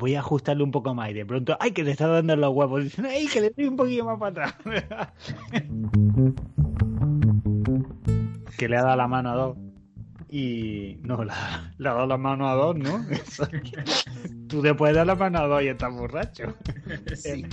voy 0.00 0.14
a 0.14 0.20
ajustarle 0.20 0.64
un 0.64 0.70
poco 0.70 0.94
más 0.94 1.10
y 1.10 1.14
de 1.14 1.26
pronto, 1.26 1.56
¡ay, 1.60 1.72
que 1.72 1.84
le 1.84 1.90
está 1.92 2.08
dando 2.08 2.34
los 2.34 2.54
huevos! 2.54 2.82
Dicen, 2.82 3.04
¡ay, 3.04 3.28
que 3.28 3.42
le 3.42 3.50
doy 3.50 3.66
un 3.66 3.76
poquito 3.76 4.06
más 4.06 4.18
para 4.18 4.48
atrás! 4.48 4.54
que 8.58 8.68
le 8.68 8.76
ha 8.76 8.82
dado 8.82 8.96
la 8.96 9.06
mano 9.06 9.30
a 9.30 9.34
dos. 9.34 9.56
Y 10.32 10.98
no, 11.02 11.24
la, 11.24 11.74
le 11.76 11.88
ha 11.88 11.92
dado 11.92 12.06
la 12.06 12.16
mano 12.16 12.48
a 12.48 12.54
dos, 12.54 12.76
¿no? 12.76 13.04
Tú 14.48 14.62
le 14.62 14.74
puedes 14.74 14.96
dar 14.96 15.06
la 15.06 15.16
mano 15.16 15.38
a 15.38 15.46
dos 15.46 15.62
y 15.62 15.68
estás 15.68 15.92
borracho. 15.92 16.56
Sí. 17.14 17.46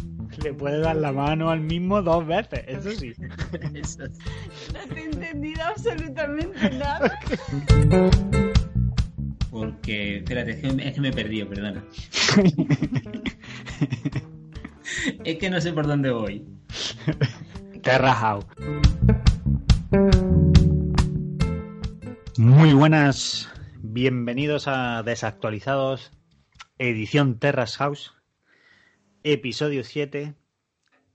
Le 0.44 0.54
puedes 0.54 0.84
dar 0.84 0.98
la 0.98 1.14
mano 1.14 1.50
al 1.50 1.62
mismo 1.62 2.02
dos 2.02 2.28
veces, 2.28 2.66
eso 2.68 2.92
sí. 2.92 3.14
Eso 3.74 4.06
sí. 4.08 4.20
No 4.74 4.94
te 4.94 5.00
he 5.00 5.06
entendido 5.06 5.64
absolutamente 5.64 6.70
nada. 6.72 7.18
Porque, 9.58 10.18
espérate, 10.18 10.52
es 10.52 10.58
que, 10.62 10.68
es 10.88 10.94
que 10.94 11.02
me 11.02 11.08
he 11.08 11.14
perdido, 11.14 11.50
perdona. 11.50 11.84
Es 15.24 15.38
que 15.38 15.50
no 15.50 15.60
sé 15.60 15.74
por 15.74 15.88
dónde 15.88 16.12
voy. 16.12 16.46
Te 17.82 17.90
he 17.90 17.98
rajado. 17.98 18.48
Muy 22.38 22.74
buenas, 22.74 23.50
bienvenidos 23.82 24.68
a 24.68 25.02
Desactualizados, 25.02 26.12
edición 26.78 27.40
Terras 27.40 27.78
House, 27.78 28.14
episodio 29.24 29.84
7, 29.84 30.36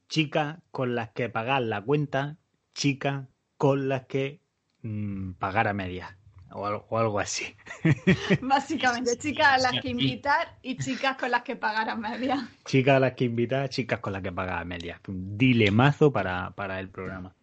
chica 0.08 0.62
con 0.72 0.96
las 0.96 1.10
que 1.10 1.28
pagar 1.28 1.62
la 1.62 1.80
cuenta, 1.80 2.38
chica 2.74 3.28
con 3.56 3.88
las 3.88 4.06
que 4.06 4.40
mm, 4.82 5.34
pagar 5.34 5.68
a 5.68 5.74
media, 5.74 6.18
o 6.54 6.66
algo, 6.66 6.86
o 6.88 6.98
algo 6.98 7.20
así. 7.20 7.54
Básicamente, 8.42 9.16
chicas 9.18 9.46
a 9.46 9.58
las 9.58 9.80
que 9.80 9.90
invitar 9.90 10.58
y 10.62 10.76
chicas 10.76 11.16
con 11.16 11.30
las 11.30 11.42
que 11.42 11.56
pagar 11.56 11.88
a 11.88 11.96
media. 11.96 12.48
Chicas 12.64 12.96
a 12.96 13.00
las 13.00 13.12
que 13.12 13.24
invitar, 13.24 13.68
chicas 13.68 14.00
con 14.00 14.12
las 14.12 14.22
que 14.22 14.32
pagar 14.32 14.62
a 14.62 14.64
media. 14.64 15.00
Un 15.08 15.36
dilemazo 15.36 16.12
para, 16.12 16.50
para 16.50 16.80
el 16.80 16.88
programa. 16.88 17.34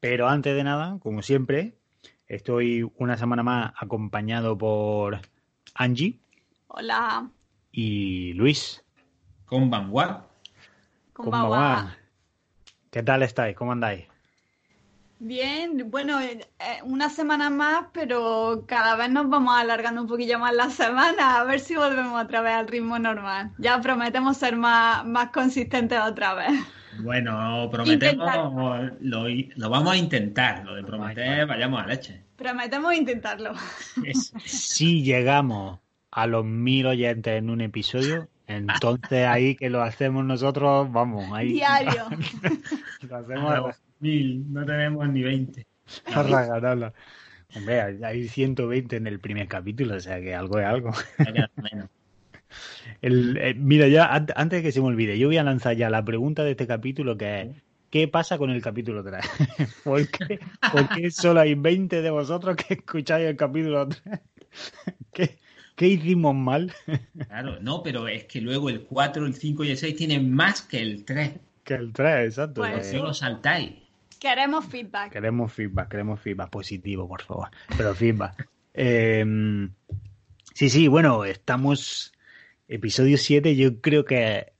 Pero 0.00 0.28
antes 0.28 0.54
de 0.54 0.64
nada, 0.64 0.98
como 1.00 1.22
siempre, 1.22 1.74
estoy 2.26 2.90
una 2.96 3.16
semana 3.16 3.42
más 3.42 3.72
acompañado 3.76 4.56
por 4.56 5.20
Angie 5.74 6.18
Hola, 6.68 7.30
y 7.72 8.32
Luis. 8.34 8.84
Con 9.46 9.70
Vanguard. 9.70 10.22
¿cómo 11.16 11.50
va? 11.50 11.96
¿Qué 12.90 13.02
tal 13.02 13.22
estáis? 13.22 13.56
¿Cómo 13.56 13.72
andáis? 13.72 14.06
Bien, 15.18 15.90
bueno, 15.90 16.20
eh, 16.20 16.40
eh, 16.58 16.78
una 16.84 17.08
semana 17.08 17.48
más, 17.48 17.86
pero 17.92 18.64
cada 18.66 18.96
vez 18.96 19.10
nos 19.10 19.28
vamos 19.30 19.56
alargando 19.56 20.02
un 20.02 20.08
poquillo 20.08 20.38
más 20.38 20.54
la 20.54 20.68
semana, 20.68 21.40
a 21.40 21.44
ver 21.44 21.60
si 21.60 21.74
volvemos 21.74 22.22
otra 22.22 22.42
vez 22.42 22.52
al 22.52 22.68
ritmo 22.68 22.98
normal. 22.98 23.50
Ya 23.58 23.80
prometemos 23.80 24.36
ser 24.36 24.56
más, 24.56 25.06
más 25.06 25.30
consistentes 25.30 25.98
otra 26.00 26.34
vez. 26.34 26.50
Bueno, 27.00 27.68
prometemos, 27.70 28.90
lo, 29.00 29.26
lo 29.28 29.70
vamos 29.70 29.92
a 29.92 29.96
intentar. 29.96 30.64
Lo 30.64 30.74
de 30.74 30.84
prometer, 30.84 31.46
vayamos 31.46 31.82
a 31.82 31.86
leche. 31.86 32.22
Prometemos 32.36 32.94
intentarlo. 32.94 33.54
Si 34.44 35.02
llegamos 35.02 35.80
a 36.10 36.26
los 36.26 36.44
mil 36.44 36.86
oyentes 36.86 37.38
en 37.38 37.50
un 37.50 37.62
episodio, 37.62 38.28
entonces 38.46 39.26
ahí 39.26 39.56
que 39.56 39.70
lo 39.70 39.82
hacemos 39.82 40.24
nosotros, 40.24 40.90
vamos, 40.92 41.30
ahí 41.32 41.52
Diario. 41.52 42.04
lo 43.08 43.16
hacemos 43.16 43.76
Mil, 44.00 44.52
no 44.52 44.64
tenemos 44.64 45.08
ni 45.08 45.22
20. 45.22 45.66
a 46.14 46.22
rajatabla. 46.22 46.92
Hombre, 47.54 47.80
hay- 47.80 48.02
hay 48.02 48.28
120 48.28 48.96
en 48.96 49.06
el 49.06 49.20
primer 49.20 49.46
capítulo, 49.48 49.94
o 49.94 50.00
sea 50.00 50.20
que 50.20 50.34
algo 50.34 50.58
es 50.58 50.66
algo. 50.66 50.90
El, 53.02 53.36
eh, 53.38 53.54
mira, 53.54 53.88
ya 53.88 54.06
an- 54.06 54.28
antes 54.36 54.58
de 54.58 54.62
que 54.62 54.72
se 54.72 54.80
me 54.80 54.86
olvide, 54.86 55.18
yo 55.18 55.28
voy 55.28 55.36
a 55.36 55.42
lanzar 55.44 55.76
ya 55.76 55.90
la 55.90 56.04
pregunta 56.04 56.44
de 56.44 56.52
este 56.52 56.66
capítulo 56.66 57.16
que 57.16 57.40
es 57.42 57.48
¿qué 57.90 58.08
pasa 58.08 58.38
con 58.38 58.50
el 58.50 58.62
capítulo 58.62 59.02
3? 59.02 59.24
¿Por 59.84 60.08
qué, 60.08 60.38
por 60.72 60.88
qué 60.88 61.10
solo 61.10 61.40
hay 61.40 61.54
20 61.54 62.02
de 62.02 62.10
vosotros 62.10 62.56
que 62.56 62.74
escucháis 62.74 63.26
el 63.26 63.36
capítulo 63.36 63.88
3? 63.88 64.20
¿Qué, 65.12 65.38
qué 65.74 65.88
hicimos 65.88 66.34
mal? 66.34 66.72
Claro, 67.28 67.58
no, 67.60 67.82
pero 67.82 68.08
es 68.08 68.24
que 68.24 68.40
luego 68.40 68.70
el 68.70 68.82
4, 68.82 69.26
el 69.26 69.34
5 69.34 69.64
y 69.64 69.70
el 69.70 69.76
6 69.76 69.96
tienen 69.96 70.30
más 70.32 70.62
que 70.62 70.80
el 70.80 71.04
3. 71.04 71.32
Que 71.64 71.74
el 71.74 71.92
3, 71.92 72.26
exacto. 72.28 72.60
Pues 72.62 72.86
Eh, 72.86 72.90
Si 72.90 72.96
lo 72.96 73.12
saltáis. 73.12 73.72
Queremos 74.20 74.64
feedback. 74.66 75.12
Queremos 75.12 75.52
feedback, 75.52 75.88
queremos 75.88 76.20
feedback 76.20 76.50
positivo, 76.50 77.08
por 77.08 77.22
favor. 77.22 77.48
Pero 77.76 77.94
feedback. 77.94 78.48
Eh, 78.78 79.24
sí, 80.52 80.68
sí, 80.68 80.86
bueno, 80.86 81.24
estamos. 81.24 82.12
Episodio 82.68 83.16
7, 83.16 83.56
yo 83.56 83.80
creo 83.80 84.04
que 84.04 84.52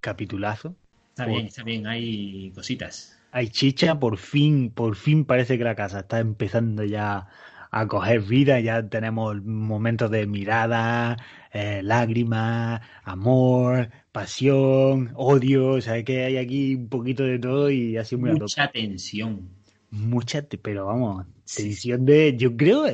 capitulazo. 0.00 0.74
Está 1.10 1.24
Por- 1.24 1.34
bien, 1.34 1.46
está 1.48 1.62
bien, 1.62 1.86
hay 1.86 2.50
cositas. 2.54 3.18
Hay 3.30 3.48
chicha, 3.50 3.98
por 4.00 4.16
fin, 4.16 4.70
por 4.70 4.96
fin 4.96 5.26
parece 5.26 5.58
que 5.58 5.64
la 5.64 5.74
casa 5.74 6.00
está 6.00 6.18
empezando 6.20 6.82
ya 6.84 7.28
a 7.70 7.86
coger 7.88 8.20
vida, 8.22 8.58
ya 8.60 8.88
tenemos 8.88 9.42
momentos 9.42 10.10
de 10.10 10.26
mirada, 10.26 11.18
eh, 11.52 11.82
lágrimas, 11.82 12.80
amor, 13.04 13.90
pasión, 14.10 15.10
odio, 15.14 15.72
o 15.72 15.80
sea 15.80 16.02
que 16.02 16.24
hay 16.24 16.36
aquí 16.38 16.74
un 16.74 16.88
poquito 16.88 17.24
de 17.24 17.38
todo 17.38 17.70
y 17.70 17.96
así 17.96 18.16
muy. 18.16 18.32
Mucha 18.32 18.70
tensión. 18.70 19.48
Mucha, 19.90 20.42
pero 20.62 20.86
vamos, 20.86 21.26
Sí. 21.44 21.64
tensión 21.64 22.06
de, 22.06 22.34
yo 22.36 22.56
creo, 22.56 22.84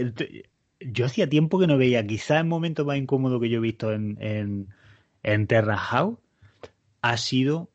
yo 0.81 1.07
hacía 1.07 1.29
tiempo 1.29 1.59
que 1.61 1.67
no 1.69 1.79
veía, 1.79 2.05
quizás 2.07 2.41
el 2.41 2.47
momento 2.49 2.85
más 2.85 2.97
incómodo 2.99 3.39
que 3.39 3.49
yo 3.49 3.59
he 3.59 3.63
visto 3.63 3.93
en, 3.93 4.17
en, 4.21 4.69
en 5.23 5.47
Terra 5.47 5.77
House 5.77 6.19
ha 7.03 7.17
sido, 7.17 7.71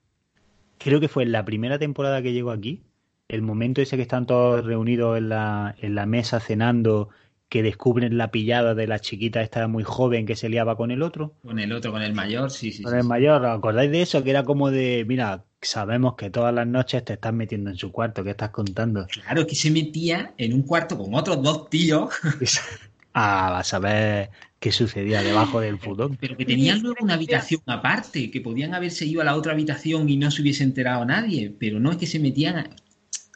creo 0.78 1.00
que 1.00 1.08
fue 1.08 1.24
en 1.24 1.32
la 1.32 1.46
primera 1.46 1.80
temporada 1.80 2.22
que 2.22 2.34
llegó 2.34 2.52
aquí, 2.52 2.82
el 3.30 3.42
momento 3.42 3.82
ese 3.82 3.96
que 3.96 4.02
están 4.02 4.26
todos 4.26 4.66
reunidos 4.66 5.18
en 5.18 5.30
la, 5.30 5.76
en 5.80 5.96
la 5.96 6.06
mesa 6.06 6.42
cenando, 6.42 7.10
que 7.54 7.62
descubren 7.62 8.18
la 8.18 8.32
pillada 8.32 8.74
de 8.74 8.88
la 8.88 8.98
chiquita 8.98 9.44
esta 9.44 9.68
muy 9.68 9.84
joven 9.84 10.26
que 10.26 10.36
se 10.36 10.50
liaba 10.50 10.76
con 10.76 10.90
el 10.90 11.04
otro. 11.04 11.36
Con 11.46 11.60
el 11.60 11.72
otro, 11.72 11.92
con 11.92 12.02
el 12.02 12.12
mayor, 12.12 12.50
sí, 12.50 12.72
sí. 12.72 12.82
Con 12.82 12.94
sí, 12.94 12.98
el 12.98 13.04
sí. 13.04 13.08
mayor, 13.08 13.46
¿os 13.46 13.58
acordáis 13.60 13.92
de 13.92 14.02
eso? 14.02 14.24
Que 14.24 14.32
era 14.32 14.44
como 14.44 14.72
de, 14.72 15.06
mira, 15.08 15.46
sabemos 15.62 16.16
que 16.16 16.32
todas 16.32 16.52
las 16.52 16.66
noches 16.66 17.06
te 17.06 17.14
estás 17.14 17.32
metiendo 17.32 17.70
en 17.70 17.78
su 17.78 17.92
cuarto, 17.92 18.24
¿qué 18.24 18.32
estás 18.32 18.50
contando? 18.50 19.06
Claro, 19.06 19.46
que 19.46 19.54
se 19.54 19.70
metía 19.70 20.34
en 20.40 20.52
un 20.52 20.64
cuarto 20.64 20.98
con 20.98 21.14
otros 21.14 21.44
dos 21.44 21.70
tíos, 21.70 22.12
a 23.14 23.62
saber 23.64 24.32
qué 24.60 24.72
sucedía 24.72 25.22
debajo 25.22 25.60
del 25.60 25.78
futón. 25.78 26.18
pero 26.20 26.36
que 26.36 26.46
tenían 26.46 26.82
luego 26.82 27.04
una 27.04 27.14
habitación 27.14 27.62
aparte, 27.68 28.32
que 28.32 28.42
podían 28.42 28.74
haberse 28.74 29.06
ido 29.06 29.22
a 29.22 29.26
la 29.26 29.36
otra 29.36 29.52
habitación 29.52 30.10
y 30.10 30.18
no 30.18 30.32
se 30.32 30.42
hubiese 30.42 30.64
enterado 30.64 31.06
nadie, 31.06 31.54
pero 31.60 31.80
no 31.80 31.92
es 31.92 31.98
que 31.98 32.08
se 32.08 32.18
metían 32.18 32.58
a... 32.58 32.70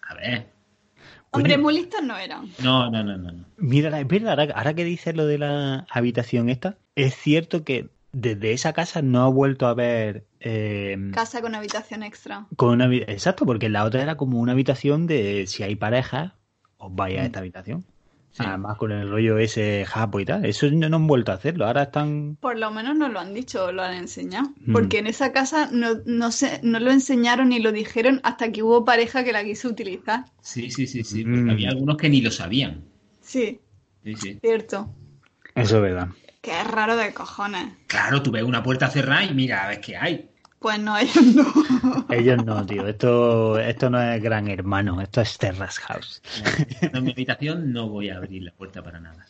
A 0.09 0.15
ver, 0.15 0.56
Hombre, 1.31 1.57
muy 1.57 1.73
listos 1.75 2.01
no 2.03 2.17
eran. 2.17 2.47
no, 2.63 2.89
no, 2.89 3.03
no, 3.03 3.17
no. 3.17 3.45
Mira, 3.57 3.99
es 3.99 4.07
verdad, 4.07 4.39
ahora, 4.39 4.53
ahora 4.55 4.73
que 4.73 4.83
dices 4.83 5.15
lo 5.15 5.25
de 5.25 5.37
la 5.37 5.85
habitación 5.89 6.49
esta, 6.49 6.77
es 6.95 7.15
cierto 7.15 7.63
que 7.63 7.89
desde 8.13 8.53
esa 8.53 8.73
casa 8.73 9.01
no 9.01 9.23
ha 9.23 9.29
vuelto 9.29 9.67
a 9.67 9.73
ver... 9.73 10.25
eh, 10.39 10.97
Casa 11.13 11.41
con 11.41 11.53
habitación 11.55 12.03
extra. 12.03 12.47
con 12.55 12.69
una, 12.81 12.93
exacto, 12.95 13.45
porque 13.45 13.69
la 13.69 13.83
otra 13.83 14.01
era 14.01 14.15
como 14.15 14.39
una 14.39 14.53
habitación 14.53 15.05
de 15.07 15.45
si 15.47 15.63
hay 15.63 15.75
pareja, 15.75 16.35
os 16.77 16.95
vais 16.95 17.17
a 17.19 17.21
Mm. 17.21 17.25
esta 17.25 17.39
habitación. 17.39 17.85
Sí. 18.37 18.43
Además 18.45 18.77
con 18.77 18.91
el 18.91 19.09
rollo 19.09 19.39
ese 19.39 19.83
japo 19.87 20.19
y 20.19 20.25
tal. 20.25 20.45
Eso 20.45 20.69
no, 20.69 20.87
no 20.89 20.97
han 20.97 21.07
vuelto 21.07 21.31
a 21.31 21.35
hacerlo. 21.35 21.65
Ahora 21.65 21.83
están... 21.83 22.37
Por 22.39 22.59
lo 22.59 22.69
menos 22.69 22.95
nos 22.95 23.11
lo 23.11 23.19
han 23.19 23.33
dicho, 23.33 23.71
lo 23.71 23.81
han 23.81 23.95
enseñado. 23.95 24.49
Mm. 24.65 24.73
Porque 24.73 24.99
en 24.99 25.07
esa 25.07 25.31
casa 25.31 25.69
no, 25.71 25.95
no, 26.05 26.31
se, 26.31 26.59
no 26.61 26.79
lo 26.79 26.91
enseñaron 26.91 27.49
ni 27.49 27.57
lo 27.59 27.71
dijeron 27.71 28.21
hasta 28.23 28.51
que 28.51 28.61
hubo 28.61 28.85
pareja 28.85 29.23
que 29.23 29.31
la 29.31 29.43
quiso 29.43 29.69
utilizar. 29.69 30.25
Sí, 30.41 30.69
sí, 30.69 30.85
sí, 30.85 31.03
sí, 31.03 31.23
porque 31.23 31.39
Mm. 31.41 31.49
había 31.49 31.69
algunos 31.69 31.97
que 31.97 32.09
ni 32.09 32.21
lo 32.21 32.29
sabían. 32.29 32.83
Sí, 33.21 33.59
Sí, 34.03 34.15
sí. 34.15 34.37
cierto. 34.39 34.93
Eso 35.55 35.77
es 35.77 35.81
verdad. 35.81 36.09
Que 36.41 36.51
es 36.61 36.67
raro 36.67 36.95
de 36.95 37.13
cojones. 37.15 37.73
Claro, 37.87 38.21
tú 38.21 38.29
ves 38.31 38.43
una 38.43 38.61
puerta 38.61 38.87
cerrada 38.89 39.23
y 39.23 39.33
mira, 39.33 39.63
a 39.65 39.69
ver 39.69 39.81
qué 39.81 39.97
hay. 39.97 40.29
Pues 40.59 40.79
no, 40.79 40.97
ellos 40.99 41.23
no. 41.35 42.05
Ellos 42.09 42.45
no, 42.45 42.65
tío. 42.65 42.87
Esto, 42.87 43.59
esto 43.59 43.89
no 43.89 44.01
es 44.01 44.21
Gran 44.21 44.47
Hermano. 44.47 45.01
Esto 45.01 45.21
es 45.21 45.37
Terras 45.37 45.77
House. 45.79 46.21
En 46.81 47.03
mi 47.03 47.11
habitación 47.11 47.71
no 47.73 47.89
voy 47.89 48.09
a 48.09 48.17
abrir 48.17 48.43
la 48.43 48.51
puerta 48.51 48.83
para 48.83 48.99
nada. 48.99 49.25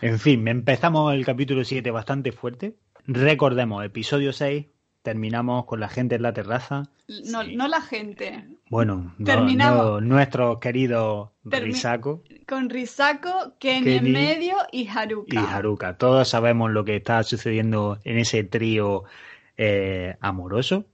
En 0.00 0.18
fin, 0.18 0.46
empezamos 0.48 1.14
el 1.14 1.24
capítulo 1.24 1.64
7 1.64 1.90
bastante 1.90 2.32
fuerte. 2.32 2.74
Recordemos, 3.06 3.84
episodio 3.84 4.32
6, 4.32 4.66
terminamos 5.02 5.66
con 5.66 5.78
la 5.78 5.88
gente 5.88 6.16
en 6.16 6.22
la 6.22 6.32
terraza. 6.32 6.88
No, 7.30 7.42
Sí. 7.44 7.54
no 7.54 7.68
la 7.68 7.80
gente. 7.82 8.44
Bueno, 8.70 9.14
no- 9.18 9.24
Terminamos. 9.24 9.84
no- 9.84 10.00
nuestros 10.00 10.58
queridos 10.58 11.28
Termi- 11.44 11.64
Risako 11.66 12.22
Con 12.48 12.70
Risako, 12.70 13.54
Kenny, 13.60 13.84
Kenny 13.84 14.06
en 14.08 14.12
medio 14.12 14.56
y 14.72 14.88
Haruka. 14.88 15.34
y 15.34 15.38
Haruka. 15.38 15.96
Todos 15.96 16.28
sabemos 16.28 16.70
lo 16.72 16.84
que 16.84 16.96
está 16.96 17.22
sucediendo 17.22 17.98
en 18.04 18.18
ese 18.18 18.42
trío 18.42 19.04
eh, 19.56 20.16
amoroso. 20.20 20.86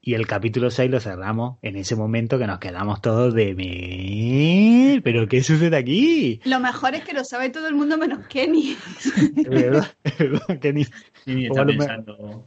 Y 0.00 0.14
el 0.14 0.26
capítulo 0.26 0.70
6 0.70 0.90
lo 0.90 1.00
cerramos 1.00 1.58
en 1.60 1.76
ese 1.76 1.94
momento 1.96 2.38
que 2.38 2.46
nos 2.46 2.60
quedamos 2.60 3.02
todos 3.02 3.34
de... 3.34 3.54
"Me- 3.54 5.00
¿Pero 5.02 5.28
qué 5.28 5.42
sucede 5.42 5.76
aquí? 5.76 6.40
Lo 6.44 6.60
mejor 6.60 6.94
es 6.94 7.04
que 7.04 7.12
lo 7.12 7.24
sabe 7.24 7.50
todo 7.50 7.68
el 7.68 7.74
mundo 7.74 7.98
menos 7.98 8.26
Kenny. 8.28 8.76
Verdad, 9.48 9.92
verdad 10.18 10.84
Sí, 11.24 11.46
está 11.46 11.64
me- 11.64 11.74
pensando 11.74 12.46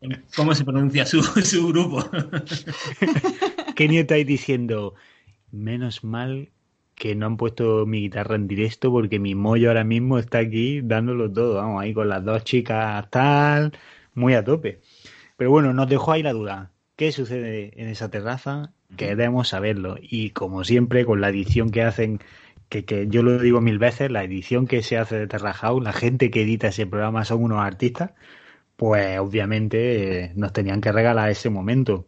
en 0.00 0.24
cómo 0.34 0.54
se 0.54 0.64
pronuncia 0.64 1.06
su, 1.06 1.22
su 1.22 1.68
grupo. 1.68 2.04
Kenny 3.76 3.98
está 3.98 4.14
ahí 4.14 4.24
diciendo, 4.24 4.94
menos 5.52 6.02
mal 6.04 6.50
que 6.94 7.14
no 7.14 7.26
han 7.26 7.36
puesto 7.36 7.86
mi 7.86 8.00
guitarra 8.00 8.34
en 8.34 8.48
directo 8.48 8.90
porque 8.90 9.20
mi 9.20 9.34
mollo 9.36 9.68
ahora 9.68 9.84
mismo 9.84 10.18
está 10.18 10.38
aquí 10.38 10.80
dándolo 10.82 11.30
todo, 11.30 11.54
vamos, 11.56 11.82
ahí 11.82 11.94
con 11.94 12.08
las 12.08 12.24
dos 12.24 12.42
chicas 12.42 13.08
tal, 13.10 13.72
muy 14.18 14.34
a 14.34 14.44
tope. 14.44 14.80
Pero 15.36 15.50
bueno, 15.50 15.72
nos 15.72 15.88
dejó 15.88 16.12
ahí 16.12 16.22
la 16.22 16.32
duda. 16.32 16.72
¿Qué 16.96 17.12
sucede 17.12 17.72
en 17.80 17.88
esa 17.88 18.10
terraza? 18.10 18.72
Queremos 18.96 19.48
saberlo. 19.48 19.96
Y 20.00 20.30
como 20.30 20.64
siempre, 20.64 21.04
con 21.04 21.20
la 21.20 21.28
edición 21.28 21.70
que 21.70 21.82
hacen, 21.82 22.20
que, 22.68 22.84
que 22.84 23.06
yo 23.08 23.22
lo 23.22 23.38
digo 23.38 23.60
mil 23.60 23.78
veces, 23.78 24.10
la 24.10 24.24
edición 24.24 24.66
que 24.66 24.82
se 24.82 24.98
hace 24.98 25.16
de 25.16 25.26
Terra 25.28 25.52
House, 25.52 25.82
la 25.82 25.92
gente 25.92 26.30
que 26.30 26.42
edita 26.42 26.68
ese 26.68 26.86
programa 26.86 27.24
son 27.24 27.44
unos 27.44 27.60
artistas, 27.60 28.10
pues 28.76 29.18
obviamente 29.18 30.24
eh, 30.24 30.32
nos 30.34 30.52
tenían 30.52 30.80
que 30.80 30.92
regalar 30.92 31.30
ese 31.30 31.50
momento. 31.50 32.06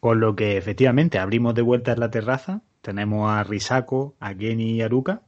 Con 0.00 0.20
lo 0.20 0.34
que 0.34 0.56
efectivamente 0.56 1.18
abrimos 1.18 1.54
de 1.54 1.62
vuelta 1.62 1.92
en 1.92 2.00
la 2.00 2.10
terraza, 2.10 2.62
tenemos 2.80 3.30
a 3.30 3.44
Risako, 3.44 4.16
a 4.20 4.34
Kenny 4.34 4.72
y 4.76 4.82
a 4.82 4.86
Aruka. 4.86 5.22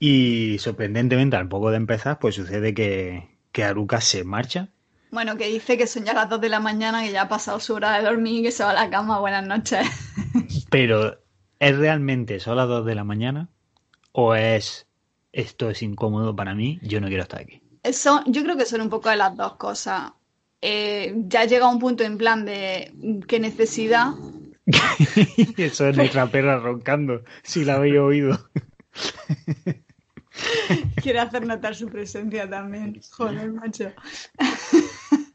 Y 0.00 0.56
sorprendentemente, 0.58 1.36
al 1.36 1.48
poco 1.48 1.70
de 1.70 1.76
empezar, 1.76 2.18
pues 2.18 2.34
sucede 2.34 2.74
que, 2.74 3.29
que 3.52 3.64
Aruka 3.64 4.00
se 4.00 4.24
marcha. 4.24 4.68
Bueno, 5.10 5.36
que 5.36 5.48
dice 5.48 5.76
que 5.76 5.86
son 5.86 6.04
ya 6.04 6.14
las 6.14 6.28
2 6.28 6.40
de 6.40 6.48
la 6.48 6.60
mañana, 6.60 7.02
que 7.02 7.10
ya 7.10 7.22
ha 7.22 7.28
pasado 7.28 7.58
su 7.58 7.74
hora 7.74 7.98
de 7.98 8.04
dormir 8.04 8.40
y 8.40 8.42
que 8.44 8.52
se 8.52 8.62
va 8.62 8.70
a 8.70 8.74
la 8.74 8.90
cama. 8.90 9.18
Buenas 9.18 9.46
noches. 9.46 9.86
Pero, 10.70 11.18
¿es 11.58 11.76
realmente 11.76 12.38
son 12.38 12.56
las 12.56 12.68
2 12.68 12.86
de 12.86 12.94
la 12.94 13.04
mañana? 13.04 13.48
¿O 14.12 14.34
es 14.34 14.86
esto 15.32 15.70
es 15.70 15.82
incómodo 15.82 16.34
para 16.34 16.54
mí? 16.54 16.78
Yo 16.82 17.00
no 17.00 17.08
quiero 17.08 17.22
estar 17.22 17.40
aquí. 17.40 17.60
Son, 17.92 18.22
yo 18.26 18.42
creo 18.42 18.56
que 18.56 18.66
son 18.66 18.80
un 18.82 18.90
poco 18.90 19.08
de 19.08 19.16
las 19.16 19.36
dos 19.36 19.56
cosas. 19.56 20.12
Eh, 20.60 21.14
ya 21.26 21.44
llega 21.44 21.68
un 21.68 21.78
punto 21.78 22.04
en 22.04 22.18
plan 22.18 22.44
de 22.44 22.92
qué 23.26 23.40
necesidad. 23.40 24.12
Eso 25.56 25.88
es 25.88 25.96
nuestra 25.96 26.26
perra 26.26 26.58
roncando, 26.58 27.22
si 27.42 27.64
la 27.64 27.76
habéis 27.76 27.98
oído. 27.98 28.38
Quiere 31.02 31.20
hacer 31.20 31.46
notar 31.46 31.74
su 31.74 31.88
presencia 31.88 32.48
también. 32.48 33.00
Joder, 33.10 33.52
macho. 33.52 33.92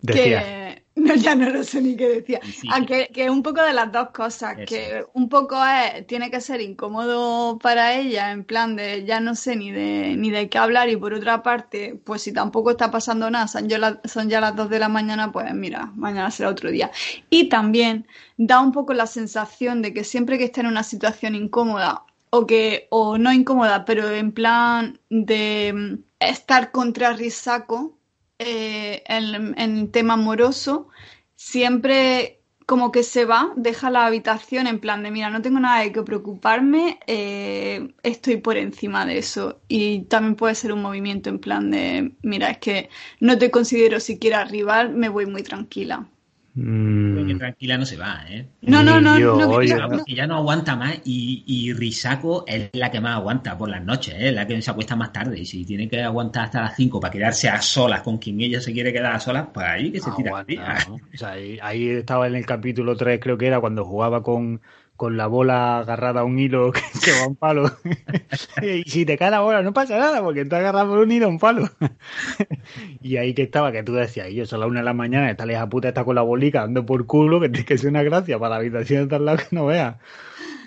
Decía, 0.00 0.40
Que 0.40 0.84
no, 0.96 1.14
ya 1.14 1.34
no 1.34 1.48
lo 1.48 1.64
sé 1.64 1.80
ni 1.80 1.96
qué 1.96 2.06
decía. 2.08 2.38
Sí. 2.42 2.68
Ah, 2.70 2.82
que, 2.84 3.30
un 3.30 3.42
poco 3.42 3.62
de 3.62 3.72
las 3.72 3.90
dos 3.90 4.10
cosas, 4.10 4.58
Eso. 4.58 4.66
que 4.66 5.06
un 5.14 5.30
poco 5.30 5.56
es, 5.64 6.06
tiene 6.06 6.30
que 6.30 6.42
ser 6.42 6.60
incómodo 6.60 7.58
para 7.58 7.94
ella, 7.94 8.30
en 8.30 8.44
plan 8.44 8.76
de 8.76 9.06
ya 9.06 9.20
no 9.20 9.34
sé 9.34 9.56
ni 9.56 9.70
de 9.72 10.14
ni 10.18 10.30
de 10.30 10.50
qué 10.50 10.58
hablar, 10.58 10.90
y 10.90 10.96
por 10.98 11.14
otra 11.14 11.42
parte, 11.42 11.98
pues 12.04 12.20
si 12.20 12.32
tampoco 12.34 12.72
está 12.72 12.90
pasando 12.90 13.30
nada, 13.30 13.48
son, 13.48 13.66
yo 13.66 13.78
la- 13.78 14.00
son 14.04 14.28
ya 14.28 14.42
las 14.42 14.54
dos 14.54 14.68
de 14.68 14.78
la 14.78 14.90
mañana, 14.90 15.32
pues 15.32 15.52
mira, 15.54 15.90
mañana 15.96 16.30
será 16.30 16.50
otro 16.50 16.70
día. 16.70 16.90
Y 17.30 17.48
también 17.48 18.06
da 18.36 18.60
un 18.60 18.72
poco 18.72 18.92
la 18.92 19.06
sensación 19.06 19.80
de 19.80 19.94
que 19.94 20.04
siempre 20.04 20.36
que 20.36 20.44
está 20.44 20.60
en 20.60 20.66
una 20.66 20.82
situación 20.82 21.34
incómoda, 21.34 22.02
o 22.36 22.46
que, 22.46 22.88
o 22.90 23.18
no 23.18 23.32
incómoda, 23.32 23.84
pero 23.84 24.10
en 24.10 24.32
plan 24.32 25.00
de 25.10 25.72
mm, 25.74 26.04
estar 26.20 26.72
contra 26.72 27.12
Risako, 27.12 27.98
eh, 28.38 29.02
en, 29.06 29.54
en 29.58 29.92
tema 29.92 30.14
amoroso, 30.14 30.88
siempre 31.36 32.40
como 32.66 32.90
que 32.92 33.02
se 33.02 33.24
va, 33.24 33.52
deja 33.56 33.90
la 33.90 34.06
habitación 34.06 34.66
en 34.66 34.80
plan 34.80 35.02
de, 35.02 35.10
mira, 35.10 35.30
no 35.30 35.42
tengo 35.42 35.60
nada 35.60 35.82
de 35.82 35.92
qué 35.92 36.02
preocuparme, 36.02 36.98
eh, 37.06 37.94
estoy 38.02 38.38
por 38.38 38.56
encima 38.56 39.04
de 39.06 39.18
eso. 39.18 39.60
Y 39.68 40.02
también 40.06 40.34
puede 40.36 40.54
ser 40.54 40.72
un 40.72 40.82
movimiento 40.82 41.28
en 41.30 41.38
plan 41.38 41.70
de, 41.70 42.16
mira, 42.22 42.50
es 42.50 42.58
que 42.58 42.88
no 43.20 43.38
te 43.38 43.50
considero 43.50 44.00
siquiera 44.00 44.44
rival, 44.44 44.94
me 44.94 45.08
voy 45.08 45.26
muy 45.26 45.42
tranquila. 45.42 46.08
Creo 46.54 47.26
que 47.26 47.34
mm, 47.34 47.38
tranquila 47.38 47.76
no 47.76 47.84
se 47.84 47.96
va, 47.96 48.24
¿eh? 48.28 48.46
No, 48.62 48.80
no, 48.84 49.00
no, 49.00 49.18
no, 49.18 49.58
que 49.58 50.14
ya 50.14 50.24
no 50.28 50.36
aguanta 50.36 50.76
más 50.76 51.00
y, 51.04 51.42
y 51.48 51.72
Risako 51.72 52.44
es 52.46 52.70
la 52.74 52.92
que 52.92 53.00
más 53.00 53.16
aguanta 53.16 53.58
por 53.58 53.68
las 53.68 53.84
noches, 53.84 54.14
¿eh? 54.16 54.30
la 54.30 54.46
que 54.46 54.62
se 54.62 54.70
acuesta 54.70 54.94
más 54.94 55.12
tarde. 55.12 55.40
Y 55.40 55.46
si 55.46 55.64
tiene 55.64 55.88
que 55.88 56.00
aguantar 56.00 56.44
hasta 56.44 56.60
las 56.60 56.76
5 56.76 57.00
para 57.00 57.10
quedarse 57.10 57.48
a 57.48 57.60
solas 57.60 58.02
con 58.02 58.18
quien 58.18 58.40
ella 58.40 58.60
se 58.60 58.72
quiere 58.72 58.92
quedar 58.92 59.16
a 59.16 59.18
solas, 59.18 59.48
pues 59.52 59.66
ahí 59.66 59.90
que 59.90 59.98
se 59.98 60.12
tira. 60.12 60.30
Aguanta, 60.30 60.84
¿no? 60.88 60.94
O 60.94 61.16
sea, 61.16 61.30
ahí, 61.30 61.58
ahí 61.60 61.88
estaba 61.88 62.28
en 62.28 62.36
el 62.36 62.46
capítulo 62.46 62.96
3, 62.96 63.18
creo 63.20 63.36
que 63.36 63.48
era, 63.48 63.58
cuando 63.58 63.84
jugaba 63.84 64.22
con, 64.22 64.60
con 64.96 65.16
la 65.16 65.26
bola 65.26 65.78
agarrada 65.78 66.20
a 66.20 66.24
un 66.24 66.38
hilo 66.38 66.72
que, 66.72 66.80
que 67.04 67.12
va 67.12 67.24
a 67.24 67.28
un 67.28 67.36
palo. 67.36 67.70
y 68.62 68.88
si 68.88 69.04
te 69.04 69.18
cae 69.18 69.30
la 69.30 69.40
bola, 69.40 69.62
no 69.62 69.72
pasa 69.72 69.98
nada, 69.98 70.22
porque 70.22 70.42
está 70.42 70.58
agarrado 70.58 70.90
por 70.90 70.98
un 70.98 71.10
hilo 71.10 71.26
a 71.26 71.28
un 71.28 71.38
palo. 71.38 71.68
y 73.02 73.16
ahí 73.16 73.34
que 73.34 73.42
estaba, 73.42 73.72
que 73.72 73.82
tú 73.82 73.94
decías, 73.94 74.30
y 74.30 74.34
yo 74.34 74.46
son 74.46 74.60
las 74.60 74.68
una 74.68 74.80
de 74.80 74.84
la 74.84 74.94
mañana, 74.94 75.30
esta 75.30 75.50
hija 75.50 75.68
puta 75.68 75.88
está 75.88 76.04
con 76.04 76.14
la 76.14 76.22
bolica 76.22 76.60
dando 76.60 76.86
por 76.86 77.06
culo, 77.06 77.40
que, 77.40 77.50
que 77.50 77.74
es 77.74 77.84
una 77.84 78.02
gracia 78.02 78.38
para 78.38 78.50
la 78.50 78.56
habitación 78.56 79.08
de 79.08 79.16
al 79.16 79.24
lado 79.24 79.38
que 79.38 79.56
no 79.56 79.66
veas. 79.66 79.96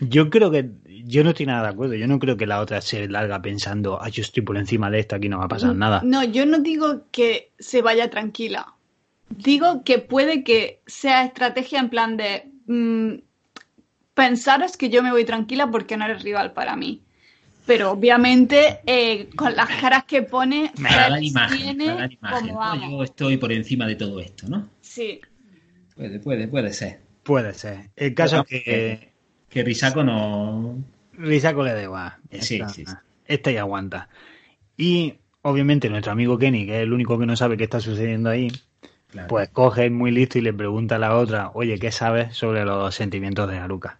Yo 0.01 0.29
creo 0.29 0.51
que, 0.51 0.69
yo 1.05 1.23
no 1.23 1.31
estoy 1.31 1.47
nada 1.47 1.63
de 1.63 1.69
acuerdo, 1.69 1.95
yo 1.95 2.07
no 2.07 2.19
creo 2.19 2.37
que 2.37 2.45
la 2.45 2.59
otra 2.59 2.81
se 2.81 3.07
larga 3.07 3.41
pensando, 3.41 3.99
ah, 4.01 4.09
yo 4.09 4.21
estoy 4.21 4.43
por 4.43 4.57
encima 4.57 4.91
de 4.91 4.99
esta, 4.99 5.15
aquí 5.15 5.29
no 5.29 5.39
va 5.39 5.45
a 5.45 5.49
pasar 5.49 5.75
nada. 5.75 6.01
No, 6.03 6.23
yo 6.23 6.45
no 6.45 6.59
digo 6.59 7.05
que 7.11 7.51
se 7.57 7.81
vaya 7.81 8.09
tranquila. 8.09 8.73
Digo 9.29 9.83
que 9.83 9.99
puede 9.99 10.43
que 10.43 10.81
sea 10.85 11.23
estrategia 11.23 11.79
en 11.79 11.89
plan 11.89 12.17
de 12.17 12.49
mm, 12.67 13.26
pensaros 14.17 14.75
que 14.77 14.89
yo 14.89 15.03
me 15.03 15.11
voy 15.11 15.23
tranquila 15.25 15.69
porque 15.69 15.95
no 15.95 16.05
eres 16.05 16.23
rival 16.23 16.51
para 16.51 16.75
mí. 16.75 17.01
Pero 17.67 17.91
obviamente 17.91 18.79
eh, 18.87 19.29
con 19.35 19.55
las 19.55 19.69
caras 19.79 20.05
que 20.05 20.23
pone, 20.23 20.71
Me 20.77 20.89
da 20.89 21.09
la 21.09 21.21
imagen, 21.21 21.57
tiene 21.57 21.85
me 21.85 21.85
da 21.85 22.07
la 22.07 22.13
imagen. 22.13 22.39
como 22.39 22.51
¿no? 22.53 22.57
vamos. 22.59 22.89
Yo 22.91 23.03
estoy 23.03 23.37
por 23.37 23.51
encima 23.51 23.85
de 23.85 23.95
todo 23.95 24.19
esto, 24.19 24.47
¿no? 24.49 24.69
Sí. 24.81 25.21
Puede, 25.95 26.19
puede, 26.19 26.47
puede 26.47 26.73
ser. 26.73 26.99
Puede 27.23 27.53
ser. 27.53 27.89
El 27.95 28.13
caso 28.15 28.37
es 28.39 28.45
que 28.63 29.13
Que 29.49 29.63
Risako 29.63 30.03
no. 30.03 30.77
Risaco 31.13 31.63
le 31.63 31.73
da 31.73 31.83
igual. 31.83 32.13
Eh, 32.31 32.41
sí, 32.41 32.55
Esta, 32.55 32.69
sí, 32.69 32.85
sí. 32.85 32.93
esta 33.25 33.51
ya 33.51 33.61
aguanta. 33.61 34.09
Y 34.77 35.15
obviamente 35.43 35.89
nuestro 35.89 36.11
amigo 36.11 36.37
Kenny, 36.39 36.65
que 36.65 36.77
es 36.77 36.83
el 36.83 36.93
único 36.93 37.19
que 37.19 37.25
no 37.25 37.35
sabe 37.35 37.57
qué 37.57 37.65
está 37.65 37.79
sucediendo 37.79 38.29
ahí, 38.29 38.49
Claro. 39.09 39.27
pues 39.29 39.47
coge 39.49 39.89
muy 39.89 40.11
listo 40.11 40.37
y 40.37 40.41
le 40.41 40.51
pregunta 40.53 40.97
a 40.97 40.99
la 40.99 41.15
otra, 41.15 41.51
oye, 41.53 41.79
¿qué 41.79 41.91
sabes 41.93 42.35
sobre 42.35 42.65
los 42.65 42.93
sentimientos 42.93 43.49
de 43.49 43.57
Haruka? 43.57 43.99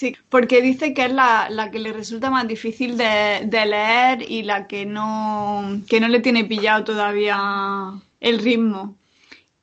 Sí, 0.00 0.16
porque 0.30 0.62
dice 0.62 0.94
que 0.94 1.04
es 1.04 1.12
la, 1.12 1.50
la 1.50 1.70
que 1.70 1.78
le 1.78 1.92
resulta 1.92 2.30
más 2.30 2.48
difícil 2.48 2.96
de, 2.96 3.42
de 3.44 3.66
leer 3.66 4.22
y 4.26 4.42
la 4.44 4.66
que 4.66 4.86
no, 4.86 5.82
que 5.90 6.00
no 6.00 6.08
le 6.08 6.20
tiene 6.20 6.46
pillado 6.46 6.84
todavía 6.84 7.36
el 8.18 8.38
ritmo. 8.38 8.96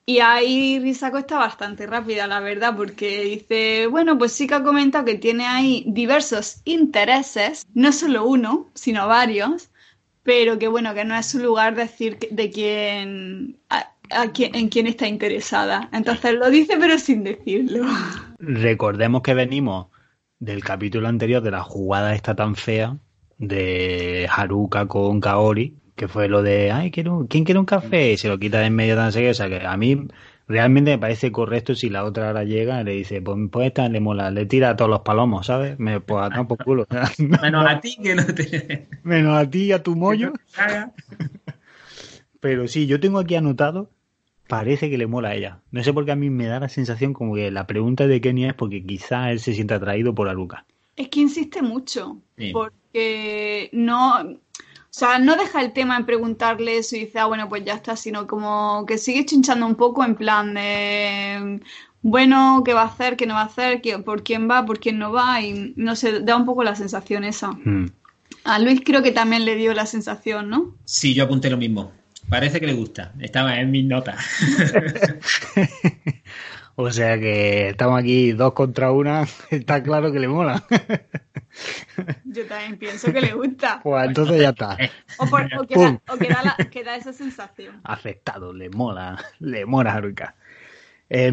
Y 0.06 0.20
ahí 0.20 0.77
Risako 0.79 1.17
está 1.17 1.39
bastante 1.39 1.88
rápida, 1.88 2.27
la 2.27 2.39
verdad, 2.39 2.75
porque 2.77 3.24
dice, 3.24 3.88
bueno, 3.88 4.15
pues 4.20 4.32
sí 4.32 4.46
que 4.46 4.53
ha 4.53 4.63
comentado 4.63 5.06
que 5.06 5.15
tiene 5.15 5.48
ahí 5.48 5.84
diversos 5.88 6.62
intereses, 6.65 7.65
no 7.74 7.91
solo 7.91 8.24
uno, 8.27 8.70
sino 8.75 9.08
varios, 9.08 9.70
pero 10.22 10.60
que 10.60 10.67
bueno, 10.67 10.94
que 10.94 11.03
no 11.03 11.15
es 11.15 11.25
su 11.25 11.39
lugar 11.39 11.74
decir 11.74 12.20
de 12.29 12.51
quién, 12.51 13.58
a- 13.72 13.91
a 14.12 14.27
quién- 14.32 14.53
en 14.53 14.70
quién 14.70 14.86
está 14.86 15.08
interesada. 15.08 15.89
Entonces 15.91 16.36
lo 16.36 16.48
dice, 16.51 16.77
pero 16.79 17.00
sin 17.00 17.24
decirlo. 17.24 17.88
Recordemos 18.38 19.24
que 19.24 19.34
venimos 19.34 19.88
del 20.39 20.63
capítulo 20.63 21.08
anterior 21.08 21.41
de 21.41 21.51
la 21.51 21.63
jugada 21.63 22.13
esta 22.13 22.36
tan 22.36 22.56
fea 22.56 22.98
de 23.38 24.27
Haruka 24.32 24.88
con 24.88 25.20
Kaori, 25.20 25.77
que 25.96 26.08
fue 26.08 26.27
lo 26.27 26.44
de, 26.44 26.72
ay, 26.72 26.91
quiero, 26.91 27.25
¿quién 27.29 27.44
quiere 27.44 27.60
un 27.60 27.65
café? 27.65 28.13
Y 28.13 28.17
se 28.17 28.27
lo 28.27 28.38
quita 28.38 28.60
de 28.60 28.67
en 28.67 28.75
medio 28.75 28.96
tan 28.96 29.12
serio. 29.12 29.32
O 29.32 29.34
sea 29.34 29.50
que 29.50 29.65
a 29.65 29.77
mí 29.77 30.08
realmente 30.48 30.91
me 30.91 31.00
parece 31.00 31.32
correcto 31.32 31.75
si 31.75 31.89
la 31.89 32.03
otra 32.03 32.27
ahora 32.27 32.44
llega 32.44 32.82
y 32.82 32.84
le 32.84 32.91
dice, 32.91 33.22
pues, 33.22 33.38
pues 33.51 33.67
esta 33.67 33.89
le 33.89 34.00
mola, 34.00 34.32
le 34.32 34.46
tira 34.46 34.70
a 34.72 34.75
todos 34.75 34.89
los 34.89 35.01
palomos, 35.01 35.48
¿sabes? 35.48 35.79
Me, 35.79 36.00
pues 36.00 36.29
a 36.32 36.44
por 36.48 36.63
culo. 36.63 36.88
Menos 37.41 37.65
a 37.67 37.79
ti 37.82 37.98
que 38.01 38.15
no 38.15 38.25
te. 38.25 38.88
Menos 39.03 39.38
a 39.38 39.50
ti 39.50 39.65
y 39.65 39.72
a 39.72 39.84
tu 39.84 39.96
mollo. 39.96 40.34
Pero 42.39 42.67
sí, 42.67 42.86
yo 42.86 43.00
tengo 43.00 43.20
aquí 43.20 43.36
anotado, 43.36 43.89
parece 44.48 44.89
que 44.89 44.98
le 44.98 45.08
mola 45.08 45.30
a 45.30 45.36
ella. 45.36 45.60
No 45.72 45.84
sé 45.84 45.94
por 45.94 46.06
qué 46.06 46.12
a 46.12 46.16
mí 46.16 46.30
me 46.30 46.46
da 46.48 46.60
la 46.60 46.70
sensación 46.70 47.13
como 47.13 47.36
que 47.36 47.51
la 47.51 47.68
pregunta 47.68 48.08
de 48.08 48.22
Kenia 48.22 48.50
es 48.50 48.54
porque 48.54 48.84
quizá 48.86 49.32
él 49.32 49.39
se 49.39 49.54
sienta 49.54 49.75
atraído 49.75 50.13
por 50.16 50.30
Aruka. 50.30 50.66
Es 50.96 51.10
que 51.10 51.20
insiste 51.20 51.62
mucho, 51.62 52.18
Sí. 52.38 52.51
porque 52.54 53.70
no, 53.74 54.16
o 54.22 54.38
sea, 54.89 55.20
no 55.20 55.36
deja 55.36 55.62
el 55.62 55.74
tema 55.74 55.96
en 55.98 56.06
preguntarle 56.06 56.77
eso 56.77 56.96
y 56.96 57.01
dice, 57.01 57.20
ah, 57.20 57.25
bueno, 57.27 57.48
pues 57.50 57.63
ya 57.66 57.74
está, 57.75 57.96
sino 57.96 58.25
como 58.27 58.86
que 58.88 58.98
sigue 58.98 59.25
chinchando 59.25 59.66
un 59.66 59.75
poco 59.75 60.04
en 60.04 60.16
plan 60.16 60.54
de, 60.56 61.60
bueno, 62.01 62.63
¿qué 62.66 62.74
va 62.74 62.82
a 62.84 62.86
hacer? 62.88 63.16
¿Qué 63.18 63.25
no 63.27 63.36
va 63.36 63.42
a 63.42 63.46
hacer? 63.46 63.82
¿Qué- 63.82 64.00
¿Por 64.00 64.24
quién 64.24 64.50
va? 64.50 64.66
¿Por 64.66 64.80
quién 64.80 64.98
no 64.98 65.12
va? 65.12 65.42
Y 65.42 65.74
no 65.75 65.96
sé, 65.96 66.22
da 66.22 66.36
un 66.36 66.46
poco 66.46 66.63
la 66.63 66.75
sensación 66.75 67.24
esa. 67.24 67.51
Hmm. 67.51 67.88
A 68.44 68.60
Luis 68.60 68.82
creo 68.84 69.04
que 69.04 69.12
también 69.12 69.46
le 69.46 69.56
dio 69.56 69.74
la 69.74 69.86
sensación, 69.86 70.50
¿no? 70.50 70.74
Sí, 70.86 71.13
yo 71.13 71.25
apunté 71.25 71.50
lo 71.50 71.58
mismo. 71.58 71.92
Parece 72.29 72.60
que 72.60 72.67
le 72.67 72.74
gusta. 72.74 73.13
Estaba 73.19 73.60
en 73.60 73.72
mis 73.72 73.86
notas. 73.86 74.17
o 76.75 76.91
sea 76.91 77.17
que 77.19 77.69
estamos 77.69 78.00
aquí 78.00 78.34
dos 78.34 78.53
contra 78.53 78.91
una. 78.91 79.25
Está 79.50 79.81
claro 79.81 80.12
que 80.12 80.19
le 80.19 80.27
mola. 80.27 80.63
Yo 82.25 82.46
también 82.46 82.77
pienso 82.77 83.12
que 83.12 83.22
le 83.22 83.34
gusta. 83.34 83.79
Pues 83.81 84.07
entonces 84.07 84.39
ya 84.39 84.50
está. 84.50 84.77
O, 85.17 85.25
por, 85.25 85.41
o, 85.57 85.65
que, 85.65 85.75
da, 85.75 86.00
o 86.07 86.17
que, 86.17 86.27
da 86.27 86.43
la, 86.43 86.69
que, 86.69 86.84
da, 86.84 86.96
esa 86.96 87.13
sensación. 87.13 87.81
Afectado, 87.84 88.53
le 88.53 88.69
mola, 88.69 89.17
le 89.39 89.65
mola 89.65 89.93
Haruka. 89.93 90.36
Eh, 91.10 91.31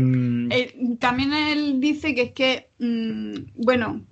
eh, 0.51 0.97
también 0.99 1.35
él 1.35 1.79
dice 1.79 2.15
que 2.15 2.23
es 2.23 2.33
que, 2.33 2.71
mmm, 2.79 3.35
bueno, 3.57 4.07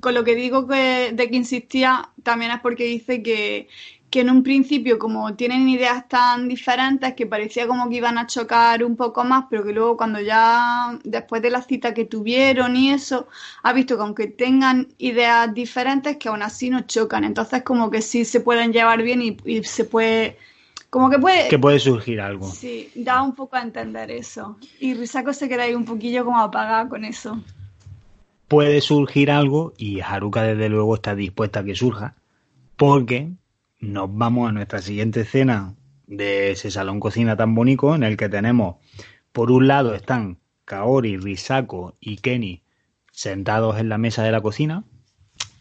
con 0.00 0.14
lo 0.14 0.24
que 0.24 0.34
digo 0.34 0.66
que, 0.66 1.12
de 1.12 1.28
que 1.28 1.36
insistía, 1.36 2.08
también 2.22 2.50
es 2.50 2.60
porque 2.60 2.84
dice 2.84 3.22
que, 3.22 3.68
que 4.10 4.20
en 4.20 4.30
un 4.30 4.42
principio, 4.42 4.98
como 4.98 5.34
tienen 5.34 5.68
ideas 5.68 6.08
tan 6.08 6.48
diferentes, 6.48 7.12
que 7.14 7.26
parecía 7.26 7.66
como 7.66 7.90
que 7.90 7.96
iban 7.96 8.16
a 8.16 8.26
chocar 8.26 8.82
un 8.82 8.96
poco 8.96 9.22
más, 9.24 9.44
pero 9.50 9.64
que 9.64 9.72
luego 9.72 9.98
cuando 9.98 10.20
ya, 10.20 10.98
después 11.04 11.42
de 11.42 11.50
la 11.50 11.60
cita 11.60 11.92
que 11.92 12.06
tuvieron 12.06 12.74
y 12.74 12.90
eso, 12.90 13.28
ha 13.62 13.72
visto 13.74 13.96
que 13.96 14.02
aunque 14.02 14.26
tengan 14.28 14.88
ideas 14.96 15.52
diferentes, 15.52 16.16
que 16.16 16.28
aún 16.28 16.42
así 16.42 16.70
no 16.70 16.82
chocan. 16.82 17.24
Entonces 17.24 17.62
como 17.62 17.90
que 17.90 18.00
sí 18.00 18.24
se 18.24 18.40
pueden 18.40 18.72
llevar 18.72 19.02
bien 19.02 19.20
y, 19.20 19.36
y 19.44 19.62
se 19.64 19.84
puede... 19.84 20.38
Como 20.88 21.10
que 21.10 21.18
puede... 21.18 21.48
Que 21.48 21.58
puede 21.58 21.78
surgir 21.78 22.18
algo. 22.22 22.50
Sí, 22.50 22.90
da 22.94 23.20
un 23.20 23.34
poco 23.34 23.56
a 23.56 23.62
entender 23.62 24.10
eso. 24.10 24.56
Y 24.80 24.94
Risako 24.94 25.34
se 25.34 25.46
queda 25.46 25.64
ahí 25.64 25.74
un 25.74 25.84
poquillo 25.84 26.24
como 26.24 26.40
apagada 26.40 26.88
con 26.88 27.04
eso. 27.04 27.42
Puede 28.46 28.80
surgir 28.80 29.30
algo 29.30 29.74
y 29.76 30.00
Haruka 30.00 30.42
desde 30.42 30.70
luego 30.70 30.94
está 30.94 31.14
dispuesta 31.14 31.60
a 31.60 31.64
que 31.64 31.74
surja, 31.74 32.14
porque 32.78 33.32
nos 33.80 34.14
vamos 34.14 34.48
a 34.48 34.52
nuestra 34.52 34.82
siguiente 34.82 35.20
escena 35.20 35.74
de 36.06 36.52
ese 36.52 36.70
salón 36.70 37.00
cocina 37.00 37.36
tan 37.36 37.54
bonito 37.54 37.94
en 37.94 38.02
el 38.02 38.16
que 38.16 38.28
tenemos, 38.28 38.76
por 39.32 39.50
un 39.50 39.68
lado 39.68 39.94
están 39.94 40.38
Kaori, 40.64 41.16
Risako 41.16 41.94
y 42.00 42.16
Kenny 42.16 42.62
sentados 43.12 43.78
en 43.78 43.88
la 43.88 43.98
mesa 43.98 44.22
de 44.22 44.32
la 44.32 44.40
cocina, 44.40 44.84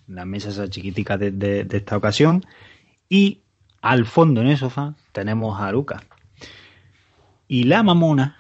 la 0.08 0.26
mesa 0.26 0.50
esa 0.50 0.70
chiquitica 0.70 1.18
de, 1.18 1.32
de, 1.32 1.78
esta 1.78 1.98
ocasión, 1.98 2.46
y 3.10 3.42
al 3.82 4.06
fondo 4.06 4.42
en 4.42 4.48
el 4.48 4.58
sofá 4.58 4.96
tenemos 5.12 5.60
a 5.60 5.68
Haruka. 5.68 6.04
Y 7.48 7.64
la 7.64 7.84
mamona, 7.84 8.38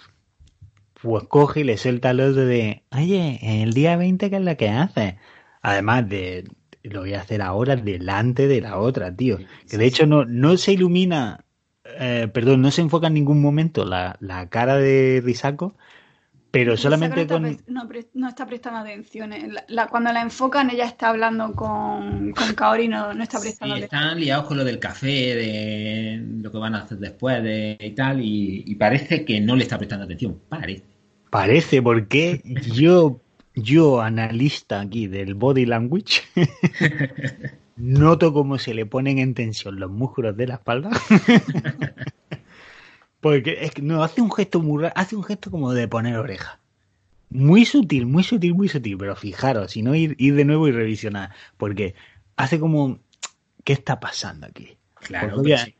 pues 1.01 1.23
coge 1.25 1.61
y 1.61 1.63
le 1.63 1.77
suelta 1.77 2.11
el 2.11 2.19
otro 2.19 2.45
de, 2.45 2.83
oye, 2.91 3.63
el 3.63 3.73
día 3.73 3.97
20, 3.97 4.29
¿qué 4.29 4.35
es 4.35 4.41
lo 4.41 4.57
que 4.57 4.69
hace? 4.69 5.17
Además 5.61 6.07
de, 6.07 6.45
lo 6.89 7.01
voy 7.01 7.13
a 7.13 7.21
hacer 7.21 7.41
ahora 7.41 7.75
delante 7.75 8.47
de 8.47 8.61
la 8.61 8.77
otra, 8.77 9.15
tío. 9.15 9.37
Que 9.69 9.77
de 9.77 9.85
hecho 9.85 10.05
no, 10.05 10.25
no 10.25 10.57
se 10.57 10.73
ilumina, 10.73 11.45
eh, 11.99 12.29
perdón, 12.33 12.61
no 12.61 12.71
se 12.71 12.81
enfoca 12.81 13.07
en 13.07 13.13
ningún 13.13 13.41
momento 13.41 13.85
la, 13.85 14.17
la 14.19 14.49
cara 14.49 14.77
de 14.77 15.21
Risako, 15.23 15.75
pero 16.49 16.77
solamente 16.77 17.25
no 17.25 17.33
con... 17.33 17.43
No, 17.67 17.89
no, 18.13 18.29
está 18.29 18.45
prestando 18.45 18.79
atención. 18.79 19.29
La, 19.29 19.65
la, 19.67 19.87
cuando 19.87 20.11
la 20.13 20.21
enfocan, 20.21 20.69
ella 20.69 20.85
está 20.85 21.09
hablando 21.09 21.53
con, 21.53 22.31
con 22.31 22.53
Kaori, 22.55 22.87
no, 22.87 23.13
no 23.13 23.21
está 23.21 23.39
prestando 23.39 23.75
sí, 23.75 23.83
atención. 23.83 24.03
Están 24.03 24.19
liados 24.19 24.47
con 24.47 24.57
lo 24.57 24.63
del 24.63 24.79
café, 24.79 25.07
de 25.07 26.23
lo 26.41 26.51
que 26.51 26.57
van 26.57 26.73
a 26.75 26.79
hacer 26.79 26.97
después 26.99 27.43
de, 27.43 27.77
y 27.79 27.91
tal, 27.91 28.21
y, 28.21 28.63
y 28.65 28.75
parece 28.75 29.25
que 29.25 29.39
no 29.41 29.55
le 29.55 29.63
está 29.63 29.77
prestando 29.77 30.05
atención. 30.05 30.39
Parece. 30.49 30.83
Parece, 31.29 31.81
porque 31.81 32.41
yo 32.73 33.19
yo, 33.57 34.01
analista 34.01 34.79
aquí 34.79 35.07
del 35.07 35.33
body 35.33 35.65
language, 35.65 36.21
noto 37.75 38.31
cómo 38.31 38.59
se 38.59 38.75
le 38.75 38.85
ponen 38.85 39.17
en 39.17 39.33
tensión 39.33 39.79
los 39.79 39.89
músculos 39.89 40.37
de 40.37 40.47
la 40.47 40.55
espalda. 40.55 40.91
Porque 43.19 43.57
es 43.61 43.71
que 43.71 43.81
no 43.81 44.03
hace 44.03 44.21
un 44.21 44.31
gesto 44.31 44.61
muy 44.61 44.83
raro, 44.83 44.93
hace 44.95 45.15
un 45.15 45.23
gesto 45.23 45.49
como 45.49 45.73
de 45.73 45.87
poner 45.87 46.17
oreja. 46.17 46.59
Muy 47.29 47.65
sutil, 47.65 48.05
muy 48.05 48.23
sutil, 48.23 48.53
muy 48.53 48.69
sutil, 48.69 48.95
pero 48.97 49.15
fijaros, 49.15 49.71
si 49.71 49.81
no 49.81 49.95
ir, 49.95 50.15
ir 50.19 50.35
de 50.35 50.45
nuevo 50.45 50.67
y 50.67 50.71
revisionar, 50.71 51.31
porque 51.57 51.95
hace 52.35 52.59
como 52.59 52.99
¿qué 53.63 53.73
está 53.73 53.99
pasando 53.99 54.45
aquí? 54.45 54.77
Claro, 54.93 55.41
pero 55.43 55.57
sí, 55.57 55.75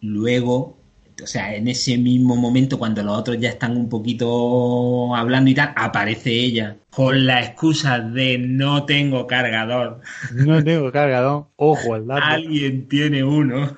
luego 0.00 0.77
o 1.22 1.26
sea, 1.26 1.54
en 1.54 1.68
ese 1.68 1.98
mismo 1.98 2.36
momento, 2.36 2.78
cuando 2.78 3.02
los 3.02 3.18
otros 3.18 3.38
ya 3.38 3.50
están 3.50 3.76
un 3.76 3.88
poquito 3.88 5.14
hablando 5.14 5.50
y 5.50 5.54
tal, 5.54 5.72
aparece 5.76 6.30
ella 6.30 6.76
con 6.90 7.26
la 7.26 7.42
excusa 7.42 8.00
de 8.00 8.38
no 8.38 8.84
tengo 8.84 9.26
cargador. 9.26 10.00
No 10.32 10.62
tengo 10.62 10.90
cargador, 10.92 11.46
ojo 11.56 11.94
al 11.94 12.06
dato. 12.06 12.22
Alguien 12.24 12.88
tiene 12.88 13.22
uno. 13.24 13.70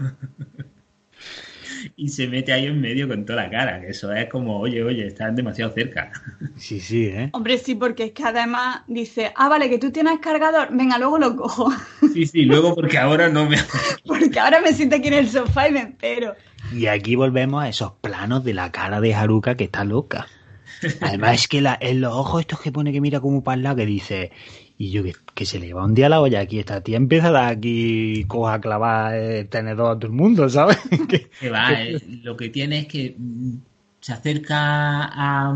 y 1.97 2.09
se 2.09 2.28
mete 2.28 2.52
ahí 2.52 2.66
en 2.66 2.80
medio 2.80 3.09
con 3.09 3.25
toda 3.25 3.42
la 3.42 3.50
cara, 3.50 3.80
que 3.80 3.88
eso 3.88 4.12
es 4.12 4.28
como, 4.28 4.59
oye, 4.59 4.82
oye, 4.82 5.06
están 5.06 5.37
demasiado 5.37 5.73
cerca. 5.73 6.11
Sí, 6.56 6.80
sí, 6.80 7.06
¿eh? 7.06 7.30
Hombre, 7.32 7.59
sí, 7.59 7.75
porque 7.75 8.04
es 8.04 8.12
que 8.12 8.25
además 8.25 8.82
dice, 8.87 9.32
ah, 9.37 9.49
vale, 9.49 9.68
que 9.68 9.78
tú 9.78 9.90
tienes 9.90 10.18
cargador, 10.20 10.68
venga, 10.73 10.99
luego 10.99 11.18
lo 11.18 11.37
cojo. 11.37 11.70
Sí, 12.12 12.26
sí, 12.26 12.42
luego 12.44 12.75
porque 12.75 12.99
ahora 12.99 13.28
no 13.28 13.49
me... 13.49 13.56
porque 14.06 14.38
ahora 14.38 14.61
me 14.61 14.73
siento 14.73 14.97
aquí 14.97 15.09
en 15.09 15.14
el 15.14 15.28
sofá 15.28 15.68
y 15.68 15.73
me 15.73 15.80
espero. 15.80 16.35
Y 16.73 16.87
aquí 16.87 17.17
volvemos 17.17 17.62
a 17.62 17.69
esos 17.69 17.93
planos 18.00 18.45
de 18.45 18.55
la 18.55 18.71
cara 18.71 19.00
de 19.00 19.15
Haruka 19.15 19.57
que 19.57 19.65
está 19.65 19.85
loca. 19.85 20.27
Además 21.00 21.43
es 21.43 21.49
que 21.49 21.61
la, 21.61 21.77
en 21.81 22.00
los 22.00 22.15
ojos 22.15 22.41
estos 22.41 22.61
que 22.61 22.73
pone 22.73 22.93
que 22.93 23.00
mira 23.00 23.21
como 23.21 23.43
para 23.43 23.57
el 23.57 23.62
lado 23.62 23.77
que 23.77 23.87
dice, 23.87 24.31
y 24.79 24.91
yo 24.91 25.03
que, 25.03 25.15
que, 25.35 25.45
se 25.45 25.59
le 25.59 25.75
va 25.75 25.85
un 25.85 25.95
día 25.95 26.09
la 26.09 26.21
olla 26.21 26.41
aquí, 26.41 26.59
esta 26.59 26.81
tía 26.81 26.97
empieza 26.97 27.29
a 27.29 27.33
dar 27.33 27.53
aquí 27.53 28.25
coja 28.25 28.55
a 28.55 28.61
clavar 28.61 29.15
el 29.15 29.49
tenedor 29.49 29.93
a 29.93 29.99
todo 29.99 30.07
el 30.07 30.17
mundo, 30.17 30.49
¿sabes? 30.49 30.79
que, 31.09 31.29
que 31.29 31.50
va, 31.50 31.69
que... 31.69 31.97
Eh, 31.97 32.00
lo 32.23 32.37
que 32.37 32.49
tiene 32.49 32.81
es 32.81 32.87
que 32.87 33.15
mm, 33.19 33.57
se 34.00 34.12
acerca 34.12 35.05
a, 35.05 35.53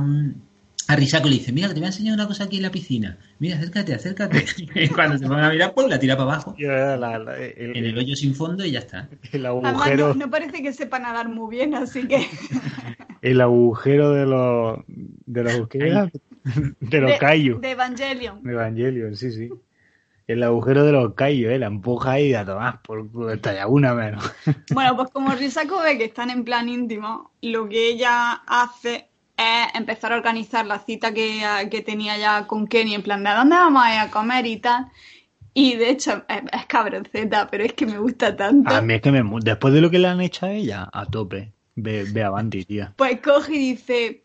a 0.86 0.96
Risako 0.96 1.28
y 1.28 1.30
le 1.30 1.36
dice, 1.38 1.52
mira, 1.52 1.68
que 1.68 1.74
te 1.74 1.80
voy 1.80 1.86
a 1.86 1.90
enseñar 1.90 2.14
una 2.14 2.26
cosa 2.26 2.44
aquí 2.44 2.56
en 2.56 2.62
la 2.62 2.70
piscina. 2.70 3.16
Mira, 3.38 3.56
acércate, 3.56 3.94
acércate. 3.94 4.44
y 4.74 4.88
cuando 4.88 5.18
se 5.18 5.26
van 5.26 5.44
a 5.44 5.50
mirar, 5.50 5.72
pues 5.74 5.88
la 5.88 5.98
tira 5.98 6.16
para 6.16 6.32
abajo. 6.32 6.54
La, 6.58 6.96
la, 6.96 7.18
la, 7.18 7.38
el, 7.38 7.76
en 7.76 7.84
el 7.84 7.96
hoyo 7.96 8.14
sin 8.14 8.34
fondo 8.34 8.64
y 8.64 8.72
ya 8.72 8.80
está. 8.80 9.08
El 9.32 9.46
agujero... 9.46 9.82
Además, 9.82 10.16
no, 10.16 10.26
no, 10.26 10.30
parece 10.30 10.62
que 10.62 10.72
sepa 10.72 10.98
nadar 10.98 11.28
muy 11.28 11.56
bien, 11.56 11.74
así 11.74 12.06
que... 12.06 12.26
el 13.22 13.40
agujero 13.40 14.12
de 14.12 14.26
los... 14.26 14.78
De 14.86 15.42
los. 15.42 15.68
De 16.80 17.00
los 17.00 17.18
Kaiju. 17.18 17.60
De 17.60 17.70
Evangelion. 17.70 18.42
De 18.42 18.52
Evangelion, 18.52 19.16
sí, 19.16 19.32
sí. 19.32 19.50
El 20.26 20.42
agujero 20.42 20.84
de 20.84 20.92
los 20.92 21.14
Kaiju, 21.14 21.48
¿eh? 21.48 21.58
La 21.58 21.66
empuja 21.66 22.12
ahí 22.12 22.34
a 22.34 22.44
tomar 22.44 22.82
por 22.82 23.08
talla 23.40 23.66
una 23.66 23.94
menos. 23.94 24.24
bueno, 24.72 24.96
pues 24.96 25.10
como 25.10 25.32
Risako 25.32 25.82
ve 25.82 25.96
que 25.96 26.04
están 26.04 26.30
en 26.30 26.44
plan 26.44 26.68
íntimo, 26.68 27.30
lo 27.40 27.68
que 27.68 27.88
ella 27.88 28.42
hace 28.46 29.08
es 29.36 29.74
empezar 29.74 30.12
a 30.12 30.16
organizar 30.16 30.66
la 30.66 30.78
cita 30.78 31.12
que, 31.12 31.42
que, 31.70 31.82
tenía 31.82 32.16
ya 32.18 32.46
con 32.46 32.66
Kenny, 32.66 32.94
en 32.94 33.02
plan 33.02 33.22
de 33.22 33.30
¿a 33.30 33.36
dónde 33.36 33.56
vamos 33.56 33.82
a 33.84 33.94
ir 33.94 34.00
a 34.00 34.10
comer 34.10 34.46
y 34.46 34.58
tal. 34.58 34.86
Y 35.52 35.76
de 35.76 35.90
hecho 35.90 36.24
es, 36.28 36.42
es 36.52 36.66
cabronceta, 36.66 37.48
pero 37.48 37.64
es 37.64 37.72
que 37.72 37.86
me 37.86 37.98
gusta 37.98 38.36
tanto. 38.36 38.74
A 38.74 38.80
mí 38.80 38.94
es 38.94 39.02
que 39.02 39.12
me, 39.12 39.22
después 39.40 39.72
de 39.72 39.80
lo 39.80 39.90
que 39.90 39.98
le 39.98 40.08
han 40.08 40.20
hecho 40.20 40.46
a 40.46 40.52
ella, 40.52 40.88
a 40.92 41.06
tope. 41.06 41.52
Ve, 41.76 42.04
ve 42.12 42.22
avanti, 42.22 42.64
tía. 42.64 42.92
Pues 42.96 43.20
coge 43.20 43.54
y 43.54 43.72
dice, 43.72 44.24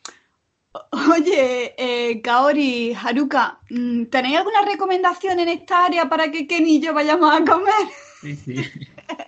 oye, 1.12 1.74
eh, 1.78 2.22
Kaori, 2.22 2.94
Haruka, 2.94 3.60
¿tenéis 3.68 4.38
alguna 4.38 4.62
recomendación 4.64 5.40
en 5.40 5.50
esta 5.50 5.86
área 5.86 6.08
para 6.08 6.30
que 6.32 6.46
Kenny 6.46 6.78
y 6.78 6.82
yo 6.82 6.94
vayamos 6.94 7.34
a 7.34 7.44
comer? 7.44 7.74
Sí, 8.22 8.36
sí. 8.36 8.56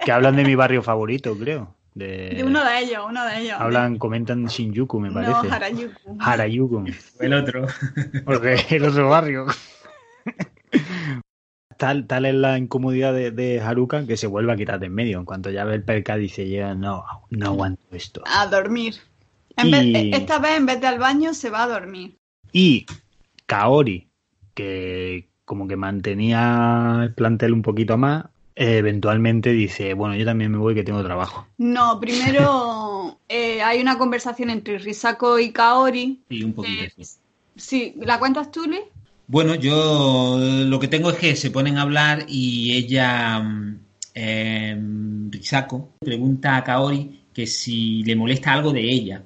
que 0.06 0.12
hablan 0.12 0.36
de 0.36 0.44
mi 0.44 0.56
barrio 0.56 0.84
favorito, 0.84 1.36
creo. 1.38 1.76
De... 1.94 2.30
de, 2.36 2.44
uno 2.44 2.64
de 2.64 2.80
ellos, 2.80 3.04
uno 3.08 3.26
de 3.26 3.42
ellos. 3.42 3.56
Hablan, 3.60 3.98
comentan 3.98 4.46
Shinjuku, 4.46 5.00
me 5.00 5.12
parece. 5.12 5.32
No, 5.32 5.54
Harajuku. 5.54 6.18
Harajuku. 6.20 6.86
El 7.20 7.34
otro. 7.34 7.68
Porque 8.26 8.66
el 8.70 8.86
otro 8.86 9.10
barrio. 9.10 9.48
tal, 11.78 12.08
tal 12.08 12.26
es 12.26 12.36
la 12.36 12.58
incomodidad 12.58 13.14
de, 13.14 13.32
de, 13.32 13.60
Haruka 13.60 14.06
que 14.06 14.16
se 14.16 14.28
vuelve 14.28 14.54
a 14.54 14.56
quitar 14.56 14.80
de 14.80 14.86
en 14.86 14.94
medio. 14.94 15.20
En 15.20 15.26
cuanto 15.26 15.50
ya 15.50 15.66
ve 15.66 15.76
el 15.76 15.84
perca 15.84 16.16
dice, 16.16 16.48
ya 16.50 16.76
no, 16.76 17.04
no 17.30 17.46
aguanto 17.48 17.84
esto. 17.92 18.24
A 18.26 18.48
dormir. 18.48 18.96
En 19.58 19.68
y... 19.68 19.72
vez, 19.72 20.22
esta 20.22 20.40
vez 20.40 20.58
en 20.58 20.66
vez 20.66 20.80
de 20.80 20.88
al 20.88 21.00
baño 21.00 21.34
se 21.34 21.50
va 21.50 21.64
a 21.64 21.68
dormir. 21.68 22.18
Y 22.54 22.86
Kaori, 23.48 24.08
que 24.54 25.30
como 25.44 25.68
que 25.68 25.76
mantenía 25.76 27.02
el 27.04 27.14
plantel 27.14 27.52
un 27.52 27.62
poquito 27.62 27.98
más, 27.98 28.26
eventualmente 28.56 29.52
dice, 29.52 29.94
bueno, 29.94 30.16
yo 30.16 30.26
también 30.26 30.52
me 30.52 30.58
voy 30.58 30.76
que 30.76 30.84
tengo 30.84 31.04
trabajo. 31.04 31.48
No, 31.58 32.00
primero 32.02 33.20
eh, 33.30 33.62
hay 33.62 33.82
una 33.82 33.98
conversación 33.98 34.50
entre 34.50 34.78
Risako 34.78 35.40
y 35.40 35.52
Kaori. 35.52 36.22
Sí, 36.30 36.44
un 36.44 36.54
poquito. 36.54 36.84
Eh, 36.84 37.06
sí, 37.56 37.96
¿la 38.02 38.20
cuentas 38.20 38.52
tú, 38.52 38.66
Luis? 38.66 38.82
Bueno, 39.28 39.56
yo 39.56 40.38
lo 40.40 40.80
que 40.80 40.90
tengo 40.90 41.12
es 41.12 41.18
que 41.18 41.36
se 41.36 41.52
ponen 41.52 41.78
a 41.78 41.84
hablar 41.84 42.26
y 42.28 42.74
ella, 42.74 43.42
eh, 44.14 44.78
Risako, 45.30 45.94
pregunta 46.00 46.58
a 46.58 46.64
Kaori 46.64 47.22
que 47.34 47.48
si 47.48 48.04
le 48.04 48.16
molesta 48.18 48.52
algo 48.52 48.74
de 48.74 48.82
ella. 48.82 49.24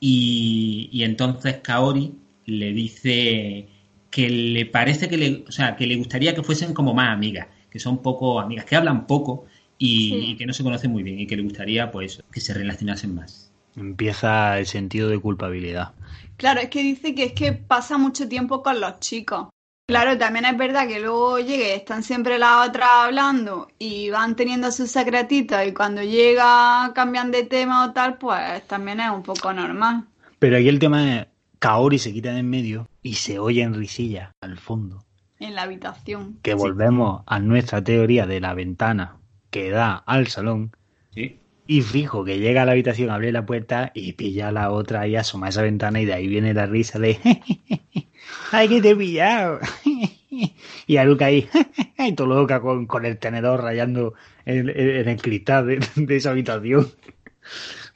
Y, 0.00 0.88
y 0.92 1.04
entonces 1.04 1.58
Kaori 1.62 2.12
le 2.46 2.72
dice 2.72 3.68
que 4.10 4.28
le 4.28 4.66
parece 4.66 5.08
que 5.08 5.16
le, 5.16 5.44
o 5.48 5.52
sea, 5.52 5.76
que 5.76 5.86
le 5.86 5.96
gustaría 5.96 6.34
que 6.34 6.42
fuesen 6.42 6.74
como 6.74 6.92
más 6.92 7.10
amigas 7.12 7.46
que 7.74 7.80
son 7.80 7.98
poco 7.98 8.38
amigas, 8.38 8.66
que 8.66 8.76
hablan 8.76 9.04
poco 9.08 9.46
y, 9.78 10.36
que 10.36 10.46
no 10.46 10.52
se 10.52 10.62
conocen 10.62 10.92
muy 10.92 11.02
bien 11.02 11.18
y 11.18 11.26
que 11.26 11.34
le 11.34 11.42
gustaría 11.42 11.90
pues 11.90 12.22
que 12.30 12.40
se 12.40 12.54
relacionasen 12.54 13.16
más. 13.16 13.50
Empieza 13.74 14.60
el 14.60 14.66
sentido 14.66 15.08
de 15.08 15.18
culpabilidad. 15.18 15.90
Claro, 16.36 16.60
es 16.60 16.68
que 16.68 16.84
dice 16.84 17.16
que 17.16 17.24
es 17.24 17.32
que 17.32 17.52
pasa 17.52 17.98
mucho 17.98 18.28
tiempo 18.28 18.62
con 18.62 18.80
los 18.80 19.00
chicos. 19.00 19.48
Claro, 19.88 20.16
también 20.16 20.44
es 20.44 20.56
verdad 20.56 20.86
que 20.86 21.00
luego 21.00 21.40
llegue, 21.40 21.74
están 21.74 22.04
siempre 22.04 22.38
las 22.38 22.68
otras 22.68 22.88
hablando 22.92 23.66
y 23.80 24.08
van 24.10 24.36
teniendo 24.36 24.70
sus 24.70 24.92
secretitos 24.92 25.58
y 25.66 25.72
cuando 25.74 26.00
llega 26.00 26.92
cambian 26.94 27.32
de 27.32 27.42
tema 27.42 27.86
o 27.86 27.92
tal, 27.92 28.18
pues 28.18 28.64
también 28.68 29.00
es 29.00 29.10
un 29.10 29.24
poco 29.24 29.52
normal. 29.52 30.04
Pero 30.38 30.58
aquí 30.58 30.68
el 30.68 30.78
tema 30.78 31.16
es, 31.16 31.26
Kaori 31.58 31.98
se 31.98 32.12
quita 32.12 32.32
de 32.32 32.38
en 32.38 32.50
medio 32.50 32.86
y 33.02 33.14
se 33.14 33.40
oye 33.40 33.62
en 33.62 33.74
risilla 33.74 34.30
al 34.40 34.58
fondo. 34.58 35.04
En 35.44 35.56
la 35.56 35.64
habitación. 35.64 36.38
Que 36.40 36.54
volvemos 36.54 37.22
a 37.26 37.38
nuestra 37.38 37.84
teoría 37.84 38.26
de 38.26 38.40
la 38.40 38.54
ventana 38.54 39.18
que 39.50 39.68
da 39.68 39.96
al 40.06 40.28
salón. 40.28 40.72
Sí. 41.12 41.38
Y 41.66 41.82
fijo 41.82 42.24
que 42.24 42.38
llega 42.38 42.62
a 42.62 42.64
la 42.64 42.72
habitación, 42.72 43.10
abre 43.10 43.30
la 43.30 43.44
puerta 43.44 43.92
y 43.94 44.14
pilla 44.14 44.48
a 44.48 44.52
la 44.52 44.70
otra 44.70 45.06
y 45.06 45.16
asoma 45.16 45.46
a 45.46 45.48
esa 45.50 45.60
ventana 45.60 46.00
y 46.00 46.06
de 46.06 46.14
ahí 46.14 46.28
viene 46.28 46.54
la 46.54 46.64
risa 46.64 46.98
de 46.98 47.18
¡Ay, 48.52 48.68
que 48.68 48.80
te 48.80 48.90
he 48.90 48.96
pillado! 48.96 49.60
y 50.86 50.96
Aruka 50.96 51.26
ahí, 51.26 51.46
y 51.98 52.12
todo 52.14 52.28
loca 52.28 52.60
con, 52.60 52.86
con 52.86 53.04
el 53.04 53.18
tenedor 53.18 53.62
rayando 53.62 54.14
en, 54.46 54.70
el 54.70 55.20
cristal 55.20 55.66
de, 55.66 56.16
esa 56.16 56.30
habitación. 56.30 56.88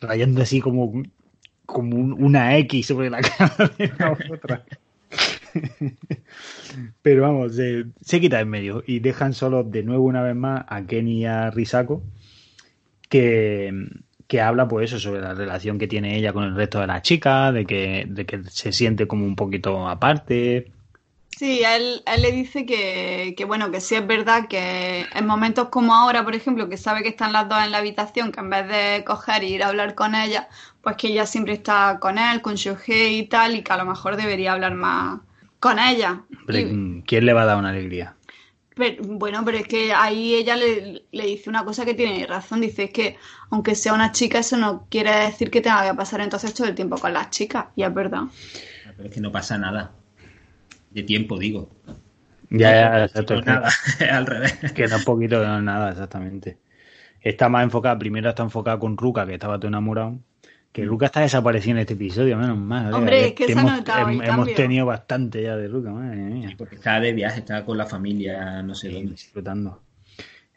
Rayando 0.02 0.42
así 0.42 0.60
como, 0.60 1.02
como 1.64 1.96
una 1.96 2.58
X 2.58 2.88
sobre 2.88 3.08
la 3.08 3.22
cara 3.22 3.70
de 3.78 3.90
la 3.98 4.12
otra. 4.12 4.64
Pero 7.02 7.22
vamos, 7.22 7.56
se, 7.56 7.86
se 8.00 8.20
quita 8.20 8.40
en 8.40 8.48
medio 8.48 8.82
y 8.86 9.00
dejan 9.00 9.32
solo 9.32 9.64
de 9.64 9.82
nuevo 9.82 10.04
una 10.04 10.22
vez 10.22 10.36
más 10.36 10.64
a 10.68 10.84
Kenny 10.84 11.22
y 11.22 11.24
a 11.26 11.50
Risako 11.50 12.02
que, 13.08 13.72
que 14.26 14.40
habla 14.40 14.68
pues 14.68 14.92
eso 14.92 15.00
sobre 15.00 15.20
la 15.20 15.34
relación 15.34 15.78
que 15.78 15.88
tiene 15.88 16.16
ella 16.16 16.32
con 16.32 16.44
el 16.44 16.54
resto 16.54 16.80
de 16.80 16.86
las 16.86 17.02
chicas, 17.02 17.52
de 17.54 17.66
que, 17.66 18.06
de 18.08 18.26
que 18.26 18.44
se 18.44 18.72
siente 18.72 19.08
como 19.08 19.24
un 19.24 19.36
poquito 19.36 19.88
aparte. 19.88 20.70
Sí, 21.36 21.62
él, 21.64 22.02
él 22.06 22.22
le 22.22 22.32
dice 22.32 22.66
que, 22.66 23.34
que, 23.36 23.44
bueno, 23.44 23.70
que 23.70 23.80
sí 23.80 23.94
es 23.94 24.04
verdad 24.06 24.48
que 24.48 25.06
en 25.14 25.26
momentos 25.26 25.68
como 25.68 25.94
ahora, 25.94 26.24
por 26.24 26.34
ejemplo, 26.34 26.68
que 26.68 26.76
sabe 26.76 27.02
que 27.02 27.10
están 27.10 27.32
las 27.32 27.48
dos 27.48 27.62
en 27.62 27.70
la 27.70 27.78
habitación, 27.78 28.32
que 28.32 28.40
en 28.40 28.50
vez 28.50 28.66
de 28.68 29.04
coger 29.04 29.44
e 29.44 29.46
ir 29.48 29.62
a 29.62 29.68
hablar 29.68 29.94
con 29.94 30.14
ella, 30.16 30.48
pues 30.82 30.96
que 30.96 31.08
ella 31.08 31.26
siempre 31.26 31.54
está 31.54 31.98
con 32.00 32.18
él, 32.18 32.42
con 32.42 32.56
Shohei 32.56 33.18
y 33.20 33.28
tal, 33.28 33.54
y 33.54 33.62
que 33.62 33.72
a 33.72 33.76
lo 33.76 33.84
mejor 33.86 34.16
debería 34.16 34.52
hablar 34.52 34.74
más 34.74 35.20
con 35.60 35.78
ella. 35.78 36.22
¿Quién 36.46 37.26
le 37.26 37.32
va 37.32 37.42
a 37.42 37.46
dar 37.46 37.58
una 37.58 37.70
alegría? 37.70 38.14
bueno, 39.02 39.44
pero 39.44 39.58
es 39.58 39.66
que 39.66 39.92
ahí 39.92 40.34
ella 40.34 40.56
le, 40.56 41.02
dice 41.10 41.50
una 41.50 41.64
cosa 41.64 41.84
que 41.84 41.94
tiene 41.94 42.26
razón. 42.26 42.60
Dice 42.60 42.90
que 42.90 43.16
aunque 43.50 43.74
sea 43.74 43.92
una 43.92 44.12
chica, 44.12 44.38
eso 44.38 44.56
no 44.56 44.86
quiere 44.88 45.10
decir 45.10 45.50
que 45.50 45.60
tenga 45.60 45.88
que 45.88 45.96
pasar 45.96 46.20
entonces 46.20 46.54
todo 46.54 46.68
el 46.68 46.74
tiempo 46.74 46.96
con 46.96 47.12
las 47.12 47.30
chicas. 47.30 47.66
Y 47.76 47.82
es 47.82 47.92
verdad. 47.92 48.22
Pero 48.96 49.08
es 49.08 49.14
que 49.14 49.20
no 49.20 49.32
pasa 49.32 49.58
nada. 49.58 49.92
De 50.90 51.02
tiempo, 51.02 51.38
digo. 51.38 51.68
Ya, 52.50 52.72
ya, 52.72 53.04
exacto. 53.04 53.36
No 53.36 53.42
nada, 53.42 53.68
al 54.12 54.26
revés. 54.26 54.72
Que 54.72 54.86
no 54.86 54.96
es 54.96 55.04
poquito, 55.04 55.44
no 55.44 55.60
nada, 55.60 55.90
exactamente. 55.90 56.58
Está 57.20 57.48
más 57.48 57.64
enfocada, 57.64 57.98
primero 57.98 58.28
está 58.28 58.44
enfocada 58.44 58.78
con 58.78 58.96
Ruka, 58.96 59.26
que 59.26 59.34
estaba 59.34 59.58
todo 59.58 59.68
enamorado. 59.68 60.18
Que 60.72 60.84
Luca 60.84 61.06
está 61.06 61.20
desaparecido 61.20 61.72
en 61.72 61.78
este 61.78 61.94
episodio, 61.94 62.36
menos 62.36 62.58
mal. 62.58 62.92
Hombre, 62.92 63.28
es 63.28 63.32
que, 63.32 63.44
hemos, 63.44 63.72
notado 63.72 64.10
hemos 64.10 64.54
tenido 64.54 64.86
bastante 64.86 65.42
ya 65.42 65.56
de 65.56 65.68
Luca, 65.68 65.90
madre 65.90 66.16
mía. 66.16 66.54
porque 66.56 66.76
está 66.76 67.00
de 67.00 67.12
viaje, 67.12 67.40
está 67.40 67.64
con 67.64 67.78
la 67.78 67.86
familia, 67.86 68.62
no 68.62 68.74
sé 68.74 68.90
dónde. 68.90 69.12
Disfrutando. 69.12 69.80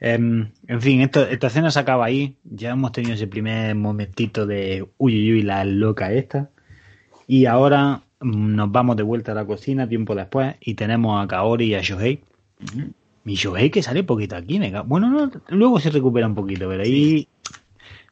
Em, 0.02 0.50
en 0.68 0.82
fin, 0.82 1.02
esto, 1.02 1.28
esta 1.28 1.48
escena 1.48 1.70
se 1.70 1.80
acaba 1.80 2.06
ahí. 2.06 2.36
Ya 2.44 2.72
hemos 2.72 2.92
tenido 2.92 3.14
ese 3.14 3.28
primer 3.28 3.76
momentito 3.76 4.48
de 4.48 4.88
uy, 4.98 5.14
uy, 5.16 5.34
uy, 5.34 5.42
la 5.44 5.64
loca 5.64 6.12
esta. 6.12 6.50
Y 7.28 7.46
ahora 7.46 8.02
mm, 8.20 8.56
nos 8.56 8.72
vamos 8.72 8.98
de 8.98 9.04
vuelta 9.04 9.32
a 9.32 9.36
la 9.36 9.46
cocina 9.46 9.88
tiempo 9.88 10.16
después 10.16 10.56
y 10.60 10.74
tenemos 10.74 11.24
a 11.24 11.28
Kaori 11.28 11.66
y 11.66 11.76
a 11.76 11.82
Shohei. 11.82 12.20
Mi 13.24 13.36
Shohei 13.36 13.70
que 13.70 13.84
sale 13.84 14.04
poquito 14.04 14.36
aquí, 14.36 14.60
me 14.60 14.72
Bueno, 14.82 15.10
no, 15.10 15.32
luego 15.50 15.80
se 15.80 15.92
recupera 15.92 16.26
un 16.26 16.36
poquito, 16.36 16.68
pero 16.68 16.82
ahí 16.82 17.28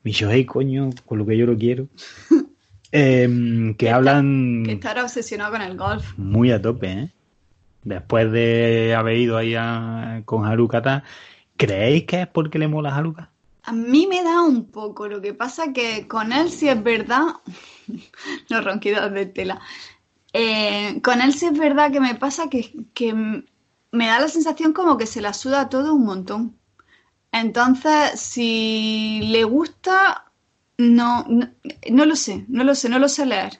mi 0.04 0.12
Shohei, 0.12 0.46
coño, 0.46 0.90
con 1.06 1.18
lo 1.18 1.26
que 1.26 1.38
yo 1.38 1.46
lo 1.46 1.58
quiero. 1.58 1.88
Em, 2.92 3.76
que, 3.76 3.92
hablan. 3.92 4.64
Que 4.66 4.72
estará 4.72 5.04
obsesionado 5.04 5.52
con 5.52 5.62
el 5.62 5.78
golf. 5.78 6.18
Muy 6.18 6.52
a 6.52 6.60
tope, 6.60 6.92
¿eh? 6.92 7.14
Después 7.84 8.32
de 8.32 8.96
haber 8.96 9.18
ido 9.18 9.38
ahí 9.38 9.54
con 10.26 10.46
Haruka, 10.46 11.04
¿creéis 11.56 12.06
que 12.06 12.22
es 12.22 12.28
porque 12.28 12.58
le 12.58 12.68
mola 12.68 12.90
a 12.90 12.98
Haruka? 12.98 13.30
A 13.64 13.72
mí 13.72 14.08
me 14.08 14.24
da 14.24 14.42
un 14.42 14.66
poco. 14.66 15.08
Lo 15.08 15.22
que 15.22 15.36
pasa 15.36 15.72
que 15.72 16.08
con 16.08 16.34
él 16.34 16.50
sí 16.50 16.68
es 16.68 16.82
verdad. 16.82 17.28
Los 18.50 18.66
ronquidos 18.66 19.12
de 19.14 19.28
tela. 19.28 19.62
Eh, 20.34 21.00
con 21.04 21.22
él 21.22 21.34
sí 21.34 21.46
es 21.46 21.58
verdad 21.58 21.92
que 21.92 22.00
me 22.00 22.16
pasa 22.16 22.50
que, 22.50 22.74
que 22.94 23.14
me 23.14 24.08
da 24.08 24.20
la 24.20 24.28
sensación 24.28 24.74
como 24.74 24.98
que 24.98 25.06
se 25.06 25.22
la 25.22 25.34
suda 25.34 25.70
todo 25.70 25.94
un 25.94 26.06
montón. 26.06 26.59
Entonces, 27.32 28.20
si 28.20 29.22
le 29.32 29.44
gusta, 29.44 30.26
no, 30.78 31.26
no, 31.28 32.06
lo 32.06 32.16
sé, 32.16 32.46
no 32.48 32.64
lo 32.64 32.76
sé, 32.76 32.90
no 32.90 33.00
lo 33.00 33.08
sé 33.08 33.26
leer. 33.26 33.60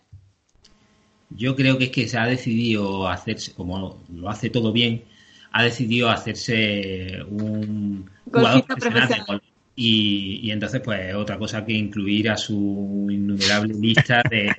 Yo 1.30 1.56
creo 1.56 1.78
que 1.78 1.86
es 1.86 1.92
que 1.92 2.08
se 2.08 2.18
ha 2.18 2.26
decidido 2.26 3.08
hacerse, 3.08 3.54
como 3.54 4.04
lo 4.12 4.30
hace 4.30 4.50
todo 4.50 4.72
bien, 4.72 5.04
ha 5.52 5.64
decidido 5.64 6.10
hacerse 6.10 7.22
un 7.30 8.10
jugador 8.26 8.66
profesional, 8.66 9.42
y, 9.82 10.52
entonces, 10.52 10.82
pues, 10.82 11.16
otra 11.16 11.38
cosa 11.38 11.66
que 11.66 11.72
incluir 11.72 12.30
a 12.30 12.36
su 12.36 13.08
innumerable 13.10 13.74
lista 13.76 14.22
de, 14.30 14.52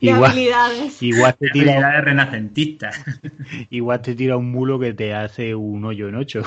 habilidades. 0.10 1.02
Igual 1.02 1.36
te 1.38 1.50
tira 1.50 1.72
habilidades 1.72 2.04
renacentistas. 2.04 3.04
Igual 3.70 4.00
te 4.00 4.14
tira 4.14 4.38
un 4.38 4.50
mulo 4.50 4.78
que 4.78 4.94
te 4.94 5.12
hace 5.12 5.54
un 5.54 5.84
hoyo 5.84 6.08
en 6.08 6.14
ocho. 6.14 6.42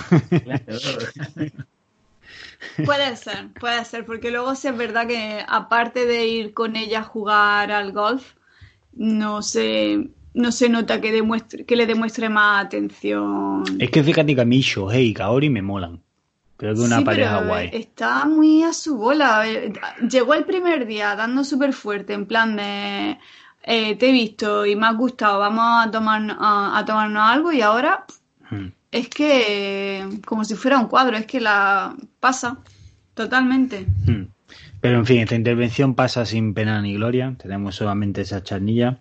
Puede 2.83 3.15
ser, 3.15 3.49
puede 3.59 3.85
ser, 3.85 4.05
porque 4.05 4.31
luego 4.31 4.55
sí 4.55 4.69
es 4.69 4.75
verdad 4.75 5.05
que 5.05 5.45
aparte 5.47 6.07
de 6.07 6.25
ir 6.25 6.53
con 6.53 6.75
ella 6.75 7.01
a 7.01 7.03
jugar 7.03 7.71
al 7.71 7.91
golf, 7.91 8.33
no 8.93 9.43
se, 9.43 10.09
no 10.33 10.51
se 10.51 10.67
nota 10.67 10.99
que, 10.99 11.11
demuestre, 11.11 11.63
que 11.63 11.75
le 11.75 11.85
demuestre 11.85 12.27
más 12.27 12.65
atención. 12.65 13.63
Es 13.77 13.91
que 13.91 14.03
fíjate 14.03 14.33
que 14.33 14.41
a 14.41 14.45
mí 14.45 14.61
Shohei 14.61 15.09
y 15.09 15.13
Kaori 15.13 15.51
me 15.51 15.61
molan. 15.61 16.04
Creo 16.57 16.73
que 16.73 16.81
una 16.81 17.03
pareja 17.03 17.43
guay. 17.43 17.69
Está 17.73 18.25
muy 18.25 18.63
a 18.63 18.71
su 18.71 18.97
bola. 18.97 19.47
Eh, 19.47 19.73
llegó 20.09 20.33
el 20.33 20.45
primer 20.45 20.85
día 20.85 21.15
dando 21.15 21.43
súper 21.43 21.73
fuerte, 21.73 22.13
en 22.13 22.25
plan 22.25 22.55
de 22.55 23.17
eh, 23.63 23.95
te 23.95 24.09
he 24.09 24.11
visto 24.11 24.65
y 24.65 24.75
me 24.75 24.85
ha 24.85 24.93
gustado, 24.93 25.39
vamos 25.39 25.85
a, 25.85 25.91
tomar, 25.91 26.37
a, 26.39 26.83
tomarnos 26.85 27.23
algo 27.23 27.51
y 27.51 27.61
ahora 27.61 28.05
hmm. 28.51 28.67
es 28.91 29.09
que 29.09 30.07
como 30.25 30.45
si 30.45 30.55
fuera 30.55 30.77
un 30.77 30.87
cuadro, 30.87 31.17
es 31.17 31.25
que 31.25 31.41
la 31.41 31.95
pasa 32.19 32.59
totalmente. 33.15 33.87
Hmm. 34.05 34.27
Pero 34.79 34.99
en 34.99 35.05
fin, 35.05 35.19
esta 35.21 35.35
intervención 35.35 35.95
pasa 35.95 36.25
sin 36.25 36.53
pena 36.53 36.79
ni 36.81 36.93
gloria, 36.93 37.35
tenemos 37.41 37.75
solamente 37.75 38.21
esa 38.21 38.43
charnilla 38.43 38.99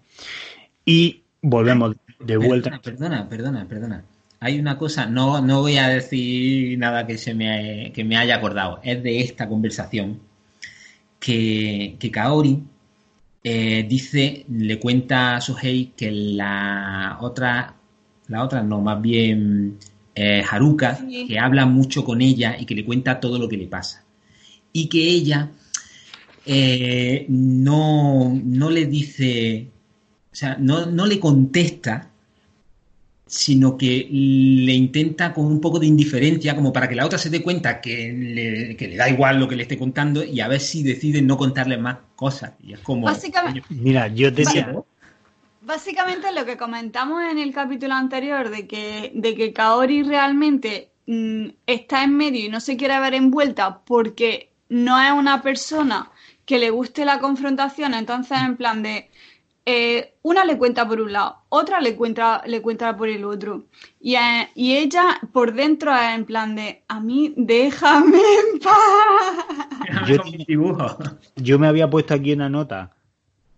y 0.84 1.24
volvemos 1.42 1.94
de 2.18 2.36
vuelta. 2.38 2.80
perdona, 2.82 3.28
perdona. 3.28 3.66
perdona 3.68 4.04
hay 4.44 4.60
una 4.60 4.76
cosa, 4.76 5.06
no, 5.06 5.40
no 5.40 5.62
voy 5.62 5.78
a 5.78 5.88
decir 5.88 6.78
nada 6.78 7.06
que, 7.06 7.16
se 7.16 7.32
me, 7.32 7.92
que 7.94 8.04
me 8.04 8.18
haya 8.18 8.36
acordado, 8.36 8.78
es 8.82 9.02
de 9.02 9.20
esta 9.20 9.48
conversación, 9.48 10.20
que, 11.18 11.96
que 11.98 12.10
Kaori 12.10 12.62
eh, 13.42 13.86
dice, 13.88 14.44
le 14.50 14.78
cuenta 14.78 15.36
a 15.36 15.40
Sohei 15.40 15.94
que 15.96 16.10
la 16.10 17.16
otra, 17.22 17.74
la 18.28 18.44
otra 18.44 18.62
no, 18.62 18.82
más 18.82 19.00
bien 19.00 19.78
eh, 20.14 20.42
Haruka, 20.46 20.98
que 21.26 21.38
habla 21.38 21.64
mucho 21.64 22.04
con 22.04 22.20
ella 22.20 22.54
y 22.58 22.66
que 22.66 22.74
le 22.74 22.84
cuenta 22.84 23.20
todo 23.20 23.38
lo 23.38 23.48
que 23.48 23.56
le 23.56 23.66
pasa. 23.66 24.04
Y 24.74 24.88
que 24.90 25.08
ella 25.08 25.52
eh, 26.44 27.24
no, 27.30 28.38
no 28.44 28.68
le 28.68 28.84
dice, 28.84 29.70
o 30.30 30.34
sea, 30.34 30.58
no, 30.60 30.84
no 30.84 31.06
le 31.06 31.18
contesta 31.18 32.10
sino 33.34 33.76
que 33.76 34.06
le 34.08 34.72
intenta 34.72 35.34
con 35.34 35.46
un 35.46 35.60
poco 35.60 35.80
de 35.80 35.86
indiferencia, 35.86 36.54
como 36.54 36.72
para 36.72 36.88
que 36.88 36.94
la 36.94 37.04
otra 37.04 37.18
se 37.18 37.30
dé 37.30 37.42
cuenta 37.42 37.80
que 37.80 38.12
le, 38.12 38.96
da 38.96 39.08
igual 39.08 39.40
lo 39.40 39.48
que 39.48 39.56
le 39.56 39.64
esté 39.64 39.76
contando 39.76 40.22
y 40.22 40.40
a 40.40 40.46
ver 40.46 40.60
si 40.60 40.84
decide 40.84 41.20
no 41.20 41.36
contarle 41.36 41.76
más 41.76 41.96
cosas. 42.14 42.52
Y 42.62 42.74
es 42.74 42.78
como. 42.78 43.06
Básicamente, 43.06 43.62
mira, 43.70 44.06
yo 44.06 44.32
te 44.32 44.44
Básicamente 45.62 46.30
lo 46.32 46.44
que 46.44 46.56
comentamos 46.56 47.24
en 47.28 47.38
el 47.38 47.52
capítulo 47.52 47.94
anterior 47.94 48.50
de 48.50 48.68
que, 48.68 49.10
de 49.14 49.34
que 49.34 49.52
Kaori 49.52 50.04
realmente 50.04 50.90
mm, 51.06 51.46
está 51.66 52.04
en 52.04 52.16
medio 52.16 52.44
y 52.44 52.48
no 52.48 52.60
se 52.60 52.76
quiere 52.76 53.00
ver 53.00 53.14
envuelta 53.14 53.80
porque 53.84 54.52
no 54.68 55.02
es 55.02 55.10
una 55.10 55.42
persona 55.42 56.12
que 56.46 56.58
le 56.58 56.70
guste 56.70 57.04
la 57.04 57.18
confrontación, 57.18 57.94
entonces 57.94 58.38
en 58.38 58.56
plan 58.56 58.82
de 58.82 59.10
eh, 59.66 60.14
una 60.22 60.44
le 60.44 60.58
cuenta 60.58 60.86
por 60.86 61.00
un 61.00 61.12
lado, 61.12 61.36
otra 61.48 61.80
le 61.80 61.96
cuenta, 61.96 62.42
le 62.46 62.60
cuenta 62.62 62.96
por 62.96 63.08
el 63.08 63.24
otro. 63.24 63.64
Y, 64.00 64.14
eh, 64.16 64.48
y 64.54 64.76
ella 64.76 65.20
por 65.32 65.54
dentro 65.54 65.92
es 65.94 66.14
en 66.14 66.24
plan 66.24 66.54
de, 66.54 66.82
a 66.88 67.00
mí 67.00 67.32
déjame 67.36 68.18
en 68.18 68.58
paz. 68.60 70.06
Yo- 70.08 70.22
dibujo. 70.46 70.98
Yo 71.36 71.58
me 71.58 71.66
había 71.66 71.88
puesto 71.88 72.14
aquí 72.14 72.32
una 72.32 72.48
nota. 72.48 72.90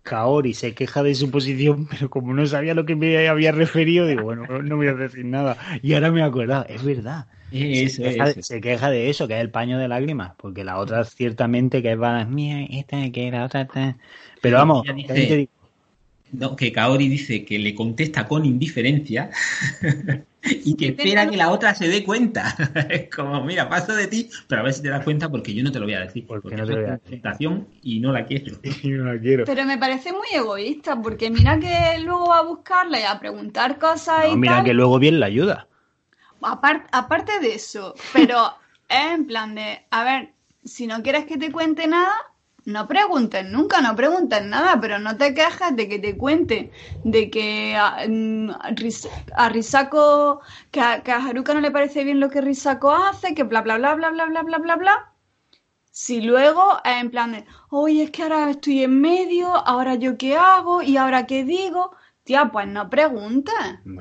Kaori 0.03 0.53
se 0.53 0.73
queja 0.73 1.03
de 1.03 1.13
su 1.15 1.29
posición, 1.29 1.85
pero 1.87 2.09
como 2.09 2.33
no 2.33 2.45
sabía 2.45 2.73
lo 2.73 2.85
que 2.85 2.95
me 2.95 3.27
había 3.27 3.51
referido, 3.51 4.07
digo, 4.07 4.23
bueno, 4.23 4.45
no, 4.61 4.77
voy 4.77 4.87
a 4.87 4.93
decir 4.93 5.25
nada. 5.25 5.57
Y 5.81 5.93
ahora 5.93 6.11
me 6.11 6.21
he 6.21 6.23
acordado, 6.23 6.65
es 6.69 6.81
verdad. 6.83 7.27
Eso, 7.51 7.95
se, 7.97 8.03
queja, 8.03 8.29
eso. 8.29 8.41
se 8.41 8.61
queja 8.61 8.89
de 8.89 9.09
eso, 9.09 9.27
que 9.27 9.35
es 9.35 9.41
el 9.41 9.51
paño 9.51 9.77
de 9.77 9.87
lágrimas, 9.89 10.31
porque 10.37 10.63
la 10.63 10.77
otra 10.77 11.03
ciertamente 11.03 11.81
que 11.81 11.91
es 11.91 12.01
va 12.01 12.23
mía, 12.25 12.65
esta 12.69 13.09
que 13.11 13.31
la 13.31 13.45
otra 13.45 13.61
esta. 13.61 13.97
Pero 14.41 14.57
vamos, 14.57 14.83
dice- 14.83 15.07
también 15.07 15.27
te 15.27 15.35
digo, 15.35 15.51
No, 16.31 16.55
que 16.55 16.71
Kaori 16.71 17.07
dice 17.07 17.45
que 17.45 17.57
le 17.57 17.73
contesta 17.73 18.27
con 18.27 18.45
indiferencia 18.45 19.29
y 20.43 20.75
que 20.75 20.89
espera 20.89 21.29
que 21.29 21.37
la 21.37 21.51
otra 21.51 21.73
se 21.73 21.87
dé 21.87 22.03
cuenta. 22.03 22.55
Es 22.89 23.09
como, 23.09 23.43
mira, 23.43 23.69
paso 23.69 23.93
de 23.95 24.07
ti, 24.07 24.29
pero 24.47 24.61
a 24.61 24.63
ver 24.65 24.73
si 24.73 24.81
te 24.81 24.89
das 24.89 25.03
cuenta 25.03 25.29
porque 25.29 25.53
yo 25.53 25.63
no 25.63 25.71
te 25.71 25.79
lo 25.79 25.85
voy 25.85 25.93
a 25.93 26.01
decir. 26.01 26.25
Porque 26.27 26.43
Porque 26.49 26.57
no 26.57 26.65
te 26.65 26.71
lo 26.73 26.77
voy 26.77 26.85
a 26.85 26.89
una 26.89 26.97
presentación 26.99 27.67
y 27.81 27.99
no 27.99 28.11
la 28.11 28.25
quiero. 28.25 28.57
yo 28.83 28.97
no 28.97 29.13
la 29.13 29.19
quiero. 29.19 29.45
Pero 29.45 29.65
me 29.65 29.77
parece 29.77 30.11
muy 30.11 30.27
egoísta, 30.33 31.01
porque 31.01 31.29
mira 31.29 31.59
que 31.59 31.99
luego 31.99 32.27
va 32.27 32.39
a 32.39 32.43
buscarla 32.43 32.99
y 32.99 33.03
a 33.03 33.19
preguntar 33.19 33.77
cosas 33.79 34.25
No, 34.27 34.33
y 34.33 34.37
mira 34.37 34.55
tal. 34.55 34.65
que 34.65 34.73
luego 34.73 34.99
bien 34.99 35.19
la 35.19 35.27
ayuda. 35.27 35.67
Apar- 36.41 36.87
aparte 36.91 37.39
de 37.39 37.55
eso, 37.55 37.95
pero 38.13 38.53
es 38.89 39.05
en 39.15 39.25
plan 39.25 39.55
de, 39.55 39.79
a 39.89 40.03
ver, 40.03 40.33
si 40.63 40.87
no 40.87 41.01
quieres 41.01 41.25
que 41.25 41.37
te 41.37 41.51
cuente 41.51 41.87
nada, 41.87 42.13
no 42.73 42.81
preguntes 42.87 43.43
nunca, 43.55 43.81
no 43.81 43.95
preguntes 43.95 44.41
nada, 44.45 44.79
pero 44.81 44.99
no 44.99 45.17
te 45.17 45.33
quejes 45.33 45.75
de 45.75 45.87
que 45.89 45.99
te 45.99 46.17
cuente, 46.17 46.71
de 47.03 47.29
que 47.33 47.75
a, 47.75 48.05
mm, 48.07 48.49
a 48.51 48.69
Ris- 48.81 49.09
a 49.35 49.49
Risako, 49.49 50.41
que 50.71 50.81
a, 50.81 51.01
que 51.03 51.11
a 51.11 51.17
Haruka 51.25 51.53
no 51.53 51.61
le 51.61 51.71
parece 51.71 52.03
bien 52.03 52.19
lo 52.19 52.29
que 52.29 52.41
Risako 52.41 52.91
hace, 52.93 53.33
que 53.35 53.43
bla 53.43 53.61
bla 53.61 53.77
bla 53.77 53.95
bla 53.95 54.09
bla 54.11 54.25
bla 54.25 54.43
bla 54.43 54.57
bla 54.59 54.75
bla. 54.77 54.95
Si 55.91 56.21
luego 56.21 56.63
es 56.85 57.01
en 57.01 57.11
plan 57.11 57.31
de, 57.33 57.45
oye, 57.69 58.03
es 58.03 58.11
que 58.11 58.23
ahora 58.23 58.49
estoy 58.49 58.83
en 58.83 59.01
medio, 59.01 59.47
ahora 59.67 59.95
yo 59.95 60.17
qué 60.17 60.35
hago 60.37 60.81
y 60.81 60.97
ahora 60.97 61.25
qué 61.27 61.43
digo, 61.43 61.91
tía, 62.23 62.49
pues 62.51 62.67
no 62.67 62.89
preguntes. 62.89 63.53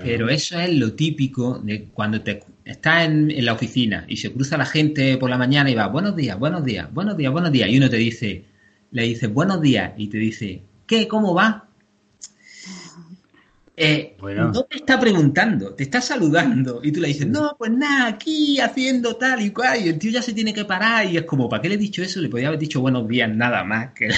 Pero 0.03 0.29
eso 0.29 0.59
es 0.59 0.73
lo 0.75 0.95
típico 0.95 1.59
de 1.59 1.89
cuando 1.89 2.21
te 2.23 2.43
estás 2.65 3.07
en, 3.07 3.31
en 3.31 3.45
la 3.45 3.53
oficina 3.55 4.05
y 4.09 4.17
se 4.17 4.33
cruza 4.33 4.57
la 4.59 4.67
gente 4.67 5.17
por 5.17 5.31
la 5.31 5.39
mañana 5.39 5.71
y 5.71 5.75
va, 5.75 5.87
buenos 5.89 6.15
días, 6.17 6.39
buenos 6.39 6.65
días, 6.65 6.93
buenos 6.93 7.17
días, 7.17 7.33
buenos 7.33 7.53
días. 7.53 7.69
Y 7.71 7.79
uno 7.79 7.89
te 7.89 7.97
dice, 7.97 8.45
le 8.91 9.03
dice, 9.03 9.27
buenos 9.27 9.61
días, 9.61 9.93
y 9.97 10.09
te 10.09 10.19
dice, 10.19 10.63
¿qué? 10.87 11.07
¿Cómo 11.09 11.35
va? 11.35 11.65
Eh, 13.79 14.17
Bueno. 14.19 14.53
No 14.53 14.63
te 14.63 14.79
está 14.79 14.99
preguntando, 14.99 15.75
te 15.75 15.83
está 15.83 16.01
saludando. 16.01 16.81
Y 16.83 16.93
tú 16.93 17.01
le 17.01 17.09
dices, 17.09 17.27
no, 17.27 17.55
pues 17.59 17.71
nada, 17.71 18.09
aquí 18.09 18.59
haciendo 18.59 19.17
tal 19.17 19.43
y 19.43 19.51
cual. 19.51 19.85
Y 19.85 19.89
el 19.91 19.99
tío 19.99 20.11
ya 20.11 20.23
se 20.23 20.33
tiene 20.33 20.55
que 20.55 20.65
parar. 20.65 21.05
Y 21.07 21.19
es 21.19 21.25
como, 21.25 21.49
¿para 21.49 21.61
qué 21.61 21.69
le 21.69 21.75
he 21.75 21.79
dicho 21.79 22.03
eso? 22.03 22.21
Le 22.21 22.31
podía 22.31 22.49
haber 22.49 22.59
dicho 22.59 22.81
buenos 22.81 23.07
días, 23.07 23.29
nada 23.29 23.65
más. 23.65 23.93
Que... 23.93 24.09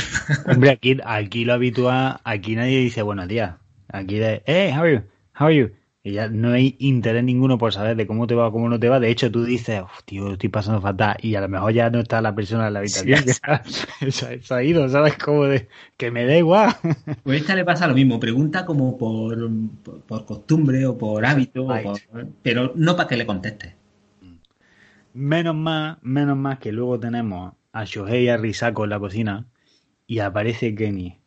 Hombre, 0.47 0.71
aquí, 0.71 0.97
aquí 1.05 1.45
lo 1.45 1.55
habitual, 1.55 2.21
aquí 2.23 2.55
nadie 2.55 2.79
dice 2.79 3.03
buenos 3.03 3.27
días. 3.27 3.57
Aquí 3.89 4.19
de, 4.19 4.43
hey, 4.47 4.71
how 4.73 4.83
are 4.83 4.93
you? 4.93 5.03
How 5.35 5.47
are 5.47 5.57
you? 5.57 5.71
Y 6.05 6.13
ya 6.13 6.29
no 6.29 6.53
hay 6.53 6.77
interés 6.79 7.25
ninguno 7.25 7.59
por 7.59 7.73
saber 7.73 7.97
de 7.97 8.07
cómo 8.07 8.27
te 8.27 8.35
va 8.35 8.47
o 8.47 8.53
cómo 8.53 8.69
no 8.69 8.79
te 8.79 8.89
va. 8.89 9.01
De 9.01 9.11
hecho, 9.11 9.31
tú 9.31 9.45
dices, 9.45 9.83
"Uf, 9.83 10.05
tío, 10.05 10.33
estoy 10.33 10.49
pasando 10.49 10.81
fatal. 10.81 11.17
Y 11.21 11.35
a 11.35 11.41
lo 11.41 11.49
mejor 11.49 11.73
ya 11.73 11.91
no 11.91 11.99
está 11.99 12.23
la 12.23 12.35
persona 12.35 12.69
en 12.69 12.73
la 12.75 12.79
habitación. 12.79 13.19
Sí, 13.19 13.25
que 13.25 13.33
se, 14.13 14.27
ha- 14.27 14.41
se 14.43 14.55
ha 14.55 14.63
ido, 14.63 14.89
¿sabes? 14.89 15.19
Como 15.19 15.45
de, 15.45 15.69
que 15.97 16.11
me 16.11 16.25
da 16.25 16.37
igual. 16.37 16.75
Pues 17.25 17.39
a 17.39 17.41
esta 17.43 17.55
le 17.57 17.65
pasa 17.65 17.87
lo 17.89 17.95
mismo, 17.95 18.19
pregunta 18.21 18.65
como 18.65 18.97
por, 18.97 19.37
por, 19.83 20.01
por 20.03 20.25
costumbre 20.25 20.87
o 20.87 20.97
por 20.97 21.27
hábito, 21.27 21.65
o 21.67 21.75
Right. 21.75 21.85
por- 21.85 22.27
pero 22.43 22.73
no 22.77 22.97
para 22.97 23.09
que 23.09 23.17
le 23.17 23.27
contestes. 23.27 23.75
Menos 25.15 25.55
más, 25.55 25.99
menos 26.03 26.37
más 26.37 26.59
que 26.59 26.71
luego 26.73 26.99
tenemos 27.01 27.55
a 27.73 27.85
Shohei 27.85 28.25
y 28.25 28.29
a 28.29 28.37
Risako 28.37 28.85
en 28.85 28.91
la 28.91 29.01
cocina 29.01 29.47
y 30.07 30.21
aparece 30.21 30.75
Kenny 30.75 31.19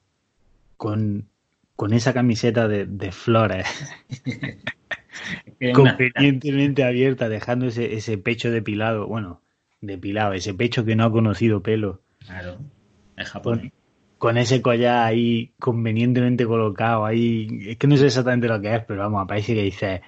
con, 0.77 1.27
con 1.81 1.93
esa 1.93 2.13
camiseta 2.13 2.67
de, 2.67 2.85
de 2.85 3.11
flores 3.11 3.65
convenientemente 5.73 6.83
abierta, 6.83 7.27
dejando 7.27 7.65
ese, 7.65 7.95
ese 7.95 8.19
pecho 8.19 8.51
depilado, 8.51 9.07
bueno, 9.07 9.41
depilado, 9.81 10.33
ese 10.33 10.53
pecho 10.53 10.85
que 10.85 10.95
no 10.95 11.05
ha 11.05 11.11
conocido 11.11 11.63
pelo, 11.63 12.03
Claro, 12.19 12.59
es 13.17 13.27
japonés. 13.27 13.71
con 14.19 14.37
ese 14.37 14.61
collar 14.61 15.07
ahí 15.07 15.53
convenientemente 15.57 16.45
colocado, 16.45 17.03
ahí, 17.03 17.47
es 17.69 17.77
que 17.77 17.87
no 17.87 17.97
sé 17.97 18.05
exactamente 18.05 18.47
lo 18.47 18.61
que 18.61 18.75
es, 18.75 18.83
pero 18.85 18.99
vamos, 18.99 19.23
aparece 19.23 19.55
que 19.55 19.63
dice, 19.63 20.03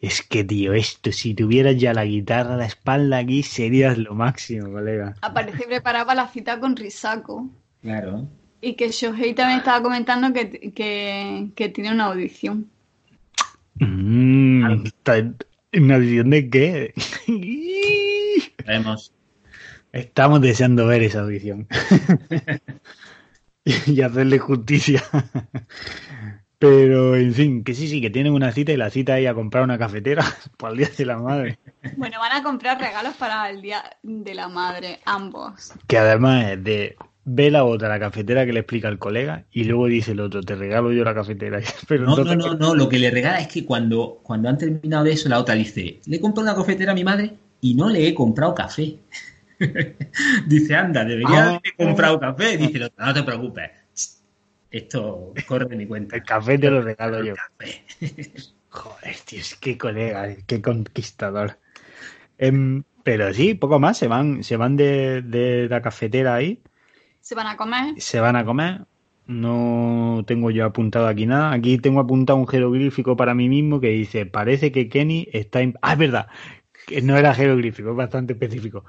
es 0.00 0.20
que 0.20 0.44
tío, 0.44 0.74
esto, 0.74 1.10
si 1.10 1.32
tuvieras 1.32 1.78
ya 1.78 1.94
la 1.94 2.04
guitarra 2.04 2.52
a 2.52 2.58
la 2.58 2.66
espalda 2.66 3.16
aquí, 3.16 3.42
serías 3.42 3.96
lo 3.96 4.14
máximo, 4.14 4.70
colega. 4.70 5.14
Aparece 5.22 5.64
preparada 5.66 6.04
para 6.04 6.22
la 6.24 6.28
cita 6.28 6.60
con 6.60 6.76
Risako. 6.76 7.48
Claro. 7.80 8.28
Y 8.64 8.76
que 8.76 8.88
Shohei 8.88 9.34
también 9.34 9.58
estaba 9.58 9.82
comentando 9.82 10.32
que, 10.32 10.72
que, 10.72 11.50
que 11.54 11.68
tiene 11.68 11.92
una 11.92 12.06
audición. 12.06 12.70
Mm, 13.74 14.84
¿Una 15.74 15.94
audición 15.96 16.30
de 16.30 16.48
qué? 16.48 16.94
Vemos. 18.66 19.12
Estamos 19.92 20.40
deseando 20.40 20.86
ver 20.86 21.02
esa 21.02 21.20
audición. 21.20 21.68
y 23.64 24.00
hacerle 24.00 24.38
justicia. 24.38 25.02
Pero, 26.58 27.16
en 27.16 27.34
fin, 27.34 27.64
que 27.64 27.74
sí, 27.74 27.86
sí, 27.86 28.00
que 28.00 28.08
tienen 28.08 28.32
una 28.32 28.50
cita 28.50 28.72
y 28.72 28.78
la 28.78 28.88
cita 28.88 29.18
es 29.18 29.28
a 29.28 29.34
comprar 29.34 29.64
una 29.64 29.76
cafetera 29.76 30.24
para 30.56 30.72
el 30.72 30.78
Día 30.78 30.88
de 30.96 31.04
la 31.04 31.18
Madre. 31.18 31.58
Bueno, 31.98 32.18
van 32.18 32.32
a 32.32 32.42
comprar 32.42 32.80
regalos 32.80 33.14
para 33.16 33.50
el 33.50 33.60
Día 33.60 33.84
de 34.02 34.34
la 34.34 34.48
Madre, 34.48 35.00
ambos. 35.04 35.74
Que 35.86 35.98
además 35.98 36.52
es 36.52 36.64
de 36.64 36.96
ve 37.24 37.50
la 37.50 37.64
otra, 37.64 37.88
la 37.88 37.98
cafetera 37.98 38.44
que 38.46 38.52
le 38.52 38.60
explica 38.60 38.88
al 38.88 38.98
colega 38.98 39.44
y 39.50 39.64
luego 39.64 39.86
dice 39.86 40.12
el 40.12 40.20
otro, 40.20 40.42
te 40.42 40.54
regalo 40.54 40.92
yo 40.92 41.04
la 41.04 41.14
cafetera. 41.14 41.60
Pero 41.88 42.04
No, 42.04 42.16
no, 42.16 42.34
no, 42.34 42.54
no, 42.54 42.74
lo 42.74 42.88
que 42.88 42.98
le 42.98 43.10
regala 43.10 43.40
es 43.40 43.48
que 43.48 43.64
cuando, 43.64 44.20
cuando 44.22 44.48
han 44.48 44.58
terminado 44.58 45.04
de 45.04 45.12
eso, 45.12 45.28
la 45.28 45.38
otra 45.38 45.54
dice, 45.54 46.00
le 46.06 46.16
he 46.16 46.20
comprado 46.20 46.50
una 46.50 46.56
cafetera 46.60 46.92
a 46.92 46.94
mi 46.94 47.04
madre 47.04 47.32
y 47.60 47.74
no 47.74 47.88
le 47.90 48.06
he 48.06 48.14
comprado 48.14 48.54
café. 48.54 48.96
dice, 50.46 50.74
anda, 50.74 51.04
debería 51.04 51.28
Ah. 51.36 51.48
haberle 51.48 51.72
comprado 51.76 52.20
café. 52.20 52.56
Dice, 52.56 52.76
el 52.76 52.82
otro, 52.84 53.06
no 53.06 53.14
te 53.14 53.22
preocupes, 53.22 53.70
esto 54.70 55.32
corre 55.46 55.66
de 55.66 55.76
mi 55.76 55.86
cuenta. 55.86 56.16
el 56.16 56.22
café 56.24 56.58
te 56.58 56.70
lo 56.70 56.82
regalo 56.82 57.24
yo. 57.24 57.34
Joder, 58.68 59.16
tío, 59.24 59.38
es 59.38 59.54
que 59.54 59.78
colega, 59.78 60.34
qué 60.46 60.60
conquistador. 60.60 61.58
Em, 62.38 62.82
pero 63.04 63.32
sí, 63.32 63.54
poco 63.54 63.78
más, 63.78 63.96
se 63.96 64.08
van, 64.08 64.42
se 64.42 64.56
van 64.56 64.76
de, 64.76 65.22
de 65.22 65.68
la 65.68 65.80
cafetera 65.80 66.34
ahí, 66.34 66.60
Se 67.24 67.34
van 67.34 67.46
a 67.46 67.56
comer. 67.56 67.94
se 67.96 68.20
van 68.20 68.36
a 68.36 68.44
comer. 68.44 68.86
No 69.26 70.22
tengo 70.26 70.50
yo 70.50 70.66
apuntado 70.66 71.06
aquí 71.06 71.24
nada. 71.24 71.52
Aquí 71.52 71.78
tengo 71.78 72.00
apuntado 72.00 72.38
un 72.38 72.46
jeroglífico 72.46 73.16
para 73.16 73.32
mí 73.32 73.48
mismo 73.48 73.80
que 73.80 73.88
dice, 73.88 74.26
parece 74.26 74.70
que 74.70 74.90
Kenny 74.90 75.26
está... 75.32 75.60
Ah, 75.80 75.94
es 75.94 75.98
verdad, 75.98 76.28
que 76.86 77.00
no 77.00 77.16
era 77.16 77.34
jeroglífico, 77.34 77.92
es 77.92 77.96
bastante 77.96 78.34
específico. 78.34 78.84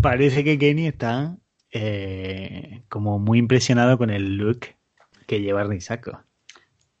Parece 0.00 0.44
que 0.44 0.58
Kenny 0.58 0.86
está 0.86 1.36
eh, 1.72 2.84
como 2.88 3.18
muy 3.18 3.40
impresionado 3.40 3.98
con 3.98 4.10
el 4.10 4.36
look 4.36 4.66
que 5.26 5.40
lleva 5.40 5.64
Risako. 5.64 6.20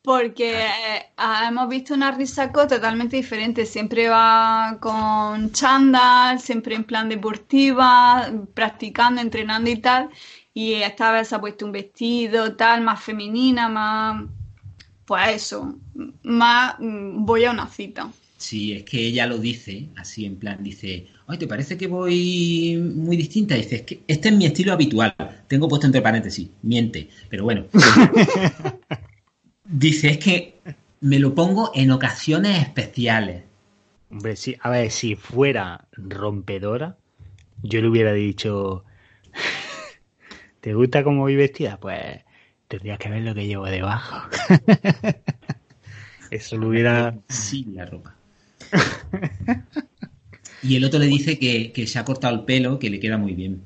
Porque 0.02 0.62
eh, 0.62 1.12
ah, 1.16 1.44
hemos 1.46 1.68
visto 1.68 1.94
una 1.94 2.10
Risako 2.10 2.66
totalmente 2.66 3.16
diferente. 3.16 3.66
Siempre 3.66 4.08
va 4.08 4.78
con 4.80 5.52
chándal, 5.52 6.40
siempre 6.40 6.74
en 6.74 6.84
plan 6.84 7.08
deportiva, 7.08 8.32
practicando, 8.54 9.20
entrenando 9.20 9.68
y 9.68 9.76
tal. 9.76 10.08
Y 10.52 10.74
esta 10.74 11.12
vez 11.12 11.28
se 11.28 11.34
ha 11.34 11.40
puesto 11.40 11.64
un 11.66 11.72
vestido 11.72 12.56
tal, 12.56 12.82
más 12.82 13.02
femenina, 13.02 13.68
más... 13.68 14.24
Pues 15.04 15.28
eso, 15.36 15.76
más 16.22 16.76
mm, 16.78 17.24
voy 17.24 17.44
a 17.44 17.50
una 17.50 17.66
cita. 17.66 18.10
Sí, 18.40 18.72
es 18.72 18.84
que 18.84 19.06
ella 19.06 19.26
lo 19.26 19.36
dice 19.36 19.88
así 19.96 20.24
en 20.24 20.36
plan, 20.36 20.62
dice, 20.62 21.08
ay, 21.26 21.36
¿te 21.36 21.46
parece 21.46 21.76
que 21.76 21.88
voy 21.88 22.80
muy 22.96 23.16
distinta? 23.18 23.54
Dice, 23.54 23.76
es 23.76 23.82
que 23.82 24.02
este 24.08 24.30
es 24.30 24.34
mi 24.34 24.46
estilo 24.46 24.72
habitual. 24.72 25.14
Tengo 25.46 25.68
puesto 25.68 25.86
entre 25.86 26.00
paréntesis, 26.00 26.48
miente, 26.62 27.10
pero 27.28 27.44
bueno. 27.44 27.66
dice, 29.64 30.08
es 30.10 30.18
que 30.18 30.58
me 31.00 31.18
lo 31.18 31.34
pongo 31.34 31.70
en 31.74 31.90
ocasiones 31.90 32.62
especiales. 32.62 33.44
Hombre, 34.10 34.36
sí, 34.36 34.56
a 34.60 34.70
ver, 34.70 34.90
si 34.90 35.16
fuera 35.16 35.86
rompedora, 35.92 36.96
yo 37.62 37.82
le 37.82 37.88
hubiera 37.88 38.14
dicho, 38.14 38.84
¿te 40.60 40.74
gusta 40.74 41.02
cómo 41.04 41.22
voy 41.22 41.36
vestida? 41.36 41.78
Pues 41.78 42.24
tendrías 42.68 42.98
que 42.98 43.08
ver 43.08 43.22
lo 43.22 43.34
que 43.34 43.46
llevo 43.46 43.66
debajo. 43.66 44.28
Eso 46.30 46.56
lo 46.56 46.68
hubiera... 46.68 47.14
Sí, 47.28 47.66
la 47.72 47.86
ropa. 47.86 48.14
Y 50.62 50.76
el 50.76 50.84
otro 50.84 50.98
le 50.98 51.06
dice 51.06 51.38
que, 51.38 51.72
que 51.72 51.86
se 51.86 51.98
ha 51.98 52.04
cortado 52.04 52.34
el 52.34 52.42
pelo, 52.42 52.78
que 52.78 52.90
le 52.90 53.00
queda 53.00 53.16
muy 53.16 53.32
bien. 53.34 53.62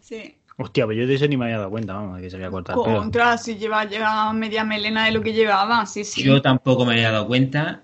Sí. 0.00 0.36
Hostia, 0.56 0.84
pues 0.84 0.98
yo 0.98 1.06
de 1.06 1.14
eso 1.14 1.26
ni 1.26 1.36
me 1.36 1.46
había 1.46 1.58
dado 1.58 1.70
cuenta, 1.70 1.94
vamos, 1.94 2.16
de 2.16 2.22
que 2.22 2.30
se 2.30 2.36
había 2.36 2.50
cortado 2.50 2.80
el 2.80 2.86
pelo. 2.86 2.98
Contra, 3.00 3.38
si 3.38 3.56
lleva, 3.56 3.84
lleva 3.86 4.32
media 4.32 4.62
melena 4.62 5.06
de 5.06 5.12
lo 5.12 5.22
que 5.22 5.32
llevaba, 5.32 5.86
sí, 5.86 6.04
sí. 6.04 6.22
Yo 6.22 6.40
tampoco 6.42 6.84
me 6.84 6.92
había 6.92 7.10
dado 7.10 7.26
cuenta, 7.26 7.82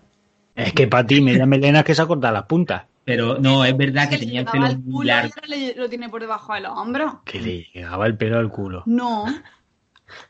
Es 0.54 0.72
que 0.72 0.86
para 0.86 1.06
ti, 1.06 1.20
media 1.20 1.46
melena 1.46 1.80
es 1.80 1.84
que 1.84 1.94
se 1.94 2.02
ha 2.02 2.06
cortado 2.06 2.34
las 2.34 2.44
puntas. 2.44 2.84
Pero 3.04 3.38
no, 3.38 3.64
es 3.64 3.76
verdad 3.76 4.08
que 4.08 4.18
tenía 4.18 4.40
el 4.40 4.46
pelo 4.46 4.66
al 4.66 4.78
muy 4.78 5.06
largo. 5.06 5.32
ahora 5.34 5.48
le- 5.48 5.74
lo 5.74 5.88
tiene 5.88 6.08
por 6.08 6.20
debajo 6.20 6.54
de 6.54 6.60
los 6.60 6.76
hombros. 6.76 7.14
Que 7.24 7.40
le 7.40 7.66
llegaba 7.74 8.06
el 8.06 8.16
pelo 8.16 8.38
al 8.38 8.50
culo. 8.50 8.82
No. 8.86 9.26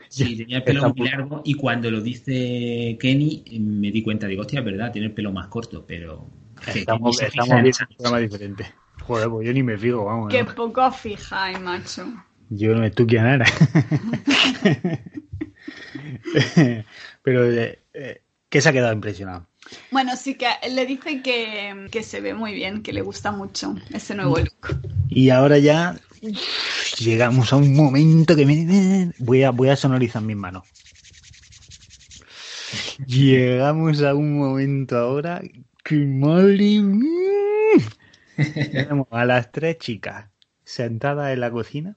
Sí, 0.09 0.37
tenía 0.37 0.59
el 0.59 0.65
pelo 0.65 0.87
Está 0.87 0.95
muy 0.95 1.09
largo 1.09 1.43
y 1.45 1.55
cuando 1.55 1.91
lo 1.91 2.01
dice 2.01 2.99
Kenny 3.01 3.45
me 3.61 3.91
di 3.91 4.03
cuenta, 4.03 4.27
digo, 4.27 4.43
hostia, 4.43 4.59
es 4.61 4.65
verdad, 4.65 4.93
tiene 4.93 5.09
el 5.09 5.15
pelo 5.15 5.33
más 5.33 5.49
corto, 5.49 5.85
pero... 5.87 6.27
que 6.65 6.81
Estamos, 6.81 7.21
estamos 7.23 7.63
viendo 7.63 7.79
un 7.89 7.97
programa 7.97 8.19
diferente. 8.19 8.75
Joder, 9.03 9.29
pues 9.31 9.47
yo 9.47 9.53
ni 9.55 9.63
me 9.63 9.79
fijo, 9.79 10.05
vamos. 10.05 10.31
Que 10.31 10.43
¿no? 10.43 10.55
poco 10.55 10.91
fijáis, 10.93 11.59
macho. 11.61 12.07
Yo 12.51 12.75
no 12.75 12.81
me 12.81 12.89
estoy 12.89 13.07
nada. 13.07 13.45
Pero, 17.23 17.45
eh, 17.51 17.83
eh, 17.95 18.23
¿qué 18.49 18.61
se 18.61 18.69
ha 18.69 18.73
quedado 18.73 18.93
impresionado? 18.93 19.47
Bueno, 19.91 20.17
sí 20.17 20.35
que 20.35 20.47
le 20.69 20.87
dice 20.87 21.23
que, 21.23 21.89
que 21.91 22.03
se 22.03 22.21
ve 22.21 22.35
muy 22.35 22.55
bien, 22.55 22.83
que 22.83 22.93
le 22.93 23.03
gusta 23.03 23.33
mucho 23.33 23.75
ese 23.93 24.15
nuevo 24.15 24.39
look. 24.39 24.81
Y 25.09 25.31
ahora 25.31 25.59
ya 25.59 25.99
llegamos 26.99 27.53
a 27.53 27.57
un 27.57 27.75
momento 27.75 28.37
que 28.37 28.47
me... 28.47 29.13
Voy 29.19 29.43
a, 29.43 29.51
voy 29.51 29.69
a 29.69 29.77
sonorizar 29.77 30.23
mis 30.23 30.37
manos. 30.37 30.65
Llegamos 33.07 34.03
a 34.03 34.15
un 34.15 34.39
momento 34.39 34.97
ahora 34.97 35.43
que 35.85 35.97
madre. 35.97 36.83
Tenemos 38.37 39.09
a 39.11 39.25
las 39.25 39.51
tres 39.51 39.79
chicas 39.79 40.31
sentadas 40.65 41.33
en 41.33 41.41
la 41.41 41.51
cocina 41.51 41.97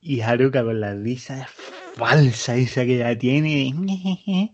y 0.00 0.20
Haruka 0.20 0.64
con 0.64 0.80
la 0.80 0.94
risa 0.94 1.48
falsa 1.94 2.56
esa 2.56 2.84
que 2.84 2.98
ya 2.98 3.16
tiene 3.16 4.52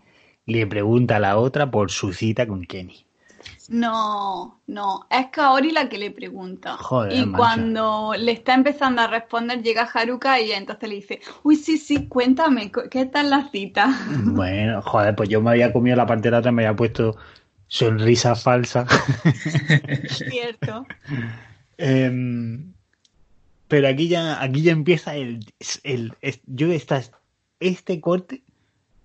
le 0.48 0.66
pregunta 0.66 1.16
a 1.16 1.20
la 1.20 1.38
otra 1.38 1.70
por 1.70 1.90
su 1.90 2.12
cita 2.12 2.46
con 2.46 2.64
Kenny. 2.64 3.04
No, 3.68 4.61
no, 4.66 5.06
es 5.11 5.26
Kaori 5.26 5.70
la 5.72 5.88
que 5.88 5.98
le 5.98 6.11
pregunta. 6.11 6.76
Joder, 6.78 7.12
y 7.12 7.30
cuando 7.32 8.14
le 8.18 8.32
está 8.32 8.54
empezando 8.54 9.02
a 9.02 9.06
responder, 9.06 9.62
llega 9.62 9.82
Haruka 9.92 10.40
y 10.40 10.52
entonces 10.52 10.88
le 10.88 10.94
dice, 10.96 11.20
uy, 11.42 11.56
sí, 11.56 11.76
sí, 11.76 12.08
cuéntame, 12.08 12.72
cu- 12.72 12.88
¿qué 12.90 13.04
tal 13.06 13.30
la 13.30 13.48
cita? 13.50 13.94
Bueno, 14.24 14.80
joder, 14.82 15.14
pues 15.14 15.28
yo 15.28 15.42
me 15.42 15.50
había 15.50 15.72
comido 15.72 15.96
la 15.96 16.06
parte 16.06 16.24
de 16.28 16.30
la 16.32 16.38
otra, 16.38 16.50
me 16.50 16.64
había 16.66 16.76
puesto 16.76 17.16
sonrisa 17.68 18.34
falsa. 18.34 18.87
Cierto. 20.28 20.87
Em, 21.80 22.72
pero 23.68 23.88
aquí 23.88 24.08
ya, 24.08 24.42
aquí 24.42 24.62
ya 24.62 24.72
empieza 24.72 25.14
el, 25.16 25.40
el, 25.84 26.14
es- 26.20 26.40
yo 26.46 26.72
estas, 26.72 27.12
este 27.61 28.00
corte 28.00 28.42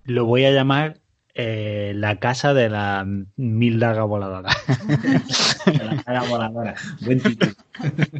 lo 0.05 0.25
voy 0.25 0.45
a 0.45 0.51
llamar 0.51 0.99
eh, 1.33 1.93
la 1.95 2.19
casa 2.19 2.53
de 2.53 2.69
la 2.69 3.05
mil. 3.35 3.79
La 3.79 4.03
voladora. 6.27 6.75
Buen 7.01 7.19
título. 7.21 7.51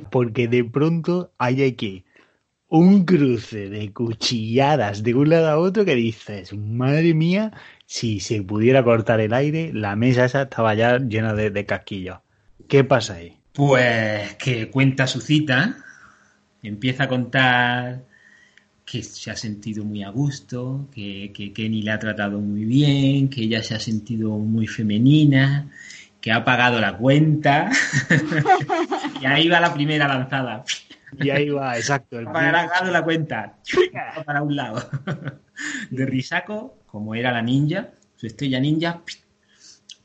Porque 0.10 0.48
de 0.48 0.64
pronto 0.64 1.32
hay 1.38 1.64
aquí 1.64 2.06
un 2.70 3.06
cruce 3.06 3.70
de 3.70 3.94
cuchilladas 3.94 5.04
de 5.04 5.14
un 5.14 5.30
lado 5.30 5.48
a 5.50 5.60
otro 5.60 5.86
que 5.86 5.94
dices, 5.94 6.56
madre 6.58 7.14
mía, 7.14 7.52
si 7.86 8.20
se 8.20 8.42
pudiera 8.42 8.84
cortar 8.84 9.20
el 9.20 9.34
aire, 9.34 9.72
la 9.74 9.96
mesa 9.96 10.26
esa 10.26 10.42
estaba 10.44 10.74
ya 10.74 10.98
llena 10.98 11.36
de, 11.36 11.52
de 11.52 11.66
casquillos. 11.68 12.18
¿Qué 12.68 12.84
pasa 12.84 13.16
ahí? 13.16 13.38
Pues 13.54 14.34
que 14.36 14.72
cuenta 14.72 15.06
su 15.06 15.22
cita, 15.22 15.78
empieza 16.64 17.04
a 17.04 17.08
contar 17.10 18.06
que 18.86 19.04
se 19.04 19.32
ha 19.32 19.36
sentido 19.36 19.84
muy 19.86 20.04
a 20.04 20.10
gusto, 20.10 20.88
que, 20.94 21.32
que 21.34 21.54
Kenny 21.54 21.82
le 21.82 21.92
ha 21.92 22.00
tratado 22.00 22.40
muy 22.40 22.66
bien, 22.66 23.30
que 23.30 23.44
ella 23.44 23.64
se 23.64 23.76
ha 23.76 23.80
sentido 23.80 24.38
muy 24.38 24.68
femenina, 24.68 25.72
que 26.20 26.32
ha 26.32 26.44
pagado 26.44 26.80
la 26.80 26.98
cuenta. 26.98 27.70
y 29.22 29.26
ahí 29.26 29.48
va 29.48 29.60
la 29.60 29.74
primera 29.74 30.08
lanzada. 30.08 30.64
Y 31.20 31.30
ahí 31.30 31.50
va, 31.50 31.78
exacto. 31.78 32.20
El 32.20 32.28
Ha 32.28 32.34
pagado 32.34 32.92
la 32.92 33.04
cuenta. 33.04 33.58
Para 34.26 34.42
un 34.42 34.56
lado. 34.56 34.90
De 35.92 36.06
Risako, 36.06 36.80
como 36.86 37.16
era 37.16 37.32
la 37.32 37.42
ninja, 37.42 37.90
su 38.16 38.28
estrella 38.28 38.60
ninja, 38.60 39.02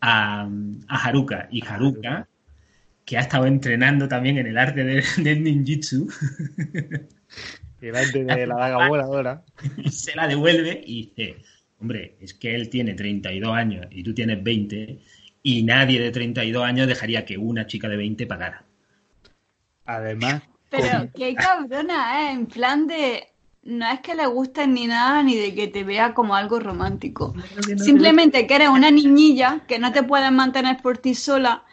a, 0.00 0.48
a 0.88 0.96
Haruka. 0.96 1.48
Y 1.50 1.64
Haruka, 1.66 2.28
que 3.04 3.16
ha 3.16 3.20
estado 3.20 3.46
entrenando 3.46 4.06
también 4.06 4.38
en 4.38 4.46
el 4.46 4.58
arte 4.58 4.84
del, 4.84 5.02
del 5.18 5.42
ninjutsu, 5.42 6.08
delante 7.80 8.24
de 8.24 8.46
la 8.46 8.56
daga 8.56 8.88
voladora. 8.88 9.42
se 9.90 10.14
la 10.14 10.26
devuelve 10.26 10.82
y 10.84 11.06
dice, 11.06 11.36
hombre, 11.80 12.16
es 12.20 12.34
que 12.34 12.54
él 12.54 12.68
tiene 12.68 12.94
32 12.94 13.52
años 13.54 13.86
y 13.90 14.02
tú 14.02 14.14
tienes 14.14 14.42
20 14.42 14.98
y 15.42 15.62
nadie 15.62 16.00
de 16.00 16.10
32 16.10 16.64
años 16.64 16.86
dejaría 16.86 17.24
que 17.24 17.38
una 17.38 17.66
chica 17.66 17.88
de 17.88 17.96
20 17.96 18.26
pagara. 18.26 18.64
Además, 19.86 20.42
Pero 20.68 21.08
qué 21.14 21.34
cabrona, 21.34 22.22
¿eh? 22.22 22.32
En 22.32 22.46
plan 22.46 22.86
de... 22.86 23.28
No 23.62 23.90
es 23.90 24.00
que 24.00 24.14
le 24.14 24.26
gusten 24.26 24.72
ni 24.72 24.86
nada, 24.86 25.22
ni 25.22 25.36
de 25.36 25.54
que 25.54 25.68
te 25.68 25.84
vea 25.84 26.14
como 26.14 26.34
algo 26.34 26.58
romántico. 26.58 27.34
Simplemente 27.76 28.46
que 28.46 28.54
eres 28.54 28.68
una 28.68 28.90
niñilla 28.90 29.64
que 29.66 29.78
no 29.78 29.92
te 29.92 30.02
puedes 30.02 30.32
mantener 30.32 30.78
por 30.80 30.96
ti 30.98 31.14
sola. 31.14 31.64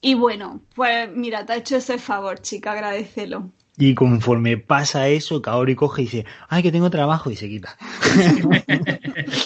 Y 0.00 0.14
bueno, 0.14 0.62
pues 0.74 1.10
mira, 1.14 1.44
te 1.44 1.52
ha 1.52 1.56
hecho 1.56 1.76
ese 1.76 1.98
favor, 1.98 2.40
chica, 2.40 2.72
agradecelo. 2.72 3.50
Y 3.78 3.94
conforme 3.94 4.56
pasa 4.58 5.08
eso, 5.08 5.40
Kaori 5.40 5.76
coge 5.76 6.02
y 6.02 6.04
dice, 6.06 6.26
ay, 6.48 6.62
que 6.62 6.72
tengo 6.72 6.90
trabajo 6.90 7.30
y 7.30 7.36
se 7.36 7.48
quita. 7.48 7.76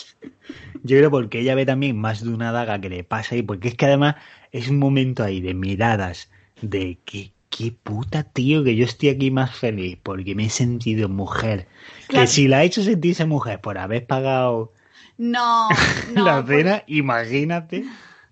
Yo 0.85 0.97
creo 0.97 1.11
porque 1.11 1.41
ella 1.41 1.55
ve 1.55 1.67
también 1.67 1.97
más 1.99 2.25
de 2.25 2.31
una 2.31 2.51
daga 2.51 2.81
que 2.81 2.89
le 2.89 3.05
pasa 3.05 3.37
y 3.37 3.43
porque 3.43 3.69
es 3.69 3.75
que 3.77 3.87
además 3.87 4.17
es 4.51 4.69
un 4.69 4.79
momento 4.79 5.23
ahí 5.23 5.41
de 5.41 5.55
miradas, 5.55 6.31
de 6.61 6.99
que 7.05 7.31
qué 7.51 7.73
puta 7.83 8.25
tío 8.25 8.65
que 8.65 8.75
yo 8.75 8.87
estoy 8.87 9.11
aquí 9.11 9.31
más 9.31 9.55
feliz 9.55 9.99
porque 10.03 10.35
me 10.35 10.47
he 10.47 10.51
sentido 10.51 11.09
mujer. 11.09 11.69
Claro. 12.09 12.25
Que 12.25 12.27
si 12.27 12.49
la 12.49 12.59
ha 12.59 12.65
hecho 12.65 12.83
sentirse 12.83 13.27
mujer 13.27 13.61
por 13.61 13.79
haber 13.79 14.07
pagado 14.07 14.73
No, 15.19 15.69
no. 16.15 16.25
la 16.25 16.45
cena, 16.45 16.83
imagínate. 16.87 17.85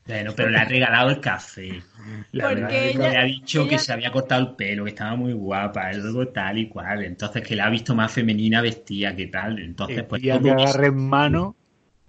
Bueno, 0.07 0.33
pero 0.35 0.49
le 0.51 0.59
ha 0.59 0.65
regalado 0.65 1.11
el 1.11 1.21
café. 1.21 1.83
La 2.33 2.49
Porque 2.49 2.61
verdad 2.63 2.85
ella- 2.85 3.11
le 3.11 3.19
ha 3.19 3.25
dicho 3.25 3.69
que 3.69 3.79
se 3.79 3.93
había 3.93 4.11
cortado 4.11 4.41
el 4.43 4.57
pelo, 4.57 4.85
que 4.85 4.91
estaba 4.91 5.15
muy 5.15 5.33
guapa, 5.33 5.93
y 5.93 5.99
luego 5.99 6.27
tal 6.29 6.59
y 6.59 6.69
cual. 6.69 7.05
Entonces 7.05 7.47
que 7.47 7.55
la 7.55 7.67
ha 7.67 7.71
visto 7.71 7.95
más 7.95 8.11
femenina 8.13 8.61
vestida 8.61 9.15
que 9.15 9.27
tal. 9.29 9.59
Entonces, 9.61 9.99
el 9.99 10.05
pues 10.07 10.23
eso- 10.25 10.53
agarre 10.53 10.87
en 10.89 11.09
mano, 11.09 11.55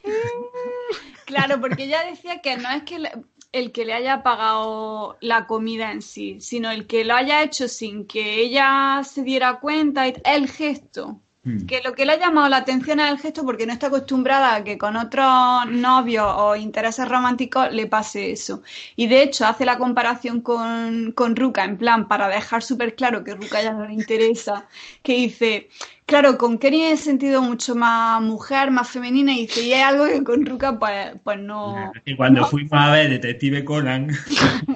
Claro, 1.26 1.62
porque 1.62 1.84
ella 1.86 2.04
decía 2.10 2.42
que 2.42 2.58
no 2.58 2.70
es 2.72 2.84
que 2.84 3.00
le- 3.00 3.12
el 3.54 3.72
que 3.72 3.86
le 3.86 3.94
haya 3.94 4.24
pagado 4.24 5.18
la 5.22 5.46
comida 5.46 5.92
en 5.92 6.02
sí, 6.02 6.38
sino 6.42 6.72
el 6.72 6.88
que 6.88 7.06
lo 7.06 7.14
haya 7.16 7.44
hecho 7.44 7.68
sin 7.68 8.06
que 8.08 8.42
ella 8.42 9.02
se 9.04 9.24
diera 9.24 9.60
cuenta, 9.60 10.08
y- 10.08 10.14
el 10.26 10.50
gesto. 10.50 11.22
Hmm. 11.44 11.66
Que 11.66 11.82
lo 11.84 11.94
que 11.94 12.06
le 12.06 12.12
ha 12.12 12.20
llamado 12.20 12.48
la 12.50 12.58
atención 12.58 13.00
es 13.00 13.10
el 13.10 13.18
gesto 13.18 13.44
porque 13.44 13.66
no 13.66 13.74
está 13.74 13.88
acostumbrada 13.88 14.54
a 14.54 14.64
que 14.64 14.78
con 14.78 14.96
otros 14.96 15.28
novios 15.72 16.32
o 16.38 16.56
intereses 16.56 17.08
románticos 17.10 17.72
le 17.72 17.88
pase 17.88 18.32
eso. 18.32 18.62
Y 18.96 19.08
de 19.08 19.24
hecho 19.24 19.48
hace 19.48 19.66
la 19.66 19.80
comparación 19.80 20.42
con, 20.42 21.14
con 21.14 21.36
Ruka, 21.36 21.64
en 21.64 21.78
plan, 21.78 22.08
para 22.08 22.28
dejar 22.28 22.62
súper 22.62 22.96
claro 22.96 23.24
que 23.24 23.34
Ruka 23.34 23.60
ya 23.64 23.74
no 23.74 23.88
le 23.88 23.94
interesa, 23.94 24.68
que 25.02 25.14
dice, 25.14 25.70
claro, 26.06 26.38
con 26.38 26.60
Kenny 26.60 26.84
he 26.84 26.98
sentido 26.98 27.42
mucho 27.42 27.74
más 27.74 28.22
mujer, 28.22 28.70
más 28.70 28.90
femenina, 28.90 29.34
y 29.34 29.48
dice, 29.48 29.64
y 29.64 29.74
es 29.74 29.84
algo 29.84 30.06
que 30.06 30.24
con 30.24 30.46
Ruka 30.46 30.78
pues, 30.78 31.14
pues 31.24 31.40
no... 31.40 31.92
Y 32.06 32.16
cuando 32.16 32.42
no. 32.42 32.48
fuimos 32.48 32.74
a 32.74 32.92
ver 32.92 33.10
Detective 33.10 33.66
Conan, 33.66 34.12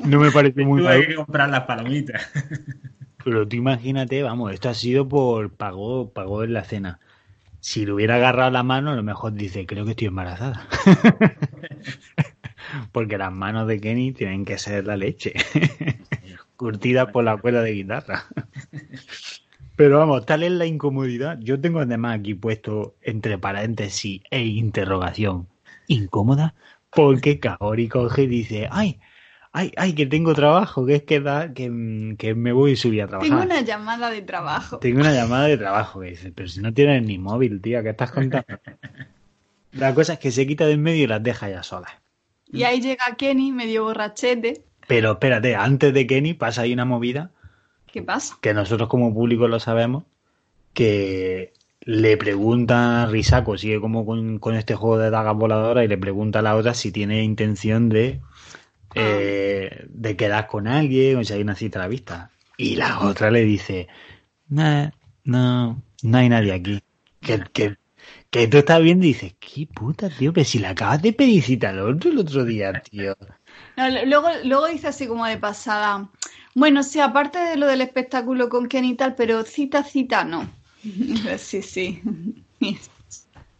no 0.04 0.20
me 0.20 0.32
parece 0.32 0.66
muy 0.66 0.82
tuve 0.82 1.08
que 1.10 1.16
comprar 1.16 1.48
las 1.50 1.62
palomitas. 1.66 2.24
Pero 3.26 3.48
tú 3.48 3.56
imagínate, 3.56 4.22
vamos, 4.22 4.54
esto 4.54 4.70
ha 4.70 4.76
sido 4.76 5.10
por 5.10 5.50
pagó, 5.50 6.12
pagó 6.12 6.44
en 6.44 6.54
la 6.54 6.64
cena. 6.64 7.00
Si 7.60 7.84
le 7.84 7.94
hubiera 7.94 8.18
agarrado 8.18 8.52
la 8.52 8.62
mano, 8.62 8.92
a 8.92 8.96
lo 8.96 9.02
mejor 9.02 9.34
dice, 9.34 9.66
creo 9.66 9.84
que 9.84 9.92
estoy 9.92 10.10
embarazada. 10.10 10.68
Porque 12.92 13.18
las 13.18 13.34
manos 13.34 13.68
de 13.68 13.82
Kenny 13.82 14.12
tienen 14.12 14.46
que 14.46 14.60
ser 14.60 14.86
la 14.86 14.96
leche. 14.96 15.34
Curtidas 16.56 17.12
por 17.12 17.24
la 17.24 17.36
cuerda 17.38 17.64
de 17.64 17.72
guitarra. 17.72 18.26
Pero 19.76 19.98
vamos, 19.98 20.28
tal 20.28 20.44
es 20.44 20.52
la 20.52 20.68
incomodidad. 20.68 21.40
Yo 21.42 21.60
tengo 21.60 21.80
además 21.80 22.20
aquí 22.20 22.36
puesto 22.36 22.94
entre 23.02 23.40
paréntesis 23.40 24.22
e 24.30 24.46
interrogación. 24.46 25.48
¿Incómoda? 25.88 26.54
Porque 26.92 27.40
Kaori 27.40 27.88
coge 27.88 28.22
y 28.22 28.28
dice, 28.28 28.70
ay, 28.72 29.00
ay, 29.56 29.72
ay, 29.78 29.94
que 29.94 30.06
tengo 30.06 30.34
trabajo, 30.34 30.86
que 30.86 30.96
es 30.96 31.04
que, 31.04 31.22
da, 31.22 31.54
que, 31.54 32.16
que 32.18 32.36
me 32.36 32.52
voy 32.52 32.74
a 32.74 32.76
subir 32.76 33.02
a 33.04 33.08
trabajar. 33.08 33.30
Tengo 33.30 33.44
una 33.44 33.62
llamada 33.62 34.10
de 34.10 34.22
trabajo. 34.22 34.80
Tengo 34.80 35.00
una 35.00 35.14
llamada 35.14 35.46
de 35.46 35.58
trabajo 35.58 36.02
que 36.02 36.10
dice, 36.10 36.34
pero 36.34 36.50
si 36.50 36.60
no 36.60 36.74
tienes 36.74 37.02
ni 37.04 37.18
móvil, 37.18 37.62
tía, 37.62 37.82
¿qué 37.82 37.90
estás 37.90 38.12
contando? 38.12 38.46
La 39.72 39.94
cosa 39.94 40.14
es 40.14 40.20
que 40.20 40.32
se 40.32 40.46
quita 40.46 40.66
de 40.66 40.74
en 40.74 40.84
medio 40.84 41.04
y 41.04 41.08
las 41.08 41.24
deja 41.24 41.50
ya 41.50 41.64
solas. 41.64 41.92
Y 42.52 42.64
ahí 42.64 42.82
llega 42.82 43.16
Kenny, 43.18 43.52
medio 43.52 43.86
borrachete. 43.86 44.64
Pero 44.88 45.14
espérate, 45.14 45.56
antes 45.56 45.94
de 45.94 46.06
Kenny 46.06 46.34
pasa 46.34 46.62
ahí 46.62 46.74
una 46.74 46.86
movida 46.86 47.32
¿Qué 47.96 48.04
pasa? 48.04 48.38
Que 48.42 48.54
nosotros 48.54 48.90
como 48.90 49.14
público 49.14 49.48
lo 49.48 49.58
sabemos, 49.62 50.04
que 50.74 51.54
le 51.80 52.18
pregunta 52.18 53.04
a 53.04 53.06
Risako, 53.06 53.58
sigue 53.58 53.80
como 53.80 54.06
con, 54.06 54.38
con 54.40 54.54
este 54.56 54.76
juego 54.76 54.98
de 54.98 55.10
dagas 55.10 55.38
voladoras 55.38 55.86
y 55.86 55.88
le 55.88 55.98
pregunta 55.98 56.40
a 56.40 56.42
la 56.42 56.58
otra 56.58 56.74
si 56.74 56.92
tiene 56.92 57.24
intención 57.24 57.88
de, 57.88 58.20
eh, 58.96 59.86
de 59.90 60.16
quedar 60.16 60.48
con 60.48 60.68
alguien 60.68 61.18
o 61.18 61.24
si 61.24 61.34
hay 61.34 61.42
una 61.42 61.56
cita 61.56 61.80
a 61.80 61.84
la 61.84 61.88
vista. 61.88 62.32
Y 62.58 62.76
la 62.76 63.00
otra 63.02 63.30
le 63.32 63.44
dice, 63.44 63.88
"Nah, 64.48 64.90
no, 65.26 65.82
no 66.04 66.18
hay 66.18 66.30
nadie 66.30 66.54
aquí. 66.54 66.82
Que, 67.20 67.44
que, 67.52 67.76
que 68.30 68.48
tú 68.48 68.58
estás 68.58 68.82
viendo 68.82 69.06
y 69.06 69.10
dices, 69.10 69.34
qué 69.40 69.68
puta, 69.68 70.10
tío, 70.10 70.32
pero 70.32 70.46
si 70.46 70.60
le 70.60 70.68
acabas 70.68 71.02
de 71.02 71.14
pedir 71.14 71.44
cita 71.44 71.70
al 71.70 71.80
otro 71.80 72.12
el 72.12 72.20
otro 72.20 72.46
día, 72.46 72.74
tío. 72.82 73.16
No, 73.78 73.90
luego, 74.06 74.30
luego 74.44 74.68
dice 74.68 74.88
así 74.88 75.08
como 75.08 75.26
de 75.26 75.38
pasada. 75.38 76.10
Bueno, 76.54 76.84
sí, 76.84 77.00
aparte 77.00 77.40
de 77.40 77.58
lo 77.58 77.68
del 77.68 77.82
espectáculo 77.82 78.48
con 78.48 78.68
Ken 78.68 78.86
y 78.86 78.96
tal, 78.96 79.16
pero 79.16 79.44
cita, 79.44 79.84
cita, 79.84 80.24
no. 80.24 80.48
Sí, 81.38 81.62
sí. 81.62 82.02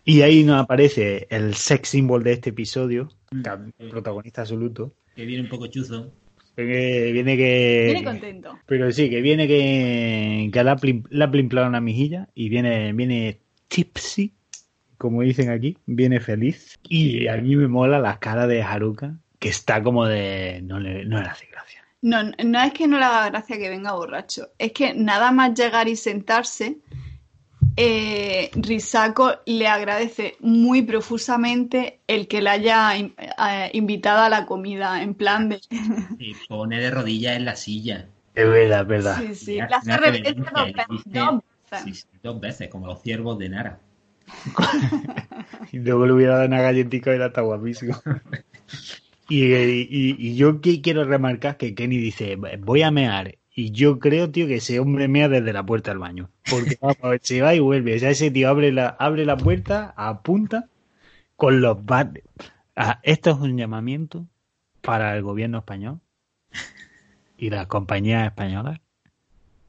Y 0.06 0.22
ahí 0.22 0.44
nos 0.44 0.62
aparece 0.62 1.28
el 1.30 1.56
sex 1.56 1.90
symbol 1.90 2.24
de 2.24 2.34
este 2.34 2.52
episodio, 2.52 3.10
Mm. 3.32 3.44
el 3.80 3.90
protagonista 3.90 4.42
absoluto. 4.42 4.94
Que 5.16 5.26
viene 5.26 5.44
un 5.44 5.50
poco 5.50 5.68
chuzo. 5.68 6.12
Que 6.56 7.12
viene 7.12 7.36
que. 7.36 7.84
Viene 7.92 8.04
contento. 8.04 8.60
Pero 8.66 8.92
sí, 8.92 9.10
que 9.10 9.20
viene 9.22 9.48
que, 9.48 10.50
que 10.54 10.64
le 10.64 10.70
ha 10.70 10.76
plim- 10.78 11.06
le 11.10 11.24
ha 11.24 11.32
plimplado 11.32 11.68
una 11.68 11.82
mejilla 11.82 12.30
y 12.34 12.48
viene, 12.50 12.94
viene 12.94 13.40
tipsy, 13.68 14.32
como 14.98 15.22
dicen 15.22 15.50
aquí, 15.50 15.78
viene 15.86 16.20
feliz. 16.22 16.80
Y 16.88 17.28
a 17.28 17.36
mí 17.38 17.56
me 17.58 17.68
mola 17.68 18.00
la 18.00 18.20
cara 18.20 18.48
de 18.48 18.62
Haruka, 18.64 19.16
que 19.40 19.50
está 19.50 19.84
como 19.84 20.06
de. 20.06 20.62
No 20.64 20.80
le, 20.80 21.04
no 21.06 21.20
le 21.22 21.28
hace 21.28 21.48
gracia. 21.52 21.82
No, 22.02 22.22
no 22.24 22.62
es 22.64 22.72
que 22.74 22.88
no 22.88 23.00
le 23.00 23.06
haga 23.06 23.30
gracia 23.32 23.58
que 23.58 23.68
venga 23.70 23.94
borracho, 23.94 24.50
es 24.60 24.72
que 24.72 24.94
nada 24.94 25.32
más 25.32 25.58
llegar 25.60 25.88
y 25.90 25.96
sentarse, 25.96 26.78
eh, 27.78 28.52
Risako 28.56 29.34
le 29.46 29.68
agradece 29.68 30.36
muy 30.40 30.82
profusamente 30.82 32.00
el 32.08 32.28
que 32.28 32.42
le 32.42 32.50
haya 32.50 32.98
in- 32.98 33.16
eh, 33.18 33.70
invitado 33.74 34.22
a 34.22 34.30
la 34.30 34.46
comida, 34.46 35.02
en 35.04 35.14
plan 35.14 35.50
de... 35.50 35.60
Y 36.20 36.34
pone 36.48 36.80
de 36.80 36.92
rodillas 36.92 37.36
en 37.36 37.46
la 37.46 37.56
silla. 37.56 38.08
Es 38.34 38.50
verdad, 38.50 38.82
es 38.82 38.88
verdad. 38.88 39.18
Sí, 39.20 39.36
sí, 39.36 39.56
le 39.56 39.62
hace 39.64 39.86
una 39.88 39.98
reverencia 39.98 40.52
dos 40.54 40.74
veces. 40.74 41.04
dos 41.06 41.42
veces. 41.72 41.84
Sí, 41.84 41.94
sí, 41.94 42.04
dos 42.24 42.40
veces, 42.40 42.70
como 42.70 42.88
los 42.88 43.02
ciervos 43.02 43.38
de 43.40 43.50
Nara. 43.50 43.80
Y 45.72 45.80
luego 45.80 46.06
le 46.06 46.14
hubiera 46.14 46.36
dado 46.36 46.48
una 46.48 46.62
galletita 46.62 47.12
y 47.12 47.16
era 47.16 47.28
está 47.28 47.42
guapísimo. 47.42 47.96
Y, 49.28 49.44
y- 49.56 50.16
y 50.20 50.36
yo 50.36 50.62
que 50.62 50.82
quiero 50.82 51.04
remarcar 51.04 51.58
que 51.58 51.74
Kenny 51.74 51.98
dice, 51.98 52.36
voy 52.36 52.84
a 52.84 52.92
mear. 52.92 53.38
Y 53.58 53.72
yo 53.72 54.00
creo, 54.00 54.30
tío, 54.32 54.48
que 54.48 54.56
ese 54.56 54.82
hombre 54.82 55.08
mea 55.08 55.30
desde 55.30 55.54
la 55.54 55.66
puerta 55.66 55.92
del 55.92 56.00
baño. 56.00 56.30
Porque 56.50 56.78
vamos, 56.82 57.20
se 57.22 57.42
va 57.42 57.56
y 57.56 57.60
vuelve. 57.60 57.94
O 57.94 57.96
ese 57.96 58.30
tío 58.30 58.50
abre 58.50 58.74
la, 58.74 58.90
abre 58.90 59.26
la 59.26 59.38
puerta, 59.38 59.94
apunta 59.96 60.68
con 61.38 61.62
los 61.62 61.86
bates. 61.86 62.26
Esto 63.04 63.32
es 63.32 63.38
un 63.38 63.58
llamamiento 63.58 64.28
para 64.82 65.16
el 65.16 65.24
gobierno 65.24 65.60
español 65.60 66.02
y 67.38 67.50
las 67.50 67.68
compañías 67.68 68.26
españolas 68.26 68.82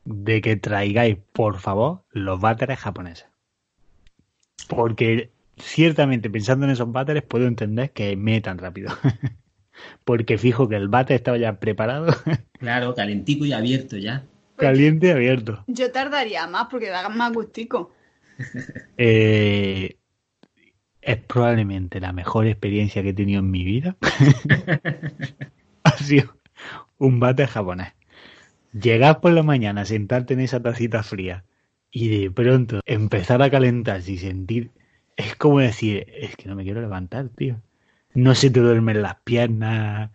de 0.05 0.41
que 0.41 0.57
traigáis, 0.57 1.19
por 1.33 1.59
favor, 1.61 2.05
los 2.11 2.41
váteres 2.41 2.81
japoneses. 2.81 3.29
Porque 4.69 5.31
ciertamente 5.57 6.29
pensando 6.29 6.67
en 6.67 6.73
esos 6.73 6.91
váteres 6.91 7.23
puedo 7.23 7.47
entender 7.47 7.93
que 7.93 8.17
me 8.17 8.41
tan 8.41 8.59
rápido. 8.59 8.91
Porque 10.05 10.39
fijo 10.39 10.69
que 10.69 10.77
el 10.77 10.89
váter 10.89 11.17
estaba 11.17 11.37
ya 11.39 11.59
preparado, 11.61 12.07
Claro, 12.59 12.95
calentico 12.95 13.45
y 13.45 13.53
abierto 13.53 13.97
ya. 13.97 14.25
caliente 14.57 15.09
y 15.09 15.11
abierto. 15.11 15.63
Yo 15.67 15.93
tardaría 15.93 16.47
más 16.47 16.67
porque 16.71 16.89
da 16.89 17.09
más 17.09 17.33
gustico. 17.33 17.93
Eh, 18.99 19.97
es 21.01 21.17
probablemente 21.19 22.01
la 22.01 22.13
mejor 22.13 22.47
experiencia 22.47 23.03
que 23.03 23.11
he 23.11 23.15
tenido 23.15 23.41
en 23.41 23.51
mi 23.51 23.65
vida. 23.65 23.97
ha 25.85 25.97
sido 25.99 26.37
un 26.99 27.21
váter 27.21 27.47
japonés. 27.49 27.93
Llegar 28.73 29.21
por 29.21 29.33
la 29.33 29.43
mañana, 29.43 29.85
sentarte 29.85 30.35
en 30.35 30.41
esa 30.41 30.61
tacita 30.63 31.03
fría 31.03 31.45
y 31.91 32.21
de 32.21 32.31
pronto 32.31 32.81
empezar 32.85 33.41
a 33.43 33.51
calentarse 33.51 34.13
y 34.13 34.19
sentir. 34.19 34.71
Es 35.17 35.35
como 35.37 35.61
decir, 35.61 36.07
es 36.15 36.37
que 36.37 36.49
no 36.49 36.57
me 36.57 36.65
quiero 36.65 36.81
levantar, 36.83 37.29
tío. 37.31 37.63
No 38.17 38.35
se 38.35 38.51
te 38.51 38.61
duermen 38.61 39.03
las 39.03 39.17
piernas, 39.25 40.11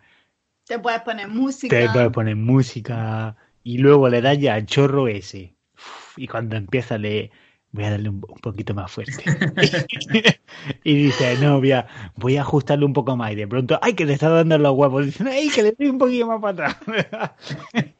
Te 0.66 0.78
puedes 0.78 1.00
poner 1.02 1.28
música. 1.28 1.76
te 1.78 1.88
puedes 1.88 2.10
poner 2.10 2.36
música 2.36 3.36
y 3.62 3.78
luego 3.78 4.08
le 4.08 4.20
das 4.20 4.38
ya 4.38 4.54
al 4.54 4.66
chorro 4.66 5.08
ese. 5.08 5.54
Uf, 5.74 6.18
Y 6.18 6.26
cuando 6.26 6.56
empieza 6.56 6.98
le 6.98 7.30
voy 7.70 7.84
a 7.84 7.90
darle 7.92 8.08
un, 8.10 8.16
un 8.28 8.38
poquito 8.40 8.74
más 8.74 8.90
fuerte. 8.90 9.22
y 10.84 10.94
dice, 10.94 11.36
no, 11.38 11.58
voy 11.58 11.72
a, 11.72 11.86
voy 12.16 12.36
a 12.36 12.42
ajustarle 12.42 12.84
un 12.84 12.92
poco 12.92 13.16
más. 13.16 13.32
Y 13.32 13.36
de 13.36 13.46
pronto, 13.48 13.78
ay, 13.82 13.94
que 13.94 14.04
le 14.04 14.14
está 14.14 14.28
dando 14.28 14.58
los 14.58 14.72
huevos. 14.74 15.06
Dice, 15.06 15.24
ay, 15.28 15.48
que 15.50 15.62
le 15.62 15.72
doy 15.72 15.88
un 15.88 15.98
poquito 15.98 16.26
más 16.26 16.40
para 16.40 16.70
atrás. 16.70 16.76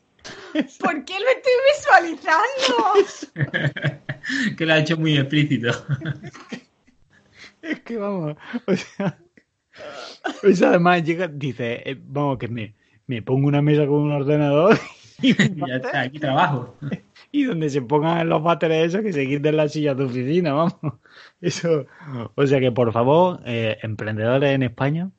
¿Por 0.80 1.04
qué 1.04 1.14
lo 1.18 1.26
estoy 1.30 1.52
visualizando? 1.76 2.96
que 4.56 4.66
lo 4.66 4.72
ha 4.74 4.78
hecho 4.78 4.96
muy 4.96 5.16
explícito. 5.16 5.70
es 7.62 7.80
que 7.80 7.96
vamos, 7.96 8.36
o 8.66 8.76
sea, 8.76 9.18
o 10.44 10.52
sea, 10.54 10.70
además 10.70 11.02
llega, 11.04 11.28
dice, 11.28 11.82
eh, 11.90 11.96
vamos, 12.02 12.38
que 12.38 12.48
me, 12.48 12.74
me 13.06 13.22
pongo 13.22 13.48
una 13.48 13.62
mesa 13.62 13.86
con 13.86 14.00
un 14.00 14.12
ordenador 14.12 14.78
y 15.20 15.30
Y 15.30 15.66
ya 15.66 15.76
está, 15.76 16.00
aquí 16.02 16.18
trabajo. 16.18 16.76
Y 17.34 17.44
donde 17.44 17.70
se 17.70 17.80
pongan 17.80 18.28
los 18.28 18.42
váteres 18.42 18.88
esos 18.88 19.00
que 19.00 19.10
se 19.14 19.26
quiten 19.26 19.56
las 19.56 19.72
sillas 19.72 19.96
de 19.96 20.04
oficina, 20.04 20.52
vamos. 20.52 20.74
Eso. 21.40 21.86
O 22.34 22.46
sea 22.46 22.60
que, 22.60 22.70
por 22.72 22.92
favor, 22.92 23.40
eh, 23.46 23.78
emprendedores 23.82 24.50
en 24.50 24.62
España, 24.62 25.10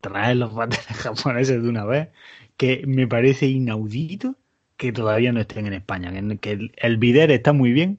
traed 0.00 0.36
los 0.36 0.54
váteres 0.54 0.86
japoneses 0.86 1.60
de 1.60 1.68
una 1.68 1.84
vez, 1.84 2.10
que 2.56 2.84
me 2.86 3.08
parece 3.08 3.46
inaudito 3.46 4.36
que 4.76 4.92
todavía 4.92 5.32
no 5.32 5.40
estén 5.40 5.66
en 5.66 5.72
España. 5.72 6.12
Que, 6.12 6.38
que 6.38 6.52
el, 6.52 6.72
el 6.76 6.98
bidet 6.98 7.30
está 7.30 7.52
muy 7.52 7.72
bien, 7.72 7.98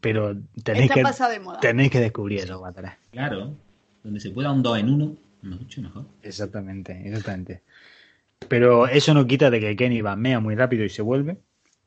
pero 0.00 0.36
tenéis 0.64 0.90
Está 0.90 1.28
que, 1.28 1.32
de 1.32 1.38
moda. 1.38 1.60
tenéis 1.60 1.90
que 1.92 2.00
descubrir 2.00 2.40
esos 2.40 2.60
váteres. 2.60 2.92
Claro, 3.12 3.54
donde 4.02 4.20
se 4.20 4.30
pueda 4.30 4.50
un 4.52 4.62
2 4.62 4.78
en 4.78 4.90
1, 4.90 5.16
mucho 5.42 5.82
mejor. 5.82 6.06
Exactamente, 6.22 7.00
exactamente. 7.04 7.62
Pero 8.48 8.86
eso 8.88 9.14
no 9.14 9.26
quita 9.26 9.50
de 9.50 9.60
que 9.60 9.76
Kenny 9.76 10.00
va 10.00 10.16
mea 10.16 10.40
muy 10.40 10.54
rápido 10.54 10.84
y 10.84 10.88
se 10.88 11.02
vuelve. 11.02 11.38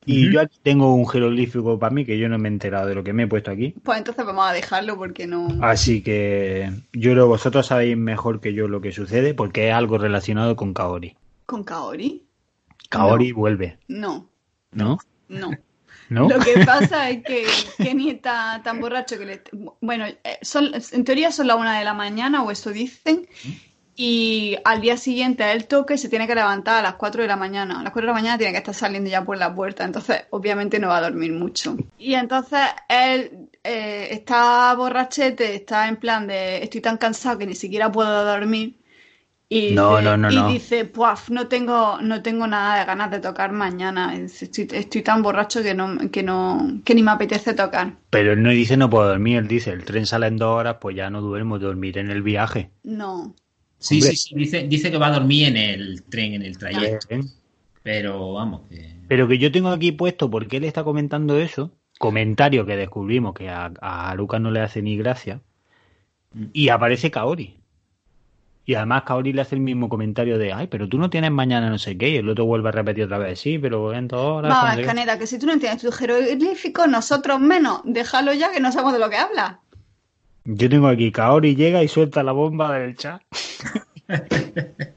Y 0.07 0.31
yo 0.31 0.39
aquí 0.39 0.59
tengo 0.61 0.93
un 0.93 1.07
jeroglífico 1.07 1.79
para 1.79 1.93
mí 1.93 2.05
que 2.05 2.19
yo 2.19 2.29
no 2.29 2.37
me 2.37 2.47
he 2.47 2.51
enterado 2.51 2.87
de 2.87 2.93
lo 2.93 3.03
que 3.03 3.11
me 3.11 3.23
he 3.23 3.27
puesto 3.27 3.49
aquí. 3.49 3.73
Pues 3.83 3.97
entonces 3.97 4.23
vamos 4.23 4.45
a 4.47 4.53
dejarlo 4.53 4.97
porque 4.97 5.25
no. 5.25 5.47
Así 5.61 6.03
que 6.03 6.71
yo 6.93 7.11
creo 7.11 7.25
que 7.25 7.29
vosotros 7.29 7.65
sabéis 7.65 7.97
mejor 7.97 8.39
que 8.39 8.53
yo 8.53 8.67
lo 8.67 8.81
que 8.81 8.91
sucede 8.91 9.33
porque 9.33 9.69
es 9.69 9.73
algo 9.73 9.97
relacionado 9.97 10.55
con 10.55 10.75
Kaori. 10.75 11.15
¿Con 11.47 11.63
Kaori? 11.63 12.23
Kaori 12.89 13.31
vuelve, 13.31 13.79
No, 13.87 14.29
¿no? 14.71 14.99
no. 15.27 15.51
¿No? 16.09 16.29
Lo 16.29 16.39
que 16.39 16.53
pasa 16.65 17.09
es 17.09 17.23
que 17.23 17.45
Kenny 17.77 18.11
está 18.11 18.61
tan 18.63 18.79
borracho 18.79 19.17
que 19.17 19.25
le... 19.25 19.41
Bueno, 19.81 20.05
eh, 20.05 20.17
son, 20.41 20.71
en 20.73 21.03
teoría 21.03 21.31
son 21.31 21.47
las 21.47 21.57
una 21.57 21.77
de 21.77 21.85
la 21.85 21.93
mañana 21.93 22.43
o 22.43 22.51
eso 22.51 22.71
dicen. 22.71 23.27
Y 23.97 24.57
al 24.65 24.81
día 24.81 24.97
siguiente 24.97 25.49
él 25.51 25.67
toca 25.67 25.93
y 25.93 25.97
se 25.97 26.09
tiene 26.09 26.27
que 26.27 26.35
levantar 26.35 26.79
a 26.79 26.81
las 26.81 26.95
4 26.95 27.21
de 27.21 27.27
la 27.27 27.37
mañana. 27.37 27.79
A 27.79 27.83
las 27.83 27.93
4 27.93 28.01
de 28.01 28.07
la 28.07 28.21
mañana 28.21 28.37
tiene 28.37 28.51
que 28.51 28.57
estar 28.57 28.75
saliendo 28.75 29.09
ya 29.09 29.23
por 29.23 29.37
la 29.37 29.55
puerta. 29.55 29.85
Entonces, 29.85 30.25
obviamente 30.31 30.79
no 30.79 30.89
va 30.89 30.97
a 30.97 31.01
dormir 31.01 31.31
mucho. 31.31 31.77
Y 31.97 32.13
entonces 32.15 32.59
él 32.89 33.49
eh, 33.63 34.09
está 34.11 34.73
borrachete, 34.75 35.55
está 35.55 35.87
en 35.87 35.95
plan 35.95 36.27
de 36.27 36.61
estoy 36.61 36.81
tan 36.81 36.97
cansado 36.97 37.37
que 37.37 37.47
ni 37.47 37.55
siquiera 37.55 37.89
puedo 37.89 38.25
dormir. 38.25 38.75
Y 39.47 39.73
No, 39.73 39.97
dice, 39.97 40.03
no, 40.03 40.17
no, 40.17 40.31
y 40.31 40.53
dice, 40.53 40.85
puaf, 40.85 41.29
no 41.29 41.47
tengo, 41.47 42.01
no 42.01 42.21
tengo 42.23 42.47
nada 42.47 42.79
de 42.79 42.85
ganas 42.85 43.11
de 43.11 43.19
tocar 43.19 43.51
mañana. 43.51 44.15
Estoy, 44.15 44.67
estoy 44.71 45.03
tan 45.03 45.21
borracho 45.21 45.61
que 45.61 45.75
no, 45.75 46.09
que 46.11 46.23
no, 46.23 46.81
que 46.83 46.95
ni 46.95 47.03
me 47.03 47.11
apetece 47.11 47.53
tocar. 47.53 47.93
Pero 48.09 48.33
él 48.33 48.41
no 48.41 48.49
dice 48.49 48.75
no 48.77 48.89
puedo 48.89 49.07
dormir, 49.07 49.37
él 49.37 49.47
dice 49.47 49.71
el 49.71 49.85
tren 49.85 50.05
sale 50.05 50.27
en 50.27 50.37
dos 50.37 50.49
horas, 50.59 50.77
pues 50.81 50.95
ya 50.95 51.09
no 51.09 51.21
duermo, 51.21 51.59
dormir 51.59 51.97
en 51.99 52.09
el 52.09 52.23
viaje. 52.23 52.71
No. 52.83 53.35
Sí, 53.77 53.95
Hombre. 53.95 54.11
sí, 54.11 54.15
sí, 54.17 54.35
dice, 54.35 54.67
dice 54.67 54.89
que 54.89 54.97
va 54.97 55.07
a 55.07 55.11
dormir 55.11 55.47
en 55.49 55.57
el 55.57 56.03
tren, 56.03 56.33
en 56.33 56.41
el 56.41 56.57
trayecto. 56.57 57.13
¿Eh? 57.13 57.21
Pero 57.83 58.33
vamos, 58.33 58.61
que. 58.67 58.95
Pero 59.07 59.27
que 59.27 59.37
yo 59.37 59.51
tengo 59.51 59.69
aquí 59.69 59.91
puesto 59.91 60.29
porque 60.31 60.57
él 60.57 60.63
está 60.63 60.83
comentando 60.83 61.37
eso, 61.37 61.71
comentario 61.99 62.65
que 62.65 62.75
descubrimos 62.75 63.33
que 63.35 63.49
a, 63.49 63.71
a 63.79 64.09
Haruka 64.09 64.39
no 64.39 64.49
le 64.49 64.61
hace 64.61 64.81
ni 64.81 64.97
gracia, 64.97 65.41
y 66.53 66.69
aparece 66.69 67.11
Kaori. 67.11 67.59
Y 68.65 68.73
además 68.75 69.03
Kaori 69.03 69.31
le 69.33 69.41
hace 69.41 69.55
el 69.55 69.61
mismo 69.61 69.89
comentario 69.89 70.37
de, 70.37 70.51
ay, 70.53 70.67
pero 70.67 70.89
tú 70.89 70.97
no 70.97 71.09
tienes 71.09 71.31
mañana 71.31 71.69
no 71.69 71.77
sé 71.77 71.97
qué, 71.97 72.09
y 72.09 72.17
el 72.17 72.27
otro 72.29 72.45
vuelve 72.45 72.69
a 72.69 72.71
repetir 72.71 73.05
otra 73.05 73.19
vez, 73.19 73.39
sí, 73.39 73.59
pero 73.59 73.93
en 73.93 74.07
dos 74.07 74.19
horas... 74.21 74.49
no 74.49 74.55
Vamos, 74.55 74.75
sé 74.75 74.81
qué". 74.81 74.87
Caneta, 74.87 75.19
que 75.19 75.27
si 75.27 75.37
tú 75.39 75.45
no 75.45 75.53
entiendes 75.53 75.83
tu 75.83 75.91
jeroglífico, 75.91 76.87
nosotros 76.87 77.39
menos. 77.39 77.81
Déjalo 77.83 78.33
ya 78.33 78.51
que 78.51 78.59
no 78.59 78.71
sabemos 78.71 78.93
de 78.93 78.99
lo 78.99 79.09
que 79.09 79.17
habla. 79.17 79.59
Yo 80.45 80.69
tengo 80.69 80.87
aquí, 80.87 81.11
Kaori 81.11 81.55
llega 81.55 81.83
y 81.83 81.87
suelta 81.87 82.23
la 82.23 82.31
bomba 82.31 82.77
del 82.77 82.95
chat. 82.95 83.21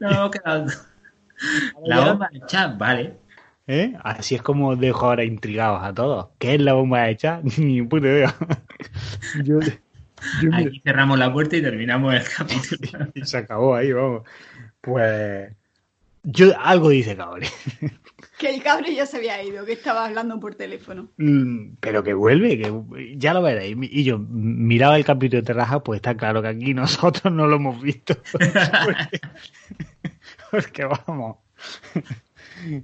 No, 0.00 0.30
quedando. 0.30 0.72
La 1.84 2.00
bomba 2.06 2.28
de 2.32 2.40
chat, 2.46 2.76
vale. 2.78 3.18
¿Eh? 3.66 3.94
Así 4.02 4.34
es 4.34 4.42
como 4.42 4.76
dejo 4.76 5.06
ahora 5.06 5.24
intrigados 5.24 5.82
a 5.82 5.94
todos. 5.94 6.28
¿Qué 6.38 6.54
es 6.54 6.60
la 6.60 6.74
bomba 6.74 7.02
de 7.04 7.16
chat? 7.16 7.42
Ni 7.58 7.82
puta 7.82 8.06
idea. 8.06 8.34
yo, 9.44 9.58
Aquí 10.52 10.80
cerramos 10.84 11.18
la 11.18 11.32
puerta 11.32 11.56
y 11.56 11.62
terminamos 11.62 12.14
el 12.14 12.24
capítulo. 12.24 13.08
y 13.14 13.24
se 13.24 13.38
acabó 13.38 13.74
ahí, 13.74 13.92
vamos. 13.92 14.22
Pues 14.80 15.52
yo 16.24 16.52
algo 16.58 16.90
dice 16.90 17.16
Cabri. 17.16 17.46
Que 18.38 18.52
el 18.52 18.62
Cabri 18.64 18.96
ya 18.96 19.06
se 19.06 19.18
había 19.18 19.40
ido, 19.44 19.64
que 19.64 19.72
estaba 19.72 20.06
hablando 20.06 20.40
por 20.40 20.56
teléfono. 20.56 21.08
Mm, 21.18 21.74
pero 21.78 22.02
que 22.02 22.14
vuelve, 22.14 22.58
que 22.58 23.16
ya 23.16 23.32
lo 23.32 23.42
veréis. 23.42 23.76
Y 23.80 24.02
yo 24.02 24.18
miraba 24.18 24.96
el 24.96 25.04
capítulo 25.04 25.40
de 25.40 25.46
Terraja, 25.46 25.84
pues 25.84 25.98
está 25.98 26.16
claro 26.16 26.42
que 26.42 26.48
aquí 26.48 26.74
nosotros 26.74 27.32
no 27.32 27.46
lo 27.46 27.56
hemos 27.56 27.80
visto. 27.80 28.16
porque, 30.50 30.84
vamos. 30.84 31.36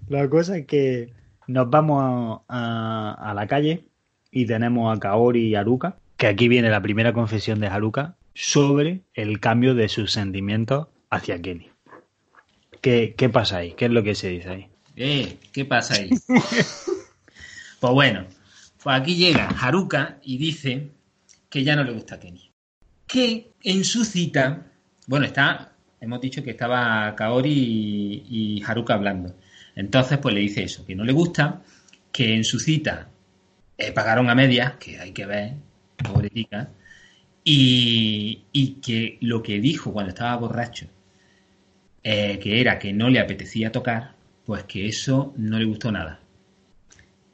La 0.09 0.28
cosa 0.28 0.57
es 0.57 0.66
que 0.66 1.12
nos 1.47 1.68
vamos 1.68 2.43
a, 2.49 3.32
la 3.34 3.47
calle 3.47 3.86
y 4.30 4.47
tenemos 4.47 4.97
a 4.97 5.01
Kaori 5.01 5.49
y 5.49 5.55
Haruka, 5.57 5.97
que 6.21 6.27
aquí 6.27 6.49
viene 6.49 6.68
la 6.68 6.83
primera 6.83 7.14
confesión 7.14 7.61
de 7.61 7.68
Haruka 7.68 8.18
sobre 8.35 9.05
el 9.14 9.41
cambio 9.41 9.75
de 9.75 9.89
sus 9.89 10.12
sentimientos 10.12 10.89
hacia 11.09 11.41
Kenny. 11.41 11.71
¿Qué, 12.83 13.14
¿Qué 13.16 13.31
pasa 13.31 13.57
ahí? 13.57 13.73
¿Qué 13.73 13.87
es 13.87 13.91
lo 13.91 14.03
que 14.03 14.14
se 14.14 14.29
dice 14.29 14.51
ahí? 14.51 14.68
Eh, 14.97 15.39
¿qué 15.51 15.64
pasa 15.64 15.95
ahí? 15.95 16.11
pues 16.29 17.95
bueno, 17.95 18.27
pues 18.83 19.01
aquí 19.01 19.16
llega 19.16 19.49
Haruka 19.49 20.18
y 20.23 20.37
dice 20.37 20.91
que 21.49 21.64
ya 21.64 21.75
no 21.75 21.85
le 21.85 21.93
gusta 21.93 22.21
Kenny. 22.21 22.53
Que 23.07 23.53
en 23.62 23.83
su 23.83 24.05
cita, 24.05 24.66
bueno, 25.07 25.25
está, 25.25 25.73
hemos 26.03 26.21
dicho 26.21 26.45
que 26.45 26.51
estaba 26.51 27.16
Kaori 27.16 27.51
y, 28.29 28.62
Haruka 28.66 28.93
hablando. 28.93 29.37
Entonces, 29.75 30.18
pues 30.18 30.35
le 30.35 30.43
dice 30.43 30.64
eso, 30.64 30.85
que 30.85 30.95
no 30.95 31.05
le 31.05 31.14
gusta, 31.14 31.62
que 32.12 32.35
en 32.35 32.45
su 32.45 32.59
cita 32.59 33.09
eh, 33.79 33.91
pagaron 33.93 34.29
a 34.29 34.35
medias, 34.35 34.75
que 34.75 35.01
hay 35.01 35.12
que 35.12 35.25
ver, 35.25 35.55
pobretica, 36.03 36.70
y, 37.44 38.42
y 38.53 38.72
que 38.74 39.18
lo 39.20 39.42
que 39.42 39.61
dijo 39.61 39.92
cuando 39.92 40.11
estaba 40.11 40.36
borracho 40.36 40.86
eh, 42.03 42.38
que 42.38 42.61
era 42.61 42.78
que 42.78 42.94
no 42.94 43.11
le 43.11 43.20
apetecía 43.20 43.70
tocar, 43.70 44.14
pues 44.46 44.64
que 44.64 44.86
eso 44.86 45.34
no 45.36 45.59
le 45.59 45.66
gustó 45.66 45.92
nada. 45.92 46.20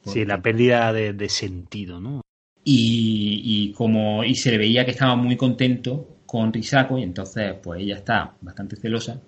Sí, 0.03 0.25
la 0.25 0.41
pérdida 0.41 0.91
de, 0.91 1.29
sentido, 1.29 2.01
¿no? 2.01 2.21
Y, 2.63 3.71
como 3.77 4.25
y 4.25 4.35
se 4.35 4.51
le 4.51 4.57
veía 4.57 4.83
que 4.83 4.91
estaba 4.91 5.15
muy 5.15 5.37
contento 5.37 6.17
con 6.25 6.51
Risako 6.51 6.97
y 6.97 7.03
entonces 7.03 7.55
pues 7.63 7.81
ella 7.81 7.95
está 7.95 8.33
bastante 8.41 8.75
celosa 8.75 9.21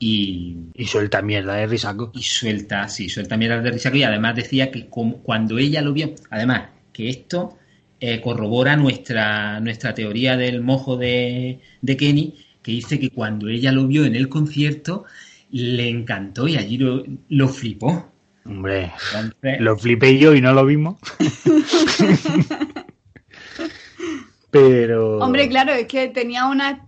y, 0.00 0.56
y 0.74 0.84
suelta 0.86 1.22
mierda 1.22 1.54
de 1.54 1.68
Risako. 1.68 2.10
Y 2.14 2.22
suelta, 2.22 2.88
sí, 2.88 3.08
suelta 3.08 3.36
mierda 3.36 3.60
de 3.60 3.70
Risako 3.70 3.96
y 3.96 4.02
además 4.02 4.34
decía 4.34 4.72
que 4.72 4.86
cuando 4.86 5.58
ella 5.58 5.82
lo 5.82 5.92
vio, 5.92 6.14
además 6.30 6.70
que 6.92 7.08
esto 7.08 7.58
eh, 8.00 8.20
corrobora 8.20 8.76
nuestra, 8.76 9.60
nuestra 9.60 9.94
teoría 9.94 10.36
del 10.36 10.60
mojo 10.60 10.96
de, 10.96 11.60
de 11.80 11.96
Kenny, 11.96 12.34
que 12.62 12.72
dice 12.72 12.98
que 12.98 13.10
cuando 13.10 13.48
ella 13.48 13.72
lo 13.72 13.86
vio 13.86 14.04
en 14.04 14.16
el 14.16 14.28
concierto 14.28 15.04
le 15.50 15.88
encantó 15.88 16.48
y 16.48 16.56
allí 16.56 16.78
lo, 16.78 17.48
flipó. 17.48 18.10
Hombre, 18.44 18.92
lo 19.60 19.78
flipé 19.78 20.18
yo 20.18 20.34
y 20.34 20.40
no 20.40 20.52
lo 20.52 20.66
vimos. 20.66 20.96
Pero. 24.50 25.18
Hombre, 25.18 25.48
claro, 25.48 25.72
es 25.72 25.86
que 25.86 26.08
tenía 26.08 26.46
una, 26.46 26.86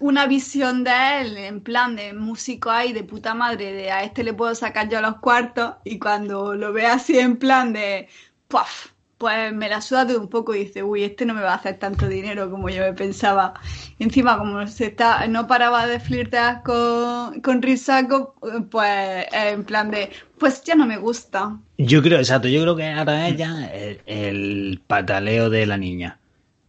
una 0.00 0.26
visión 0.26 0.84
de 0.84 1.20
él 1.20 1.36
en 1.38 1.60
plan 1.60 1.96
de 1.96 2.12
músico 2.12 2.70
ahí 2.70 2.92
de 2.92 3.04
puta 3.04 3.34
madre, 3.34 3.72
de 3.72 3.90
a 3.90 4.04
este 4.04 4.24
le 4.24 4.34
puedo 4.34 4.54
sacar 4.54 4.88
yo 4.90 5.00
los 5.00 5.16
cuartos, 5.16 5.74
y 5.84 5.98
cuando 5.98 6.54
lo 6.54 6.72
ve 6.72 6.86
así 6.86 7.18
en 7.18 7.36
plan 7.38 7.72
de. 7.72 8.08
¡Puff! 8.48 8.92
Pues 9.22 9.54
me 9.54 9.68
la 9.68 9.80
suda 9.80 10.04
un 10.18 10.26
poco 10.26 10.52
y 10.52 10.64
dice, 10.64 10.82
uy, 10.82 11.04
este 11.04 11.24
no 11.24 11.32
me 11.32 11.42
va 11.42 11.52
a 11.52 11.54
hacer 11.54 11.78
tanto 11.78 12.08
dinero 12.08 12.50
como 12.50 12.68
yo 12.68 12.82
me 12.82 12.92
pensaba. 12.92 13.54
encima, 14.00 14.36
como 14.36 14.66
se 14.66 14.86
está, 14.86 15.28
no 15.28 15.46
paraba 15.46 15.86
de 15.86 16.00
flirtear 16.00 16.64
con, 16.64 17.40
con 17.40 17.62
Risaco, 17.62 18.34
pues 18.68 19.26
en 19.32 19.62
plan 19.62 19.92
de, 19.92 20.10
pues 20.38 20.64
ya 20.64 20.74
no 20.74 20.86
me 20.86 20.96
gusta. 20.96 21.56
Yo 21.78 22.02
creo, 22.02 22.18
exacto, 22.18 22.48
yo 22.48 22.62
creo 22.62 22.74
que 22.74 22.90
ahora 22.90 23.28
es 23.28 23.36
ya 23.36 23.70
el, 24.06 24.82
pataleo 24.88 25.50
de 25.50 25.66
la 25.66 25.76
niña. 25.76 26.18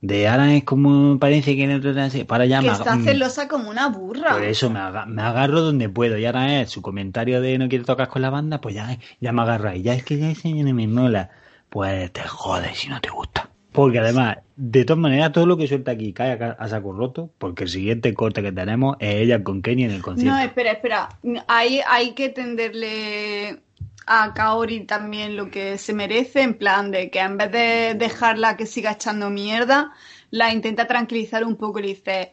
De 0.02 0.28
ahora 0.28 0.54
es 0.54 0.64
como 0.64 1.18
parece 1.18 1.56
que 1.56 1.66
no 1.66 1.82
para 2.28 2.46
ya 2.46 2.60
que 2.60 2.68
está 2.68 3.00
celosa 3.00 3.48
como 3.48 3.72
una 3.72 3.88
burra. 3.88 4.34
Por 4.34 4.44
eso 4.44 4.70
me, 4.70 4.80
agarro 4.80 5.62
donde 5.62 5.90
puedo. 5.90 6.20
Y 6.20 6.26
ahora 6.28 6.62
es 6.62 6.70
su 6.70 6.84
comentario 6.84 7.42
de 7.42 7.58
no 7.58 7.68
quiere 7.68 7.84
tocar 7.84 8.10
con 8.10 8.22
la 8.22 8.30
banda, 8.30 8.62
pues 8.62 8.76
ya, 8.76 9.00
ya 9.20 9.32
me 9.32 9.42
agarra. 9.42 9.76
Y 9.76 9.82
ya 9.82 9.96
es 9.96 10.04
que 10.04 10.20
ya 10.20 10.30
ese 10.30 10.54
me 10.54 10.88
mola 10.88 11.32
pues 11.74 12.12
te 12.14 12.22
jodes 12.22 12.78
si 12.78 12.88
no 12.88 13.02
te 13.02 13.10
gusta. 13.10 13.50
Porque 13.72 13.98
además, 13.98 14.38
de 14.56 14.86
todas 14.86 15.02
maneras, 15.02 15.32
todo 15.32 15.48
lo 15.48 15.58
que 15.58 15.68
suelta 15.68 15.90
aquí 15.90 16.14
cae 16.14 16.34
a, 16.34 16.68
saco 16.68 16.94
roto, 16.94 17.32
porque 17.40 17.64
el 17.64 17.70
siguiente 17.72 18.14
corte 18.14 18.44
que 18.44 18.52
tenemos 18.52 18.96
es 19.00 19.16
ella 19.16 19.44
con 19.44 19.64
Kenny 19.64 19.86
en 19.86 19.90
el 19.90 20.04
concierto. 20.04 20.38
No, 20.38 20.40
espera, 20.40 20.74
espera. 20.74 21.10
Hay, 21.48 21.82
hay 21.88 22.12
que 22.12 22.30
tenderle 22.30 23.58
a 24.06 24.36
Kaori 24.36 24.82
también 24.82 25.36
lo 25.36 25.50
que 25.50 25.80
se 25.80 25.94
merece, 25.94 26.44
en 26.44 26.54
plan 26.54 26.92
de 26.92 27.10
que 27.10 27.18
en 27.18 27.38
vez 27.38 27.52
de 27.52 27.96
dejarla 27.96 28.56
que 28.56 28.68
siga 28.68 28.92
echando 28.92 29.32
mierda, 29.32 29.94
la 30.30 30.54
intenta 30.54 30.86
tranquilizar 30.86 31.44
un 31.44 31.56
poco 31.56 31.80
y 31.80 31.82
le 31.82 31.88
dice, 31.88 32.32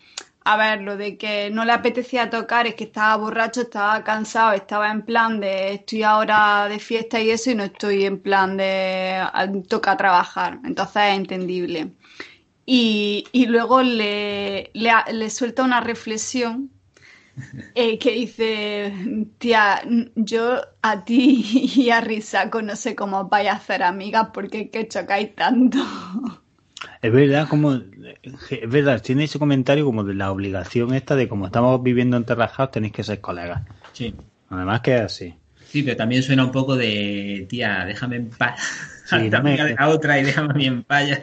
a 0.52 0.56
ver, 0.56 0.82
lo 0.82 0.96
de 0.96 1.16
que 1.16 1.48
no 1.50 1.64
le 1.64 1.72
apetecía 1.72 2.28
tocar 2.28 2.66
es 2.66 2.74
que 2.74 2.84
estaba 2.84 3.16
borracho, 3.16 3.60
estaba 3.62 4.02
cansado, 4.02 4.52
estaba 4.52 4.90
en 4.90 5.02
plan 5.02 5.38
de 5.40 5.74
estoy 5.74 6.02
ahora 6.02 6.66
de 6.68 6.80
fiesta 6.80 7.20
y 7.20 7.30
eso 7.30 7.52
y 7.52 7.54
no 7.54 7.64
estoy 7.64 8.04
en 8.04 8.18
plan 8.20 8.56
de 8.56 9.22
toca 9.68 9.96
trabajar. 9.96 10.58
Entonces 10.64 11.02
es 11.04 11.16
entendible. 11.16 11.92
Y, 12.66 13.24
luego 13.48 13.80
le, 13.82 14.70
suelta 15.30 15.62
una 15.62 15.80
reflexión 15.80 16.70
eh, 17.76 17.98
que 17.98 18.10
dice, 18.12 18.92
tía, 19.38 19.82
yo 20.16 20.60
a 20.82 21.04
ti 21.04 21.70
y 21.76 21.90
a 21.90 22.00
Risaco 22.00 22.60
no 22.60 22.74
sé 22.74 22.96
cómo 22.96 23.28
vais 23.28 23.48
a 23.48 23.52
hacer 23.52 23.84
amigas 23.84 24.28
porque 24.34 24.68
que 24.68 24.88
chocáis 24.88 25.34
tanto. 25.36 25.78
Es 27.02 27.12
verdad, 27.12 27.48
como 27.48 27.74
es 27.74 28.70
verdad, 28.70 29.00
tiene 29.02 29.24
ese 29.24 29.38
comentario 29.38 29.86
como 29.86 30.04
de 30.04 30.14
la 30.14 30.30
obligación 30.30 30.94
esta 30.94 31.16
de 31.16 31.28
como 31.28 31.46
estamos 31.46 31.82
viviendo 31.82 32.16
en 32.18 32.24
Terrajados 32.24 32.72
tenéis 32.72 32.92
que 32.92 33.02
ser 33.02 33.20
colegas. 33.20 33.62
Sí. 33.92 34.14
Además 34.50 34.82
que 34.82 34.96
es 34.96 35.00
así. 35.00 35.34
Sí, 35.64 35.82
pero 35.82 35.96
también 35.96 36.22
suena 36.22 36.44
un 36.44 36.52
poco 36.52 36.76
de 36.76 37.46
tía, 37.48 37.84
déjame 37.86 38.16
en 38.16 38.30
paz. 38.30 38.60
Sí, 39.06 39.28
dame 39.30 39.76
a 39.78 39.88
otra 39.88 40.20
y 40.20 40.24
déjame 40.24 40.66
en 40.66 40.82
paz. 40.82 41.20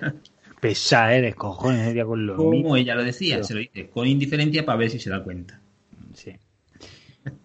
Pesada 0.60 1.14
eres, 1.14 1.36
cojones, 1.36 1.88
ella 1.88 2.06
con 2.06 2.26
lo 2.26 2.36
Como 2.36 2.76
ella 2.76 2.96
lo 2.96 3.04
decía, 3.04 3.44
se 3.44 3.54
lo 3.54 3.60
dice 3.60 3.90
con 3.90 4.08
indiferencia 4.08 4.66
para 4.66 4.80
ver 4.80 4.90
si 4.90 5.00
se 5.00 5.10
da 5.10 5.24
cuenta. 5.24 5.60
Sí. 6.14 6.36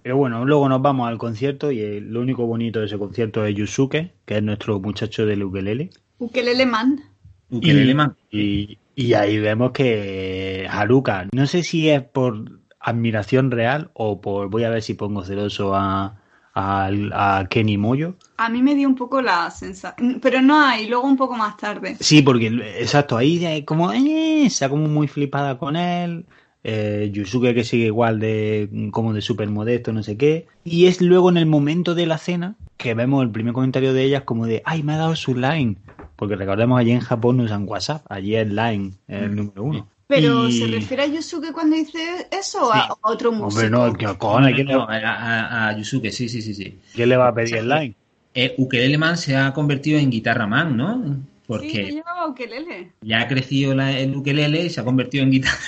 Pero 0.02 0.16
bueno, 0.16 0.44
luego 0.44 0.68
nos 0.68 0.80
vamos 0.80 1.08
al 1.08 1.18
concierto 1.18 1.70
y 1.70 2.00
lo 2.00 2.20
único 2.20 2.46
bonito 2.46 2.80
de 2.80 2.86
ese 2.86 2.98
concierto 2.98 3.44
es 3.44 3.54
Yusuke, 3.54 4.12
que 4.24 4.36
es 4.36 4.42
nuestro 4.42 4.80
muchacho 4.80 5.26
del 5.26 5.42
ukelele. 5.42 5.90
Ukelele 6.18 6.64
man. 6.64 7.11
Y, 7.60 8.78
y, 8.96 9.14
ahí 9.14 9.38
vemos 9.38 9.72
que 9.72 10.66
Haruka, 10.70 11.28
no 11.32 11.46
sé 11.46 11.62
si 11.62 11.90
es 11.90 12.02
por 12.02 12.60
admiración 12.80 13.50
real 13.50 13.90
o 13.92 14.20
por, 14.20 14.48
voy 14.48 14.64
a 14.64 14.70
ver 14.70 14.82
si 14.82 14.94
pongo 14.94 15.22
celoso 15.22 15.74
a, 15.74 16.16
a, 16.54 17.46
Kenny 17.48 17.76
Moyo. 17.76 18.14
A 18.38 18.48
mí 18.48 18.62
me 18.62 18.74
dio 18.74 18.88
un 18.88 18.94
poco 18.94 19.22
la 19.22 19.50
sensación, 19.50 20.18
pero 20.20 20.40
no 20.40 20.60
hay, 20.60 20.88
luego 20.88 21.06
un 21.06 21.16
poco 21.16 21.36
más 21.36 21.56
tarde. 21.56 21.96
Sí, 22.00 22.22
porque 22.22 22.46
exacto, 22.78 23.16
ahí 23.16 23.64
como, 23.64 23.92
eh, 23.92 24.46
está 24.46 24.68
como 24.68 24.88
muy 24.88 25.08
flipada 25.08 25.58
con 25.58 25.76
él. 25.76 26.26
Eh, 26.64 27.10
Yusuke 27.12 27.54
que 27.54 27.64
sigue 27.64 27.86
igual 27.86 28.20
de 28.20 28.88
como 28.92 29.12
de 29.12 29.20
súper 29.20 29.50
modesto, 29.50 29.92
no 29.92 30.02
sé 30.02 30.16
qué. 30.16 30.46
Y 30.64 30.86
es 30.86 31.00
luego 31.00 31.28
en 31.28 31.36
el 31.36 31.46
momento 31.46 31.94
de 31.94 32.06
la 32.06 32.18
cena 32.18 32.54
que 32.76 32.94
vemos 32.94 33.22
el 33.22 33.30
primer 33.30 33.52
comentario 33.52 33.92
de 33.92 34.04
ellas 34.04 34.22
como 34.22 34.46
de, 34.46 34.62
ay, 34.64 34.82
me 34.82 34.94
ha 34.94 34.98
dado 34.98 35.16
su 35.16 35.34
line. 35.34 35.76
Porque 36.22 36.36
recordemos, 36.36 36.78
allí 36.78 36.92
en 36.92 37.00
Japón 37.00 37.38
no 37.38 37.42
usan 37.42 37.68
WhatsApp, 37.68 38.06
allí 38.08 38.36
es 38.36 38.46
Line, 38.46 38.92
el 39.08 39.30
mm. 39.30 39.34
número 39.34 39.64
uno. 39.64 39.88
¿Pero 40.06 40.48
se 40.52 40.68
refiere 40.68 41.02
a 41.02 41.06
Yusuke 41.06 41.50
cuando 41.50 41.74
dice 41.74 42.28
eso 42.30 42.68
o 42.68 42.72
a 42.72 42.96
otro 43.02 43.32
músico? 43.32 43.48
Hombre, 43.48 43.70
no, 43.70 43.92
¿qué 43.92 44.18
cojones? 44.18 44.64
No, 44.64 44.86
a, 44.88 45.74
Yusuke, 45.76 46.12
sí, 46.12 46.28
sí, 46.28 46.40
sí, 46.40 46.54
sí. 46.54 46.78
¿Quién 46.94 47.08
le 47.08 47.16
va 47.16 47.26
a 47.26 47.34
pedir 47.34 47.56
el 47.56 47.68
line? 47.68 47.96
Eh, 48.34 48.54
Ukelele 48.56 48.98
Man 48.98 49.18
se 49.18 49.36
ha 49.36 49.52
convertido 49.52 49.98
en 49.98 50.10
guitarra 50.10 50.46
man, 50.46 50.76
¿no? 50.76 51.16
Porque 51.48 51.70
sí, 51.70 51.94
llevaba 51.94 52.28
ukelele. 52.28 52.92
Ya 53.00 53.22
ha 53.22 53.26
crecido 53.26 53.72
el 53.72 54.14
ukelele 54.14 54.66
y 54.66 54.70
se 54.70 54.80
ha 54.80 54.84
convertido 54.84 55.24
en 55.24 55.32
guitarra. 55.32 55.58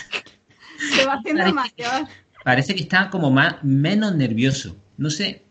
Se 0.95 1.05
va 1.05 1.15
haciendo 1.15 1.53
mayor. 1.53 2.07
Parece 2.45 2.77
que 2.77 2.83
está 2.83 3.11
como 3.11 3.29
más 3.33 3.57
menos 3.65 4.15
nervioso. 4.15 4.77
No 4.99 5.11
sé, 5.11 5.43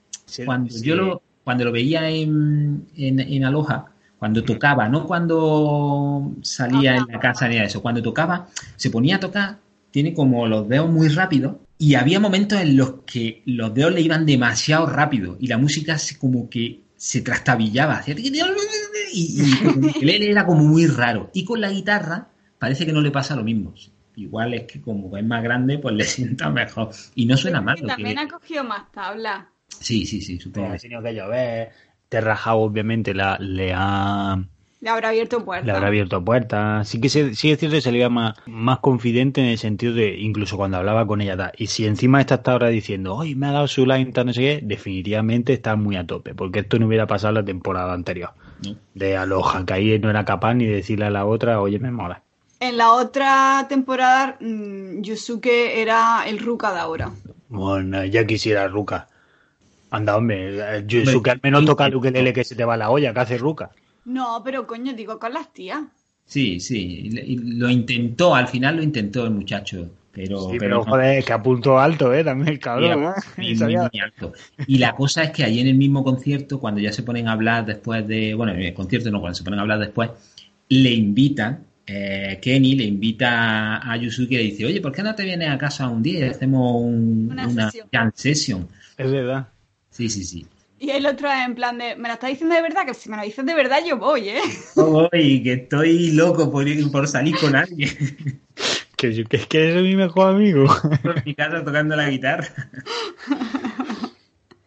cuando 0.46 0.74
yo 0.82 0.96
lo 0.96 1.22
cuando 1.44 1.66
lo 1.66 1.74
veía 1.74 2.10
en, 2.10 2.88
en, 2.96 3.20
en 3.20 3.44
Aloha, 3.44 3.93
cuando 4.24 4.42
tocaba, 4.42 4.88
no 4.88 5.06
cuando 5.06 6.32
salía 6.44 6.96
en 6.96 7.08
la 7.12 7.20
casa 7.20 7.50
ni 7.50 7.58
eso, 7.58 7.82
cuando 7.82 8.02
tocaba, 8.02 8.48
se 8.78 8.90
ponía 8.90 9.18
a 9.18 9.20
tocar, 9.20 9.58
tiene 9.92 10.14
como 10.14 10.48
los 10.48 10.70
dedos 10.70 10.90
muy 10.90 11.10
rápidos 11.10 11.58
Y 11.78 11.96
había 11.96 12.22
momentos 12.22 12.62
en 12.62 12.78
los 12.78 13.02
que 13.06 13.44
los 13.46 13.74
dedos 13.74 13.94
le 13.94 14.00
iban 14.00 14.26
demasiado 14.26 14.86
rápido 14.86 15.36
y 15.42 15.48
la 15.48 15.58
música 15.58 15.98
se, 15.98 16.18
como 16.18 16.50
que 16.50 16.84
se 16.96 17.22
trastabillaba. 17.22 18.02
Y, 18.08 19.42
y 19.92 20.10
el 20.10 20.24
era 20.24 20.46
como 20.46 20.64
muy 20.64 20.88
raro. 20.88 21.30
Y 21.34 21.44
con 21.44 21.60
la 21.60 21.70
guitarra 21.70 22.30
parece 22.58 22.86
que 22.86 22.94
no 22.94 23.02
le 23.02 23.12
pasa 23.12 23.36
lo 23.36 23.44
mismo. 23.44 23.74
Igual 24.16 24.54
es 24.54 24.64
que 24.64 24.80
como 24.80 25.18
es 25.18 25.26
más 25.26 25.44
grande, 25.44 25.80
pues 25.80 25.96
le 25.96 26.04
sienta 26.06 26.50
mejor. 26.50 26.92
Y 27.14 27.26
no 27.26 27.36
suena 27.36 27.60
mal. 27.60 27.78
También 27.86 28.20
ha 28.20 28.28
cogido 28.30 28.64
más 28.64 28.90
tabla. 28.90 29.50
Sí, 29.68 30.06
sí, 30.06 30.22
sí, 30.22 30.40
supongo. 30.40 30.72
Ha 30.72 30.78
tenido 30.78 31.04
que 31.04 31.14
llover. 31.14 31.72
Terrajado, 32.14 32.60
obviamente, 32.60 33.16
la, 33.16 33.40
le 33.40 33.74
ha 33.76 34.38
le 34.82 34.90
habrá 34.90 35.10
abierto 35.10 35.44
puertas. 35.44 35.66
Le 35.66 35.72
habrá 35.72 35.88
abierto 35.88 36.24
puertas. 36.24 36.88
Sí 36.88 37.02
que 37.02 37.10
sí, 37.10 37.34
sí 37.34 37.50
es 37.50 37.58
cierto 37.58 37.78
que 37.78 37.82
se 37.82 37.92
le 37.92 37.98
iba 37.98 38.10
más, 38.10 38.36
más 38.46 38.78
confidente 38.80 39.42
en 39.42 39.48
el 39.48 39.58
sentido 39.58 39.94
de, 39.94 40.20
incluso 40.20 40.56
cuando 40.56 40.78
hablaba 40.78 41.08
con 41.08 41.22
ella. 41.22 41.52
Y 41.58 41.68
si 41.68 41.88
encima 41.88 42.22
está 42.22 42.36
hasta 42.36 42.52
ahora 42.52 42.68
diciendo, 42.68 43.16
hoy 43.16 43.34
me 43.34 43.48
ha 43.48 43.52
dado 43.52 43.68
su 43.68 43.88
line, 43.88 44.12
no 44.14 44.32
sé 44.32 44.42
qué, 44.42 44.60
definitivamente 44.62 45.54
está 45.54 45.76
muy 45.76 45.96
a 45.96 46.06
tope. 46.06 46.36
Porque 46.36 46.60
esto 46.60 46.78
no 46.78 46.86
hubiera 46.86 47.08
pasado 47.08 47.34
la 47.34 47.44
temporada 47.44 47.94
anterior. 47.94 48.30
De 48.94 49.18
aloja, 49.18 49.66
que 49.66 49.74
ahí 49.74 49.98
no 49.98 50.12
era 50.12 50.24
capaz 50.24 50.54
ni 50.54 50.68
de 50.68 50.76
decirle 50.76 51.06
a 51.06 51.10
la 51.10 51.26
otra, 51.26 51.62
oye, 51.62 51.80
me 51.80 51.90
mola. 51.90 52.22
En 52.60 52.78
la 52.78 52.92
otra 52.92 53.66
temporada, 53.68 54.38
mmm, 54.40 55.02
Yusuke 55.02 55.82
era 55.82 56.26
el 56.28 56.38
Ruka 56.38 56.72
de 56.74 56.80
ahora. 56.80 57.12
Bueno, 57.50 58.06
ya 58.06 58.28
quisiera 58.28 58.68
Ruka. 58.68 59.08
Anda, 59.94 60.18
hombre, 60.18 60.84
Yusuke 60.88 61.30
al 61.30 61.40
menos 61.44 61.66
toca 61.66 61.86
el 61.86 61.96
ukelele 61.96 62.34
que 62.34 62.44
se 62.44 62.56
te 62.56 62.66
va 62.66 62.76
la 62.76 62.90
olla, 62.90 63.14
que 63.14 63.20
hace 63.20 63.38
Ruka. 63.38 63.70
No, 64.06 64.42
pero 64.44 64.66
coño, 64.66 64.92
digo 64.94 65.20
con 65.20 65.34
las 65.34 65.54
tías. 65.54 65.84
Sí, 66.26 66.60
sí, 66.60 67.12
lo 67.44 67.70
intentó, 67.70 68.34
al 68.34 68.48
final 68.48 68.78
lo 68.78 68.82
intentó 68.82 69.24
el 69.24 69.30
muchacho. 69.30 69.88
Pero, 70.12 70.50
sí, 70.50 70.58
pero, 70.58 70.84
joder, 70.84 71.24
que 71.24 71.34
apuntó 71.34 71.80
alto, 71.80 72.12
¿eh? 72.12 72.24
También 72.24 72.50
el 72.50 72.60
cabrón. 72.60 73.04
¿eh? 73.04 73.12
Muy, 73.38 73.56
muy, 73.92 74.00
alto. 74.00 74.34
Y 74.66 74.80
la 74.80 74.96
cosa 74.96 75.24
es 75.24 75.30
que 75.32 75.44
ahí 75.44 75.60
en 75.60 75.68
el 75.68 75.76
mismo 75.76 76.04
concierto, 76.04 76.60
cuando 76.60 76.82
ya 76.82 76.92
se 76.92 77.04
ponen 77.04 77.28
a 77.28 77.34
hablar 77.34 77.64
después 77.64 78.08
de. 78.08 78.34
Bueno, 78.34 78.54
en 78.54 78.62
el 78.62 78.74
concierto 78.74 79.12
no, 79.12 79.20
cuando 79.20 79.36
se 79.36 79.44
ponen 79.44 79.60
a 79.60 79.62
hablar 79.62 79.78
después, 79.78 80.10
le 80.70 80.92
invitan, 80.92 81.66
eh, 81.86 82.40
Kenny 82.42 82.76
le 82.76 82.86
invita 82.86 83.78
a 83.78 83.96
Yusuke 83.98 84.32
y 84.32 84.38
le 84.38 84.44
dice: 84.44 84.66
Oye, 84.66 84.82
¿por 84.82 84.92
qué 84.92 85.04
no 85.04 85.14
te 85.14 85.24
vienes 85.24 85.50
a 85.50 85.58
casa 85.60 85.88
un 85.88 86.02
día 86.02 86.26
y 86.26 86.30
hacemos 86.30 86.82
un, 86.82 87.30
una, 87.32 87.48
una 87.48 87.66
sesión. 87.66 87.90
jam 87.92 88.12
session? 88.16 88.68
Es 88.98 89.12
verdad. 89.12 89.53
Sí, 89.94 90.10
sí, 90.10 90.24
sí. 90.24 90.46
Y 90.80 90.90
el 90.90 91.06
otro 91.06 91.30
es 91.30 91.46
en 91.46 91.56
plan 91.56 91.78
de, 91.78 91.96
¿me 91.96 92.10
lo 92.10 92.16
estás 92.16 92.32
diciendo 92.32 92.56
de 92.56 92.62
verdad? 92.62 92.86
Que 92.86 92.94
si 92.94 93.10
me 93.10 93.16
lo 93.16 93.24
dices 93.24 93.46
de 93.46 93.54
verdad 93.54 93.80
yo 93.88 93.98
voy, 93.98 94.30
¿eh? 94.30 94.42
Voy, 94.76 95.42
que 95.42 95.54
estoy 95.54 96.12
loco 96.12 96.52
por, 96.52 96.68
ir, 96.68 96.92
por 96.92 97.08
salir 97.08 97.38
con 97.40 97.56
alguien. 97.56 97.90
que, 98.98 99.24
que, 99.24 99.40
que 99.40 99.70
eres 99.70 99.84
mi 99.84 99.96
mejor 99.96 100.36
amigo. 100.36 100.66
Por 101.02 101.26
mi 101.26 101.36
casa 101.36 101.64
tocando 101.64 101.96
la 101.96 102.10
guitarra. 102.10 102.48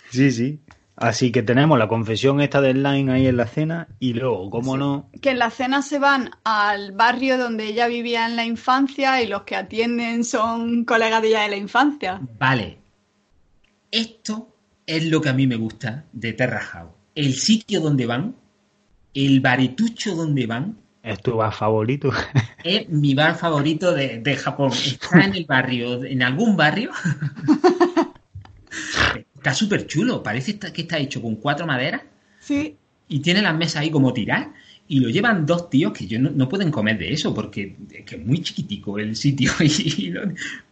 Sí, 0.09 0.31
sí. 0.31 0.61
Así 0.95 1.31
que 1.31 1.43
tenemos 1.43 1.79
la 1.79 1.89
confesión 1.89 2.41
esta 2.41 2.63
del 2.63 2.83
line 2.83 3.13
ahí 3.13 3.27
en 3.27 3.37
la 3.37 3.47
cena 3.47 3.89
y 3.99 4.15
luego, 4.15 4.49
¿cómo 4.49 4.73
sí. 4.73 4.79
no? 4.79 5.11
Que 5.21 5.33
en 5.33 5.41
la 5.41 5.51
cena 5.51 5.83
se 5.83 5.99
van 5.99 6.31
al 6.43 6.93
barrio 6.93 7.37
donde 7.37 7.67
ella 7.67 7.87
vivía 7.87 8.25
en 8.25 8.37
la 8.37 8.47
infancia 8.47 9.21
y 9.21 9.27
los 9.27 9.43
que 9.43 9.57
atienden 9.57 10.25
son 10.25 10.87
colegas 10.87 11.21
de 11.21 11.29
ella 11.29 11.43
de 11.43 11.49
la 11.51 11.57
infancia. 11.57 12.19
Vale. 12.39 12.79
Esto 13.91 14.56
es 14.87 15.05
lo 15.07 15.21
que 15.21 15.29
a 15.29 15.33
mí 15.33 15.47
me 15.47 15.57
gusta 15.57 16.05
de 16.13 16.33
Terra 16.33 16.61
House. 16.61 16.93
El 17.15 17.35
sitio 17.35 17.81
donde 17.81 18.07
van, 18.07 18.37
el 19.15 19.41
baretucho 19.41 20.15
donde 20.15 20.47
van. 20.47 20.79
¿Es 21.03 21.21
tu 21.23 21.37
bar 21.37 21.53
favorito? 21.53 22.11
Es 22.65 22.89
mi 22.89 23.15
bar 23.15 23.37
favorito 23.37 23.93
de, 23.93 24.19
de 24.19 24.37
Japón. 24.37 24.73
Está 24.73 25.25
en 25.25 25.35
el 25.37 25.45
barrio, 25.45 26.03
en 26.03 26.23
algún 26.23 26.57
barrio. 26.57 26.91
Está 29.37 29.55
súper 29.55 29.87
chulo. 29.87 30.21
Parece 30.23 30.59
que 30.59 30.83
está 30.83 30.99
hecho 30.99 31.23
con 31.23 31.37
cuatro 31.37 31.65
maderas. 31.67 32.03
Sí. 32.41 32.77
Y 33.07 33.21
tiene 33.21 33.41
las 33.43 33.55
mesas 33.55 33.77
ahí 33.77 33.91
como 33.93 34.13
tirar. 34.13 34.51
Y 34.89 35.01
lo 35.01 35.09
llevan 35.09 35.45
dos 35.47 35.69
tíos 35.69 35.93
que 35.93 36.07
yo 36.07 36.19
no, 36.21 36.31
no 36.31 36.49
pueden 36.49 36.71
comer 36.71 36.99
de 36.99 37.13
eso 37.13 37.35
porque 37.35 37.77
es 37.93 38.05
que 38.05 38.17
es 38.17 38.25
muy 38.25 38.41
chiquitico 38.41 38.99
el 38.99 39.17
sitio. 39.17 39.51
Y, 39.97 40.11
lo, 40.11 40.23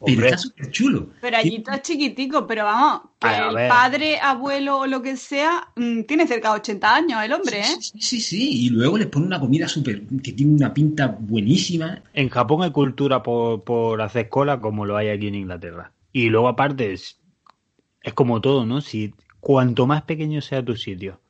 pero 0.05 0.25
está 0.27 0.39
súper 0.39 0.71
chulo. 0.71 1.09
Pero 1.21 1.37
allí 1.37 1.61
todo 1.61 1.75
es 1.75 1.83
chiquitico, 1.83 2.47
pero 2.47 2.65
vamos, 2.65 3.03
que 3.19 3.27
A 3.27 3.49
el 3.49 3.55
ver. 3.55 3.69
padre, 3.69 4.19
abuelo 4.21 4.79
o 4.81 4.87
lo 4.87 5.03
que 5.03 5.17
sea, 5.17 5.69
mm, 5.77 6.03
tiene 6.03 6.27
cerca 6.27 6.51
de 6.53 6.61
80 6.61 6.95
años 6.95 7.23
el 7.25 7.33
hombre, 7.33 7.61
¿eh? 7.61 7.65
Sí, 7.65 7.81
sí, 7.81 8.01
sí, 8.01 8.21
sí. 8.21 8.67
Y 8.67 8.71
luego 8.71 8.99
les 8.99 9.09
pone 9.09 9.27
una 9.27 9.41
comida 9.41 9.67
súper. 9.67 10.03
que 10.23 10.33
tiene 10.33 10.55
una 10.55 10.73
pinta 10.73 11.17
buenísima. 11.19 12.03
En 12.13 12.29
Japón 12.29 12.63
hay 12.63 12.71
cultura 12.71 13.23
por, 13.23 13.65
por 13.65 14.01
hacer 14.01 14.29
cola 14.29 14.61
como 14.61 14.87
lo 14.87 14.97
hay 14.97 15.09
aquí 15.09 15.27
en 15.27 15.35
Inglaterra. 15.35 15.93
Y 16.13 16.29
luego 16.29 16.49
aparte 16.49 16.93
es, 16.93 17.19
es 18.03 18.13
como 18.15 18.41
todo, 18.41 18.65
¿no? 18.65 18.81
Si 18.81 19.13
cuanto 19.41 19.87
más 19.87 20.03
pequeño 20.03 20.41
sea 20.41 20.65
tu 20.65 20.77
sitio 20.77 21.21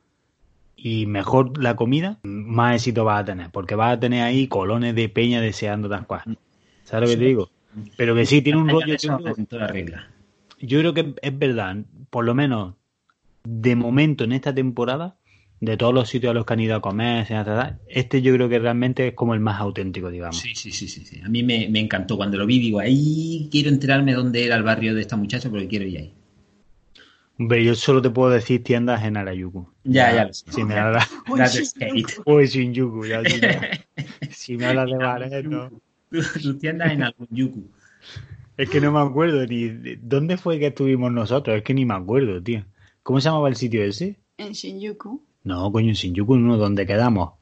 y 0.85 1.07
mejor 1.07 1.57
la 1.57 1.75
comida, 1.75 2.19
más 2.21 2.75
éxito 2.75 3.05
vas 3.05 3.21
a 3.21 3.25
tener, 3.25 3.49
porque 3.49 3.73
vas 3.73 3.97
a 3.97 3.99
tener 3.99 4.21
ahí 4.21 4.45
colones 4.47 4.93
de 4.93 5.09
peña 5.09 5.41
deseando 5.41 5.89
tal 5.89 6.05
cual. 6.05 6.37
¿Sabes 6.83 7.09
lo 7.09 7.15
que 7.15 7.19
te 7.23 7.27
digo? 7.27 7.49
Pero 7.97 8.13
que 8.13 8.27
sí, 8.27 8.43
tiene 8.43 8.61
un 8.61 8.69
rollo... 8.69 8.95
Yo, 8.95 9.17
regla. 9.67 10.11
creo 10.59 10.93
que 10.93 11.15
es 11.19 11.39
verdad, 11.39 11.77
por 12.11 12.23
lo 12.23 12.35
menos 12.35 12.75
de 13.43 13.75
momento 13.75 14.25
en 14.25 14.33
esta 14.33 14.53
temporada, 14.53 15.17
de 15.59 15.75
todos 15.75 15.91
los 15.91 16.07
sitios 16.07 16.29
a 16.29 16.33
los 16.35 16.45
que 16.45 16.53
han 16.53 16.59
ido 16.59 16.75
a 16.75 16.81
comer, 16.81 17.25
este 17.87 18.21
yo 18.21 18.35
creo 18.35 18.47
que 18.47 18.59
realmente 18.59 19.07
es 19.07 19.15
como 19.15 19.33
el 19.33 19.39
más 19.39 19.59
auténtico, 19.59 20.11
digamos. 20.11 20.37
Sí, 20.37 20.53
sí, 20.53 20.71
sí, 20.71 20.87
sí, 20.87 21.03
sí. 21.03 21.19
A 21.25 21.29
mí 21.29 21.41
me, 21.41 21.67
me 21.67 21.79
encantó. 21.79 22.15
Cuando 22.15 22.37
lo 22.37 22.45
vi, 22.45 22.59
digo, 22.59 22.79
ahí 22.79 23.49
quiero 23.51 23.69
enterarme 23.69 24.13
dónde 24.13 24.45
era 24.45 24.55
el 24.55 24.61
barrio 24.61 24.93
de 24.93 25.01
esta 25.01 25.15
muchacha 25.15 25.49
porque 25.49 25.67
quiero 25.67 25.85
ir 25.85 25.97
ahí. 25.97 26.13
Hombre, 27.37 27.63
yo 27.65 27.75
solo 27.75 28.01
te 28.01 28.09
puedo 28.09 28.29
decir 28.31 28.63
tiendas 28.63 29.03
en 29.03 29.17
Harajuku. 29.17 29.67
Ya, 29.83 30.13
ya 30.13 30.25
lo 30.25 30.33
sé. 30.33 30.45
Si 30.51 30.63
me 30.63 30.75
hablas... 30.79 31.09
En 31.85 32.45
Shinjuku, 32.45 33.05
ya. 33.05 33.21
Si 34.31 34.55
me 34.57 34.67
hablas 34.67 34.89
de 34.89 34.97
bares, 34.97 35.43
no. 35.45 35.69
Tus 36.09 36.59
tiendas 36.59 36.91
en 36.91 37.03
algún 37.03 37.27
yuku. 37.31 37.67
Es 38.57 38.69
que 38.69 38.79
no 38.79 38.91
me 38.93 38.99
acuerdo 39.01 39.45
ni... 39.47 39.67
de- 39.67 39.99
¿Dónde 40.01 40.37
fue 40.37 40.59
que 40.59 40.67
estuvimos 40.67 41.11
nosotros? 41.11 41.57
Es 41.57 41.63
que 41.63 41.73
ni 41.73 41.83
me 41.85 41.93
acuerdo, 41.95 42.41
tío. 42.41 42.63
¿Cómo 43.03 43.19
se 43.19 43.25
llamaba 43.27 43.49
el 43.49 43.55
sitio 43.57 43.83
ese? 43.83 44.17
En 44.37 44.53
Shinjuku. 44.53 45.21
No, 45.43 45.69
coño, 45.73 45.89
en 45.89 45.95
Shinjuku 45.95 46.37
no, 46.37 46.55
donde 46.57 46.85
quedamos. 46.87 47.33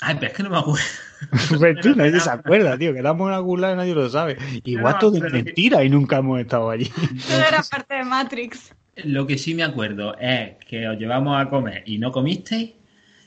Ay, 0.00 0.16
pero 0.20 0.32
es 0.32 0.36
que 0.36 0.42
no 0.42 0.50
me 0.50 0.58
acuerdo. 0.58 0.84
Pues 1.56 1.76
tú, 1.80 1.94
nadie 1.94 2.18
se 2.18 2.28
acuerda, 2.30 2.76
tío. 2.76 2.92
Quedamos 2.92 3.28
en 3.28 3.34
algún 3.34 3.60
lado 3.60 3.74
y 3.74 3.76
nadie 3.76 3.94
lo 3.94 4.10
sabe. 4.10 4.36
Igual 4.64 4.94
No, 4.94 4.98
todo 4.98 5.16
es 5.16 5.22
que- 5.22 5.30
mentira 5.30 5.84
y 5.84 5.88
nunca 5.88 6.16
hemos 6.18 6.40
estado 6.40 6.68
allí. 6.68 6.90
Todo 7.28 7.38
era 7.48 7.62
parte 7.62 7.94
de 7.94 8.04
Matrix. 8.04 8.74
Lo 8.96 9.26
que 9.26 9.38
sí 9.38 9.54
me 9.54 9.62
acuerdo 9.64 10.16
es 10.18 10.56
que 10.66 10.86
os 10.88 10.98
llevamos 10.98 11.40
a 11.40 11.48
comer 11.48 11.82
y 11.86 11.98
no 11.98 12.12
comisteis. 12.12 12.72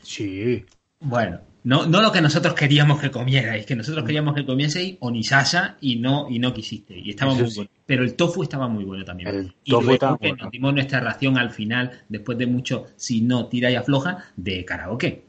Sí. 0.01 0.66
Bueno, 0.99 1.41
no, 1.63 1.86
no 1.88 2.01
lo 2.01 2.11
que 2.11 2.22
nosotros 2.22 2.53
queríamos 2.53 2.99
que 3.01 3.09
comierais, 3.11 3.66
que 3.66 3.76
nosotros 3.76 4.05
queríamos 4.05 4.36
que 4.36 4.45
comieseis 4.45 4.97
onisasa 4.99 5.78
y 5.82 5.95
no, 5.97 6.28
y 6.30 6.39
no 6.39 6.53
quisisteis. 6.53 7.05
Y 7.05 7.09
estaba 7.11 7.34
Eso 7.34 7.41
muy 7.41 7.49
sí. 7.49 7.55
bueno. 7.55 7.72
Pero 7.86 8.03
el 8.03 8.16
tofu 8.16 8.43
estaba 8.43 8.68
muy 8.68 8.84
bueno 8.86 9.03
también. 9.05 9.30
El 9.30 9.55
y 9.63 9.72
tofu 9.72 9.88
luego 9.88 10.18
que 10.20 10.30
bueno. 10.30 10.43
nos 10.43 10.51
dimos 10.51 10.74
nuestra 10.74 10.99
ración 10.99 11.38
al 11.38 11.51
final, 11.51 12.03
después 12.09 12.38
de 12.38 12.45
mucho, 12.47 12.86
si 12.95 13.22
no 13.22 13.47
tira 13.47 13.72
y 13.72 13.76
afloja, 13.76 14.26
de 14.36 14.63
karaoke. 14.66 15.26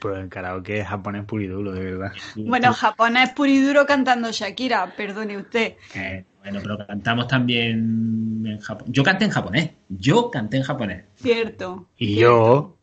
Pues 0.00 0.18
el 0.18 0.28
karaoke 0.28 0.80
es 0.80 0.86
japonés 0.88 1.24
puro 1.24 1.42
y 1.42 1.46
duro, 1.46 1.72
de 1.72 1.80
verdad. 1.92 2.12
Bueno, 2.36 2.72
japonés 2.72 3.30
puro 3.30 3.50
y 3.50 3.60
duro 3.60 3.86
cantando 3.86 4.30
Shakira, 4.32 4.94
perdone 4.96 5.36
usted. 5.38 5.74
Eh, 5.94 6.24
bueno, 6.40 6.60
pero 6.62 6.86
cantamos 6.86 7.26
también 7.28 8.42
en 8.46 8.58
japonés. 8.60 8.92
Yo 8.92 9.02
canté 9.02 9.24
en 9.24 9.30
japonés. 9.30 9.70
Yo 9.88 10.30
canté 10.30 10.56
en 10.58 10.62
japonés. 10.62 11.04
Cierto. 11.16 11.86
Y 11.96 12.14
cierto. 12.14 12.20
yo... 12.20 12.76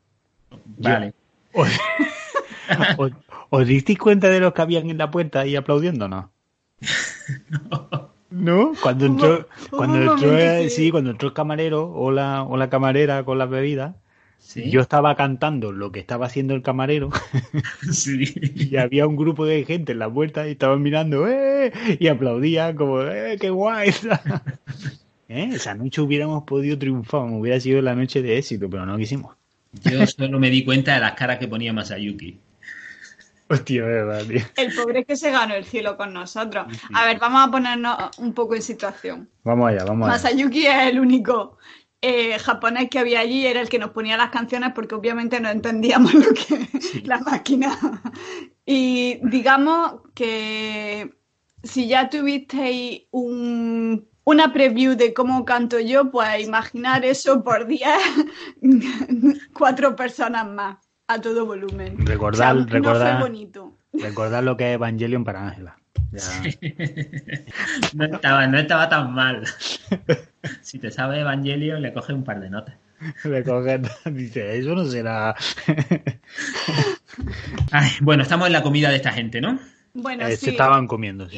Vale. 0.78 1.14
¿Os, 1.54 1.70
os, 2.98 3.12
os 3.50 3.68
disteis 3.68 3.98
cuenta 4.00 4.30
de 4.30 4.40
los 4.40 4.54
que 4.54 4.62
habían 4.62 4.90
en 4.90 4.98
la 4.98 5.10
puerta 5.12 5.42
ahí 5.42 5.56
aplaudiéndonos? 5.56 6.26
¿No? 8.30 8.72
Cuando 8.82 9.06
Hubo- 9.06 9.12
entró, 9.14 9.48
cuando 9.70 10.12
entró, 10.14 10.38
eh, 10.38 10.70
sí. 10.70 10.76
sí, 10.86 10.92
cuando 10.92 11.12
entró 11.12 11.28
el 11.28 11.34
camarero 11.36 11.92
o 11.92 12.12
la, 12.12 12.42
o 12.44 12.58
la 12.58 12.70
camarera 12.70 13.24
con 13.24 13.38
las 13.38 13.50
bebidas, 13.50 13.96
Sí. 14.46 14.70
yo 14.70 14.82
estaba 14.82 15.16
cantando 15.16 15.72
lo 15.72 15.92
que 15.92 16.00
estaba 16.02 16.26
haciendo 16.26 16.54
el 16.54 16.62
camarero 16.62 17.10
Sí. 17.92 18.34
y 18.54 18.76
había 18.76 19.08
un 19.08 19.16
grupo 19.16 19.46
de 19.46 19.64
gente 19.64 19.94
en 19.94 20.00
la 20.00 20.14
puerta 20.14 20.48
y 20.48 20.52
estaban 20.52 20.82
mirando 20.82 21.28
¡eh! 21.30 21.72
y 21.98 22.08
aplaudían 22.08 22.76
como 22.76 23.02
¡eh, 23.02 23.38
qué 23.40 23.50
guay! 23.50 23.90
¿Eh? 25.30 25.50
Esa 25.54 25.74
noche 25.74 26.02
hubiéramos 26.02 26.44
podido 26.44 26.78
triunfar, 26.78 27.22
hubiera 27.32 27.60
sido 27.60 27.82
la 27.82 27.96
noche 27.96 28.22
de 28.22 28.38
éxito, 28.38 28.70
pero 28.70 28.86
no 28.86 28.98
quisimos. 28.98 29.36
Yo 29.82 30.06
solo 30.06 30.40
me 30.40 30.50
di 30.52 30.64
cuenta 30.64 30.94
de 30.94 31.00
las 31.00 31.14
caras 31.14 31.40
que 31.40 31.48
ponía 31.48 31.74
Masayuki. 31.74 32.38
Hostia, 33.50 33.84
verdad, 33.84 34.24
tío. 34.26 34.42
El 34.56 34.74
pobre 34.76 35.06
que 35.06 35.16
se 35.16 35.32
ganó 35.32 35.56
el 35.56 35.66
cielo 35.66 35.98
con 35.98 36.14
nosotros. 36.14 36.68
A 36.94 37.06
ver, 37.06 37.18
vamos 37.20 37.48
a 37.48 37.52
ponernos 37.52 37.98
un 38.20 38.34
poco 38.34 38.56
en 38.56 38.62
situación. 38.62 39.30
Vamos 39.44 39.70
allá, 39.70 39.84
vamos 39.86 40.08
allá. 40.08 40.18
Masayuki 40.22 40.68
es 40.68 40.88
el 40.90 41.00
único 41.00 41.58
eh, 42.06 42.38
japonés 42.38 42.90
que 42.90 43.00
había 43.00 43.22
allí, 43.22 43.48
era 43.48 43.62
el 43.62 43.70
que 43.70 43.80
nos 43.80 43.92
ponía 43.92 44.18
las 44.18 44.30
canciones 44.30 44.74
porque 44.76 44.94
obviamente 44.94 45.40
no 45.40 45.50
entendíamos 45.50 46.14
lo 46.14 46.34
que 46.34 46.68
la 47.06 47.20
máquina. 47.20 48.02
Y 48.66 49.20
digamos 49.24 50.02
que 50.14 51.16
si 51.64 51.88
ya 51.88 52.10
tuvisteis 52.10 53.04
un 53.12 54.06
una 54.26 54.52
preview 54.52 54.96
de 54.96 55.14
cómo 55.14 55.46
canto 55.46 55.80
yo, 55.80 56.12
pues 56.12 56.46
imaginar 56.46 57.06
eso 57.06 57.42
por 57.42 57.68
día, 57.68 57.96
cuatro 59.54 59.96
personas 59.96 60.48
más, 60.48 60.78
a 61.08 61.22
todo 61.22 61.46
volumen. 61.46 62.06
Recordar, 62.06 62.56
O 62.56 62.60
sea, 62.60 62.66
no 62.66 62.74
recordar, 62.74 63.20
fue 63.20 63.30
bonito. 63.30 63.78
recordar 63.94 64.44
lo 64.44 64.58
que 64.58 64.72
es 64.72 64.76
Evangelion 64.76 65.24
para 65.24 65.48
Ángela. 65.48 65.78
No 67.94 68.06
estaba, 68.06 68.48
no 68.48 68.58
estaba 68.60 68.90
tan 68.90 69.14
mal. 69.14 69.44
Si 70.62 70.78
te 70.78 70.92
sabe 70.92 71.22
Evangelio, 71.22 71.80
le 71.80 71.94
coges 71.94 72.14
un 72.16 72.24
par 72.26 72.42
de 72.42 72.50
notas. 72.50 72.76
Le 73.24 73.44
cogen- 73.46 73.90
dice, 74.14 74.58
eso 74.58 74.76
no 74.76 74.84
será. 74.86 75.34
Ay, 77.72 77.90
bueno, 78.02 78.24
estamos 78.24 78.48
en 78.48 78.54
la 78.54 78.62
comida 78.62 78.90
de 78.90 78.98
esta 78.98 79.12
gente, 79.12 79.40
¿no? 79.42 79.60
Bueno, 79.94 80.26
Eh, 80.28 80.36
sí. 80.38 80.46
Se 80.46 80.52
estaban 80.52 80.88
comiendo, 80.88 81.30
sí. 81.30 81.38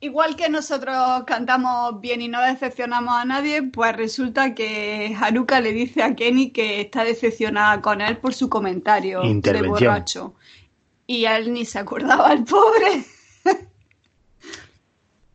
Y 0.00 0.06
igual 0.06 0.36
que 0.36 0.48
nosotros 0.48 1.24
cantamos 1.26 2.00
bien 2.00 2.22
y 2.22 2.28
no 2.28 2.40
decepcionamos 2.42 3.14
a 3.16 3.24
nadie, 3.24 3.62
pues 3.64 3.96
resulta 3.96 4.54
que 4.54 5.16
Haruka 5.20 5.60
le 5.60 5.72
dice 5.72 6.02
a 6.02 6.14
Kenny 6.14 6.50
que 6.50 6.80
está 6.82 7.04
decepcionada 7.04 7.80
con 7.80 8.00
él 8.00 8.18
por 8.18 8.34
su 8.34 8.48
comentario 8.48 9.22
de 9.22 9.62
borracho. 9.62 10.34
Y 11.06 11.24
él 11.26 11.52
ni 11.52 11.64
se 11.64 11.78
acordaba, 11.78 12.32
el 12.32 12.44
pobre. 12.44 13.04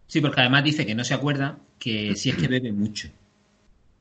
Sí, 0.10 0.22
porque 0.22 0.42
además 0.42 0.64
dice 0.64 0.88
que 0.88 0.96
no 0.96 1.04
se 1.04 1.14
acuerda 1.14 1.60
que 1.78 2.16
si 2.16 2.32
es 2.32 2.36
que 2.36 2.48
bebe 2.50 2.74
mucho. 2.74 3.08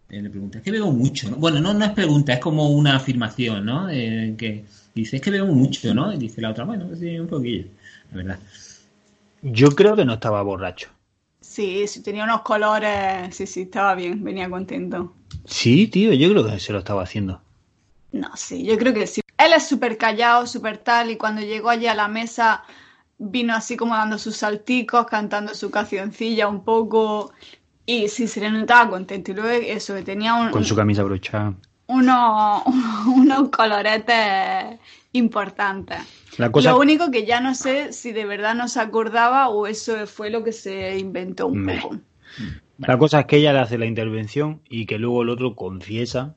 Él 0.09 0.25
le 0.25 0.31
pregunta, 0.31 0.59
es 0.59 0.65
que 0.65 0.71
bebo 0.71 0.91
mucho, 0.91 1.31
¿no? 1.31 1.37
Bueno, 1.37 1.61
no, 1.61 1.75
no 1.75 1.85
es 1.85 1.91
pregunta, 1.91 2.33
es 2.33 2.41
como 2.41 2.71
una 2.71 2.97
afirmación, 2.97 3.67
¿no? 3.67 3.91
Eh, 3.91 4.35
que 4.39 4.65
dice, 4.95 5.17
es 5.17 5.23
que 5.23 5.31
bebo 5.31 5.53
mucho, 5.53 5.95
¿no? 5.95 6.11
Y 6.11 6.17
dice 6.17 6.41
la 6.41 6.51
otra, 6.51 6.65
bueno, 6.65 6.89
sí, 6.99 7.19
un 7.19 7.29
poquillo, 7.29 7.67
la 8.11 8.17
verdad. 8.17 8.39
Yo 9.43 9.69
creo 9.73 9.95
que 9.95 10.07
no 10.07 10.15
estaba 10.15 10.41
borracho. 10.41 10.89
Sí, 11.43 11.87
sí, 11.87 12.03
tenía 12.03 12.25
unos 12.25 12.41
colores. 12.41 13.37
Sí, 13.37 13.47
sí, 13.47 13.63
estaba 13.63 13.95
bien, 13.95 14.25
venía 14.25 14.49
contento. 14.49 15.15
Sí, 15.45 15.89
tío, 15.89 16.15
yo 16.15 16.31
creo 16.31 16.47
que 16.47 16.59
se 16.59 16.73
lo 16.73 16.79
estaba 16.79 17.03
haciendo. 17.03 17.43
No, 18.13 18.35
sí, 18.35 18.65
yo 18.65 18.79
creo 18.79 18.95
que 18.95 19.07
sí. 19.07 19.21
Él 19.37 19.53
es 19.53 19.69
súper 19.69 19.99
callado, 19.99 20.47
súper 20.47 20.79
tal, 20.79 21.11
y 21.11 21.17
cuando 21.17 21.43
llegó 21.43 21.69
allí 21.69 21.87
a 21.87 21.95
la 21.95 22.09
mesa 22.09 22.65
vino 23.19 23.55
así 23.55 23.77
como 23.77 23.95
dando 23.95 24.19
sus 24.19 24.37
salticos, 24.37 25.07
cantando 25.07 25.55
su 25.55 25.71
cancioncilla 25.71 26.49
un 26.49 26.65
poco, 26.65 27.33
y 27.87 28.09
sí, 28.09 28.29
se 28.29 28.41
le 28.41 28.51
notaba 28.51 28.91
contento. 28.91 29.31
Y 29.33 29.35
luego 29.35 29.51
eso, 29.51 29.95
que 29.95 30.03
tenía 30.03 30.35
un- 30.35 30.51
Con 30.51 30.65
su 30.65 30.77
camisa 30.77 31.03
brochada. 31.03 31.55
unos, 31.87 32.63
unos 33.07 33.49
coloretes 33.51 34.79
importantes. 35.13 35.99
La 36.37 36.53
cosa 36.53 36.71
Lo 36.73 36.79
único 36.79 37.11
que 37.11 37.25
ya 37.27 37.41
no 37.41 37.55
sé 37.55 37.93
si 37.93 38.13
de 38.13 38.25
verdad 38.27 38.55
no 38.55 38.69
se 38.69 38.81
acordaba 38.81 39.49
o 39.49 39.67
eso 39.67 40.07
fue 40.07 40.31
lo 40.31 40.45
que 40.45 40.53
se 40.53 40.99
inventó 40.99 41.47
un 41.47 41.65
Meh. 41.65 41.81
poco. 41.81 41.97
La 42.79 42.97
cosa 42.99 43.21
es 43.21 43.27
que 43.27 43.37
ella 43.39 43.53
le 43.53 43.59
hace 43.61 43.79
la 43.79 43.87
intervención 43.87 44.61
y 44.69 44.87
que 44.87 44.99
luego 44.99 45.23
el 45.23 45.31
otro 45.31 45.57
confiesa 45.57 46.37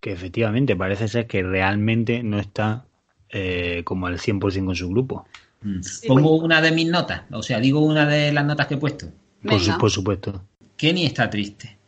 que 0.00 0.12
efectivamente 0.12 0.74
parece 0.76 1.08
ser 1.08 1.26
que 1.26 1.42
realmente 1.42 2.22
no 2.22 2.38
está 2.38 2.86
eh, 3.28 3.82
como 3.84 4.06
al 4.06 4.18
100% 4.18 4.66
con 4.66 4.76
su 4.76 4.88
grupo. 4.88 5.26
Mm. 5.62 5.82
Sí. 5.82 6.06
Pongo 6.08 6.36
una 6.36 6.60
de 6.62 6.72
mis 6.72 6.88
notas, 6.88 7.22
o 7.32 7.42
sea, 7.42 7.60
digo 7.60 7.80
una 7.80 8.06
de 8.06 8.32
las 8.32 8.44
notas 8.44 8.66
que 8.66 8.74
he 8.74 8.78
puesto. 8.78 9.06
Por, 9.42 9.58
su- 9.60 9.66
Venga. 9.66 9.78
por 9.78 9.90
supuesto. 9.90 10.44
Kenny 10.76 11.04
está 11.04 11.28
triste. 11.28 11.78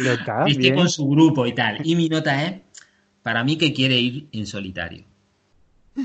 Lo 0.00 0.12
está, 0.12 0.44
triste 0.44 0.60
bien. 0.62 0.74
con 0.74 0.88
su 0.88 1.08
grupo 1.08 1.46
y 1.46 1.54
tal. 1.54 1.78
Y 1.84 1.96
mi 1.96 2.08
nota 2.08 2.44
es, 2.44 2.60
para 3.22 3.44
mí 3.44 3.56
que 3.56 3.72
quiere 3.72 3.98
ir 3.98 4.28
en 4.32 4.46
solitario. 4.46 5.04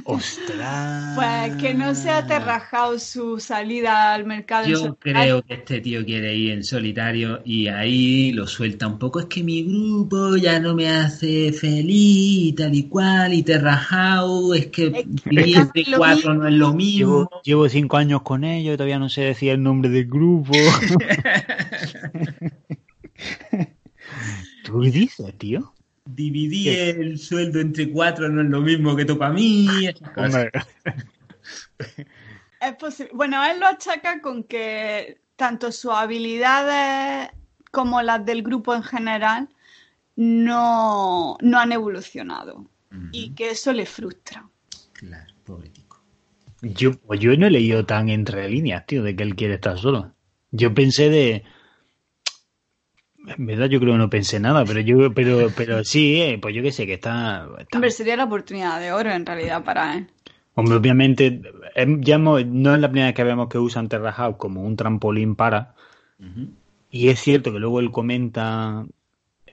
¡Ostras! 0.04 1.16
Pues 1.16 1.56
que 1.62 1.74
no 1.74 1.96
se 1.96 2.10
ha 2.10 2.18
aterrajado 2.18 3.00
su 3.00 3.40
salida 3.40 4.14
al 4.14 4.26
mercado. 4.26 4.68
Yo 4.68 4.96
creo 4.96 5.42
que 5.44 5.54
este 5.54 5.80
tío 5.80 6.04
quiere 6.04 6.36
ir 6.36 6.52
en 6.52 6.64
solitario 6.64 7.42
y 7.46 7.68
ahí 7.68 8.34
lo 8.34 8.48
suelta 8.48 8.86
un 8.88 9.00
poco. 9.00 9.22
Es 9.22 9.28
que 9.28 9.44
mi 9.44 9.64
grupo 9.64 10.36
ya 10.36 10.60
no 10.60 10.76
me 10.76 10.90
hace 10.90 11.54
feliz 11.54 12.50
y 12.50 12.54
tal 12.54 12.76
y 12.76 12.84
cual 12.84 13.34
y 13.34 13.44
te 13.44 13.58
rajao. 13.58 14.54
Es 14.54 14.68
que 14.68 14.88
Es 14.88 15.06
que 15.24 15.30
vivir 15.30 15.70
es 15.74 15.88
lo 15.88 15.98
cuatro 15.98 16.34
no 16.34 16.48
es 16.48 16.54
lo 16.54 16.74
mismo. 16.74 17.30
Llevo, 17.30 17.42
llevo 17.44 17.70
cinco 17.70 17.96
años 17.96 18.24
con 18.24 18.44
ellos 18.44 18.74
y 18.74 18.78
todavía 18.78 19.00
no 19.00 19.08
sé 19.08 19.22
decir 19.22 19.52
el 19.52 19.64
nombre 19.64 19.90
del 19.90 20.08
grupo. 20.08 20.52
¿Tú 24.66 24.82
qué 24.82 24.92
dices, 24.92 25.38
tío? 25.38 25.72
Dividir 26.08 27.00
el 27.00 27.20
sueldo 27.20 27.60
entre 27.60 27.92
cuatro 27.92 28.30
no 28.30 28.42
es 28.42 28.50
lo 28.50 28.62
mismo 28.62 28.96
que 28.96 29.06
tú 29.06 29.18
para 29.18 29.34
mí. 29.34 29.68
Es 32.60 32.76
posible. 32.76 33.12
Bueno, 33.14 33.44
él 33.46 33.60
lo 33.60 33.68
achaca 33.68 34.20
con 34.22 34.44
que 34.44 35.20
tanto 35.36 35.72
sus 35.72 35.92
habilidades 35.92 37.30
como 37.72 38.02
las 38.02 38.26
del 38.26 38.42
grupo 38.42 38.74
en 38.74 38.84
general 38.84 39.50
no, 40.16 41.38
no 41.42 41.60
han 41.60 41.72
evolucionado 41.72 42.66
y 43.12 43.32
que 43.36 43.52
eso 43.52 43.72
le 43.72 43.86
frustra. 43.86 44.50
Claro, 44.94 45.32
pobre 45.44 45.70
tico. 45.70 46.02
yo, 46.62 46.98
pues 46.98 47.20
yo 47.20 47.38
no 47.38 47.46
he 47.46 47.52
leído 47.52 47.86
tan 47.86 48.10
entre 48.10 48.50
líneas, 48.50 48.86
tío, 48.88 49.04
de 49.04 49.16
que 49.16 49.24
él 49.24 49.36
quiere 49.36 49.56
estar 49.56 49.78
solo. 49.78 50.14
Yo 50.52 50.74
pensé 50.74 51.10
de... 51.10 51.44
En 53.28 53.46
verdad 53.46 53.68
yo 53.68 53.80
creo 53.80 53.94
que 53.94 53.98
no 53.98 54.10
pensé 54.10 54.40
nada, 54.40 54.64
pero 54.66 54.80
yo, 54.80 55.14
pero, 55.14 55.50
pero 55.56 55.84
sí, 55.84 56.22
eh, 56.22 56.40
pues 56.42 56.56
yo 56.56 56.62
que 56.64 56.72
sé, 56.72 56.86
que 56.86 56.94
está, 56.94 57.48
está- 57.60 57.78
Hombre, 57.78 57.92
sería 57.92 58.16
la 58.16 58.24
oportunidad 58.24 58.80
de 58.80 58.92
oro 58.94 59.12
en 59.12 59.26
realidad 59.26 59.64
para 59.64 59.96
él. 59.98 60.08
Hombre, 60.56 60.76
obviamente, 60.78 61.42
em, 61.76 62.02
ya 62.02 62.16
hemos- 62.16 62.46
no 62.46 62.74
es 62.74 62.80
la 62.82 62.88
primera 62.90 63.08
vez 63.08 63.16
que 63.16 63.24
vemos 63.24 63.48
que 63.50 63.60
usan 63.60 63.90
Terra 63.90 64.12
House 64.14 64.38
como 64.38 64.64
un 64.64 64.76
trampolín 64.76 65.36
para, 65.36 65.76
Ujú. 66.20 66.50
y 66.90 67.10
es 67.10 67.20
cierto 67.20 67.52
que 67.52 67.60
luego 67.60 67.80
él 67.80 67.92
comenta, 67.92 68.86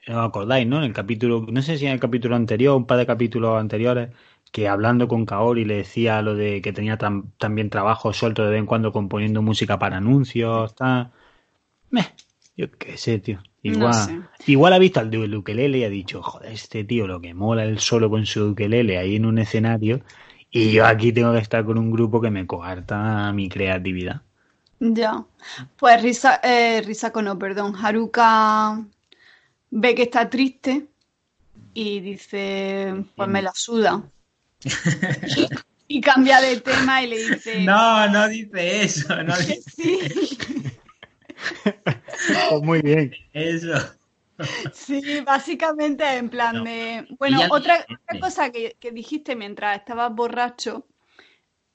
¿os 0.07 0.15
acordáis, 0.15 0.67
no? 0.67 0.77
En 0.79 0.83
el 0.85 0.93
capítulo, 0.93 1.45
no 1.49 1.61
sé 1.61 1.77
si 1.77 1.85
en 1.87 1.93
el 1.93 1.99
capítulo 1.99 2.35
anterior, 2.35 2.75
un 2.77 2.87
par 2.87 2.97
de 2.99 3.05
capítulos 3.07 3.59
anteriores, 3.59 4.09
que 4.51 4.67
hablando 4.69 5.07
con 5.07 5.25
Kaori 5.25 5.65
le 5.65 5.77
decía 5.77 6.21
lo 6.21 6.35
de 6.35 6.61
que 6.61 6.73
tenía 6.73 6.97
tam- 6.97 7.31
también 7.39 7.69
trabajo 7.69 8.13
suelto 8.13 8.43
de 8.45 8.51
vez 8.51 8.59
en 8.59 8.65
cuando 8.67 8.91
componiendo 8.93 9.41
música 9.41 9.79
para 9.79 9.97
anuncios, 9.97 10.75
tal. 10.75 11.11
Meh, 11.91 12.05
yo 12.57 12.71
qué 12.77 12.97
sé, 12.97 13.19
tío. 13.19 13.41
Igual, 13.63 13.93
sé. 13.93 14.19
igual 14.45 14.73
ha 14.73 14.79
visto 14.79 14.99
al 14.99 15.09
de 15.09 15.17
ukelele 15.35 15.79
y 15.79 15.83
ha 15.83 15.89
dicho, 15.89 16.21
joder, 16.21 16.51
este 16.51 16.83
tío 16.83 17.07
lo 17.07 17.19
que 17.19 17.33
mola 17.33 17.63
él 17.63 17.79
solo 17.79 18.09
con 18.09 18.25
su 18.25 18.49
ukelele 18.49 18.99
ahí 18.99 19.15
en 19.15 19.25
un 19.25 19.39
escenario 19.39 20.01
y 20.51 20.71
yo 20.71 20.85
aquí 20.85 21.11
tengo 21.11 21.33
que 21.33 21.39
estar 21.39 21.65
con 21.65 21.77
un 21.77 21.91
grupo 21.91 22.21
que 22.21 22.29
me 22.29 22.45
coarta 22.45 23.31
mi 23.33 23.49
creatividad. 23.49 24.21
Ya. 24.79 25.25
Pues 25.77 26.01
Risa, 26.01 26.39
eh, 26.43 26.81
Risako 26.85 27.21
no, 27.21 27.39
perdón. 27.39 27.75
Haruka 27.75 28.81
ve 29.71 29.95
que 29.95 30.03
está 30.03 30.29
triste 30.29 30.85
y 31.73 31.99
dice, 31.99 33.03
pues 33.15 33.29
me 33.29 33.41
la 33.41 33.51
suda. 33.53 34.03
Y 35.87 36.01
cambia 36.01 36.41
de 36.41 36.59
tema 36.61 37.03
y 37.03 37.07
le 37.07 37.17
dice 37.17 37.63
No, 37.63 38.07
no 38.07 38.27
dice 38.27 38.81
eso, 38.81 39.21
no 39.21 39.37
dice 39.37 39.61
sí. 39.69 39.99
Pues 42.49 42.61
muy 42.63 42.81
bien. 42.81 43.13
eso. 43.33 43.73
Sí, 44.73 45.21
básicamente 45.21 46.03
en 46.17 46.29
plan 46.29 46.57
No. 46.57 46.63
de... 46.63 47.07
Bueno, 47.19 47.45
otra, 47.49 47.85
otra 47.89 48.19
cosa 48.19 48.51
que, 48.51 48.75
que 48.79 48.91
dijiste 48.91 49.35
mientras 49.35 49.77
estabas 49.79 50.13
borracho, 50.13 50.87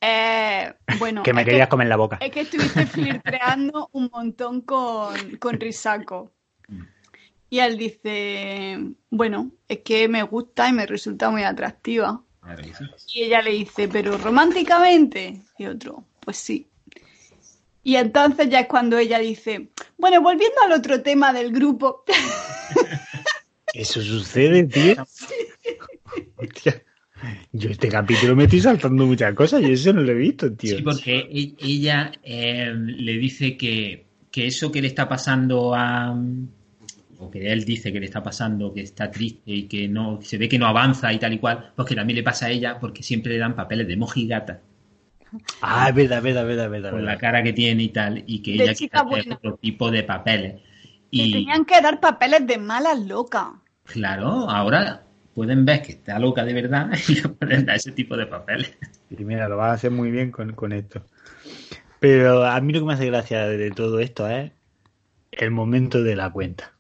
eh, 0.01 0.75
bueno, 0.99 1.23
Que 1.23 1.33
me 1.33 1.43
es 1.43 1.47
querías 1.47 1.69
comer 1.69 1.89
la 1.89 1.97
boca. 1.97 2.17
es 2.21 2.31
que 2.31 2.41
estuviste 2.41 2.87
flirteando 2.87 3.89
un 3.93 4.11
montón 4.13 4.63
con, 4.63 5.37
con 5.39 5.59
Risako. 5.61 6.33
Y 7.49 7.59
él 7.59 7.77
dice, 7.79 8.79
bueno, 9.11 9.51
es 9.69 9.81
que 9.81 10.09
me 10.09 10.23
gusta 10.23 10.69
y 10.69 10.73
me 10.73 10.87
resulta 10.87 11.31
muy 11.31 11.43
atractiva. 11.43 12.23
Que. 12.57 12.73
Y 13.09 13.25
ella 13.25 13.43
le 13.43 13.51
dice, 13.53 13.89
pero 13.89 14.17
románticamente. 14.19 15.43
Y 15.59 15.67
otro, 15.67 16.05
pues 16.21 16.37
sí. 16.37 16.70
Y 17.83 17.97
entonces 17.97 18.49
ya 18.51 18.61
es 18.61 18.67
cuando 18.67 18.99
ella 18.99 19.19
dice, 19.19 19.71
bueno, 19.97 20.21
volviendo 20.21 20.61
al 20.63 20.73
otro 20.73 21.03
tema 21.03 21.33
del 21.33 21.51
grupo, 21.53 22.05
Eso 23.73 24.03
sucede, 24.03 24.65
tío. 24.65 24.95
Hostia. 26.37 26.83
Yo 27.53 27.69
este 27.69 27.89
capítulo 27.89 28.35
me 28.35 28.45
estoy 28.45 28.61
saltando 28.61 29.05
muchas 29.07 29.35
cosas 29.35 29.63
y 29.63 29.73
eso 29.73 29.93
no 29.93 30.01
lo 30.01 30.13
he 30.13 30.15
visto, 30.15 30.53
tío. 30.55 30.79
Sí, 30.79 30.83
porque 30.83 31.19
e- 31.19 31.55
ella 31.59 32.13
eh, 32.23 32.73
le 32.75 33.13
dice 33.19 33.57
que, 33.57 34.07
que 34.31 34.47
eso 34.47 34.73
que 34.73 34.81
le 34.81 34.89
está 34.89 35.07
pasando 35.07 35.75
a. 35.75 36.19
o 37.19 37.31
que 37.31 37.53
él 37.53 37.65
dice 37.65 37.93
que 37.93 38.01
le 38.01 38.07
está 38.07 38.23
pasando, 38.23 38.73
que 38.73 38.81
está 38.81 39.11
triste 39.11 39.51
y 39.51 39.65
que 39.65 39.87
no 39.87 40.21
se 40.23 40.39
ve 40.39 40.49
que 40.49 40.59
no 40.59 40.67
avanza 40.67 41.13
y 41.13 41.19
tal 41.19 41.35
y 41.35 41.39
cual, 41.39 41.73
pues 41.77 41.87
que 41.87 41.95
también 41.95 42.17
le 42.17 42.23
pasa 42.23 42.47
a 42.47 42.51
ella 42.51 42.79
porque 42.81 43.03
siempre 43.03 43.33
le 43.35 43.39
dan 43.39 43.55
papeles 43.55 43.87
de 43.87 43.97
mojigata 43.97 44.61
Ah, 45.61 45.89
es 45.89 45.95
verdad, 45.95 46.19
es 46.19 46.25
verdad, 46.25 46.43
es 46.43 46.49
verdad, 46.49 46.67
es 46.67 46.71
verdad. 46.71 46.91
por 46.91 47.01
la 47.01 47.17
cara 47.19 47.43
que 47.43 47.53
tiene 47.55 47.85
y 47.85 47.89
tal, 47.91 48.23
y 48.27 48.43
que 48.43 48.55
De 48.55 48.57
ella 48.57 48.75
chica 48.75 49.03
quiere 49.09 49.23
hacer 49.23 49.25
buena. 49.25 49.41
otro 49.41 49.57
tipo 49.57 49.91
de 49.91 50.03
papeles. 50.03 50.61
le 51.15 51.29
Y 51.29 51.29
tenían 51.29 51.65
que 51.67 51.81
dar 51.81 52.01
papeles 52.01 52.45
de 52.49 52.59
malas 52.59 52.99
locas. 52.99 53.53
claro, 53.85 54.49
ahora 54.49 55.07
pueden 55.35 55.65
ver 55.65 55.83
que 55.83 55.93
está 55.93 56.19
loca 56.19 56.45
de 56.45 56.55
verdad 56.55 56.91
y 57.09 57.15
le 57.17 57.29
pueden 57.29 57.67
dar 57.67 57.77
ese 57.77 57.93
tipo 57.93 58.17
de 58.17 58.27
papeles. 58.27 58.77
Y 59.11 59.25
mira, 59.25 59.49
lo 59.49 59.57
vas 59.57 59.71
a 59.71 59.73
hacer 59.75 59.91
muy 59.91 60.11
bien 60.11 60.31
con, 60.31 60.55
con 60.55 60.73
esto. 60.73 61.05
Pero 62.01 62.45
a 62.45 62.61
mí 62.61 62.73
lo 62.73 62.81
que 62.81 62.87
me 62.87 62.95
hace 62.95 63.07
gracia 63.07 63.47
de 63.49 63.73
todo 63.73 64.01
esto 64.01 64.29
es 64.29 64.53
el 65.33 65.51
momento 65.53 66.03
de 66.03 66.17
la 66.17 66.31
cuenta. 66.33 66.75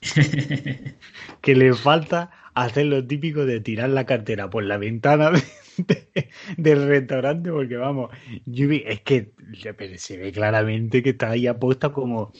que 1.40 1.54
le 1.54 1.74
falta 1.74 2.30
hacer 2.54 2.86
lo 2.86 3.06
típico 3.06 3.46
de 3.46 3.60
tirar 3.60 3.90
la 3.90 4.04
cartera 4.06 4.50
por 4.50 4.64
la 4.64 4.76
ventana 4.78 5.30
de- 5.76 6.08
de- 6.14 6.30
del 6.56 6.88
restaurante, 6.88 7.50
porque 7.50 7.76
vamos, 7.76 8.10
yo 8.46 8.68
vi- 8.68 8.84
es 8.86 9.00
que 9.00 9.32
se 9.96 10.16
ve 10.16 10.32
claramente 10.32 11.02
que 11.02 11.10
está 11.10 11.30
ahí 11.30 11.46
apuesta 11.46 11.90
como, 11.90 12.32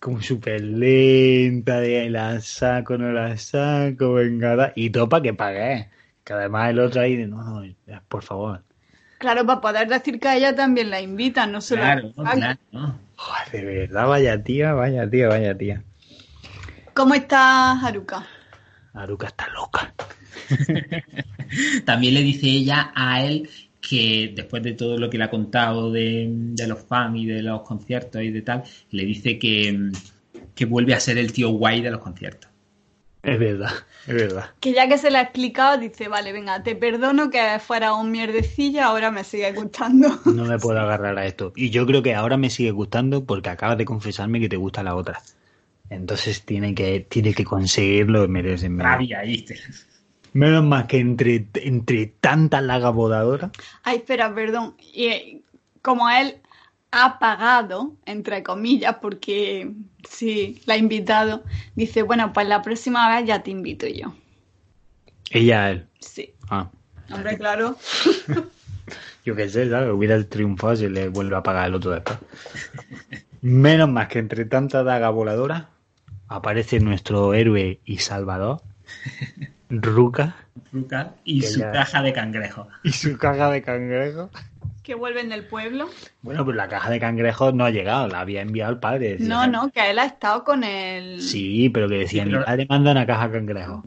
como 0.00 0.20
súper 0.22 0.62
lenta, 0.62 1.80
de 1.80 2.10
la 2.10 2.40
saco, 2.40 2.98
no 2.98 3.12
la 3.12 3.36
saco, 3.36 4.14
venga, 4.14 4.56
da", 4.56 4.72
y 4.76 4.90
topa 4.90 5.22
que 5.22 5.34
pague. 5.34 5.88
Que 6.24 6.32
además 6.34 6.70
el 6.70 6.80
otro 6.80 7.00
ahí, 7.00 7.16
de, 7.16 7.26
no, 7.26 7.42
no, 7.42 7.74
por 8.08 8.22
favor. 8.22 8.62
Claro, 9.18 9.44
para 9.46 9.60
poder 9.60 9.88
decir 9.88 10.20
que 10.20 10.28
a 10.28 10.36
ella 10.36 10.54
también 10.54 10.90
la 10.90 11.00
invitan, 11.00 11.50
no 11.50 11.60
solo 11.60 11.80
Claro, 11.82 12.12
a 12.24 12.32
claro. 12.34 12.58
Joder, 13.16 13.50
de 13.50 13.64
verdad, 13.64 14.06
vaya 14.06 14.42
tía, 14.42 14.74
vaya 14.74 15.10
tía, 15.10 15.28
vaya 15.28 15.56
tía. 15.58 15.82
¿Cómo 16.94 17.14
está 17.14 17.72
Haruka? 17.80 18.26
Aruka 18.94 19.26
está 19.28 19.48
loca. 19.48 19.92
También 21.84 22.14
le 22.14 22.22
dice 22.22 22.46
ella 22.46 22.92
a 22.94 23.24
él 23.24 23.48
que 23.80 24.32
después 24.34 24.62
de 24.62 24.72
todo 24.72 24.98
lo 24.98 25.08
que 25.08 25.18
le 25.18 25.24
ha 25.24 25.30
contado 25.30 25.90
de, 25.90 26.26
de 26.30 26.66
los 26.66 26.82
fans 26.82 27.16
y 27.18 27.26
de 27.26 27.42
los 27.42 27.62
conciertos 27.62 28.22
y 28.22 28.30
de 28.30 28.42
tal, 28.42 28.64
le 28.90 29.04
dice 29.04 29.38
que, 29.38 29.90
que 30.54 30.64
vuelve 30.64 30.94
a 30.94 31.00
ser 31.00 31.18
el 31.18 31.32
tío 31.32 31.50
guay 31.50 31.80
de 31.80 31.90
los 31.90 32.00
conciertos. 32.00 32.50
Es 33.22 33.38
verdad, 33.38 33.72
es 34.06 34.14
verdad. 34.14 34.50
Que 34.60 34.72
ya 34.72 34.88
que 34.88 34.96
se 34.96 35.10
le 35.10 35.18
ha 35.18 35.22
explicado, 35.22 35.76
dice, 35.76 36.08
vale, 36.08 36.32
venga, 36.32 36.62
te 36.62 36.76
perdono 36.76 37.30
que 37.30 37.58
fuera 37.58 37.94
un 37.94 38.10
mierdecilla, 38.10 38.86
ahora 38.86 39.10
me 39.10 39.24
sigue 39.24 39.52
gustando. 39.52 40.08
No 40.24 40.44
me 40.44 40.58
puedo 40.58 40.80
agarrar 40.80 41.18
a 41.18 41.26
esto. 41.26 41.52
Y 41.56 41.70
yo 41.70 41.84
creo 41.86 42.02
que 42.02 42.14
ahora 42.14 42.36
me 42.36 42.50
sigue 42.50 42.70
gustando 42.70 43.24
porque 43.24 43.50
acabas 43.50 43.76
de 43.78 43.84
confesarme 43.84 44.40
que 44.40 44.48
te 44.48 44.56
gusta 44.56 44.82
la 44.82 44.94
otra. 44.94 45.20
Entonces 45.90 46.42
tiene 46.44 46.74
que, 46.74 47.00
tiene 47.08 47.34
que 47.34 47.44
conseguirlo, 47.44 48.28
merece. 48.28 48.68
merece. 48.68 48.92
Rabia, 48.92 49.22
¿viste? 49.22 49.58
Menos 50.32 50.64
mal 50.64 50.86
que 50.86 50.98
entre, 50.98 51.46
entre 51.54 52.06
tanta 52.06 52.60
laga 52.60 52.90
bodadora. 52.90 53.50
Ay, 53.82 53.98
espera, 53.98 54.34
perdón. 54.34 54.74
Y 54.92 55.06
eh, 55.06 55.42
como 55.82 56.08
él 56.10 56.40
ha 56.90 57.18
pagado, 57.18 57.94
entre 58.06 58.42
comillas, 58.42 58.96
porque 59.00 59.72
sí, 60.08 60.60
la 60.66 60.74
ha 60.74 60.76
invitado, 60.76 61.44
dice, 61.74 62.02
bueno, 62.02 62.32
pues 62.32 62.48
la 62.48 62.62
próxima 62.62 63.14
vez 63.14 63.26
ya 63.26 63.42
te 63.42 63.50
invito 63.50 63.86
yo. 63.86 64.14
Ella 65.30 65.64
a 65.64 65.70
él. 65.70 65.86
Sí. 66.00 66.32
Ah, 66.48 66.70
Hombre, 67.10 67.36
claro. 67.36 67.76
yo 69.24 69.36
qué 69.36 69.48
sé, 69.48 69.68
¿sabes? 69.68 69.90
Hubiera 69.90 70.22
triunfado 70.24 70.76
si 70.76 70.88
le 70.88 71.08
vuelve 71.08 71.36
a 71.36 71.42
pagar 71.42 71.68
el 71.68 71.74
otro 71.74 71.90
después. 71.90 72.18
Menos 73.40 73.88
mal 73.88 74.08
que 74.08 74.18
entre 74.18 74.44
tanta 74.44 74.82
daga 74.82 75.10
voladora 75.10 75.68
aparece 76.28 76.80
nuestro 76.80 77.34
héroe 77.34 77.80
y 77.84 77.98
salvador, 77.98 78.60
Ruka, 79.70 80.34
Ruka 80.72 81.12
y 81.24 81.40
Que 81.40 81.46
su 81.46 81.60
ya- 81.60 81.72
caja 81.72 82.02
de 82.02 82.12
cangrejo. 82.12 82.68
y 82.84 82.92
su 82.92 83.16
caja 83.18 83.50
de 83.50 83.62
cangrejo. 83.62 84.30
Que 84.82 84.94
vuelven 84.94 85.28
del 85.28 85.44
pueblo. 85.44 85.90
Bueno, 86.22 86.44
pues 86.46 86.56
la 86.56 86.66
caja 86.68 86.88
de 86.88 86.98
cangrejos 86.98 87.52
no 87.52 87.66
ha 87.66 87.70
llegado, 87.70 88.08
la 88.08 88.20
había 88.20 88.40
enviado 88.40 88.72
el 88.72 88.78
padre. 88.78 89.10
decía, 89.12 89.28
No, 89.28 89.46
no, 89.46 89.70
que 89.70 89.90
él 89.90 89.98
ha 89.98 90.06
estado 90.06 90.44
con 90.44 90.64
el... 90.64 91.20
Sí, 91.20 91.68
pero 91.68 91.88
que 91.90 91.96
decía, 91.98 92.24
Sí, 92.24 92.30
mi 92.30 92.38
padre 92.42 92.66
manda 92.70 92.92
una 92.92 93.04
caja 93.06 93.28
de 93.28 93.34
cangrejos. 93.34 93.84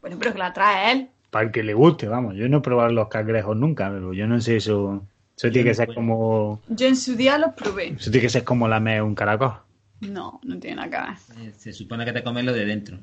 Bueno, 0.00 0.16
pero 0.18 0.32
que 0.32 0.38
la 0.38 0.52
trae 0.54 0.92
él. 0.92 1.08
Para 1.30 1.46
el 1.46 1.52
que 1.52 1.62
le 1.62 1.74
guste, 1.74 2.08
vamos. 2.08 2.34
Yo 2.34 2.48
no 2.48 2.58
he 2.58 2.60
probado 2.62 2.90
los 2.92 3.08
cangrejos 3.08 3.56
nunca, 3.56 3.90
pero 3.90 4.14
yo 4.14 4.26
no 4.26 4.40
sé 4.40 4.56
eso. 4.56 5.06
Eso 5.36 5.50
tiene 5.50 5.68
que 5.68 5.74
ser 5.74 5.94
como. 5.94 6.60
Yo 6.68 6.86
en 6.86 6.96
su 6.96 7.14
día 7.14 7.36
los 7.38 7.52
probé. 7.52 7.88
Eso 7.88 8.10
tiene 8.10 8.22
que 8.26 8.30
ser 8.30 8.44
como 8.44 8.68
lamer 8.68 9.02
un 9.02 9.14
caracol. 9.14 9.54
No, 10.00 10.40
no 10.44 10.58
tiene 10.58 10.76
nada 10.76 10.90
que 11.34 11.40
ver. 11.42 11.52
Se 11.56 11.72
supone 11.72 12.04
que 12.04 12.12
te 12.12 12.22
comes 12.22 12.44
lo 12.44 12.52
de 12.52 12.64
dentro. 12.64 12.98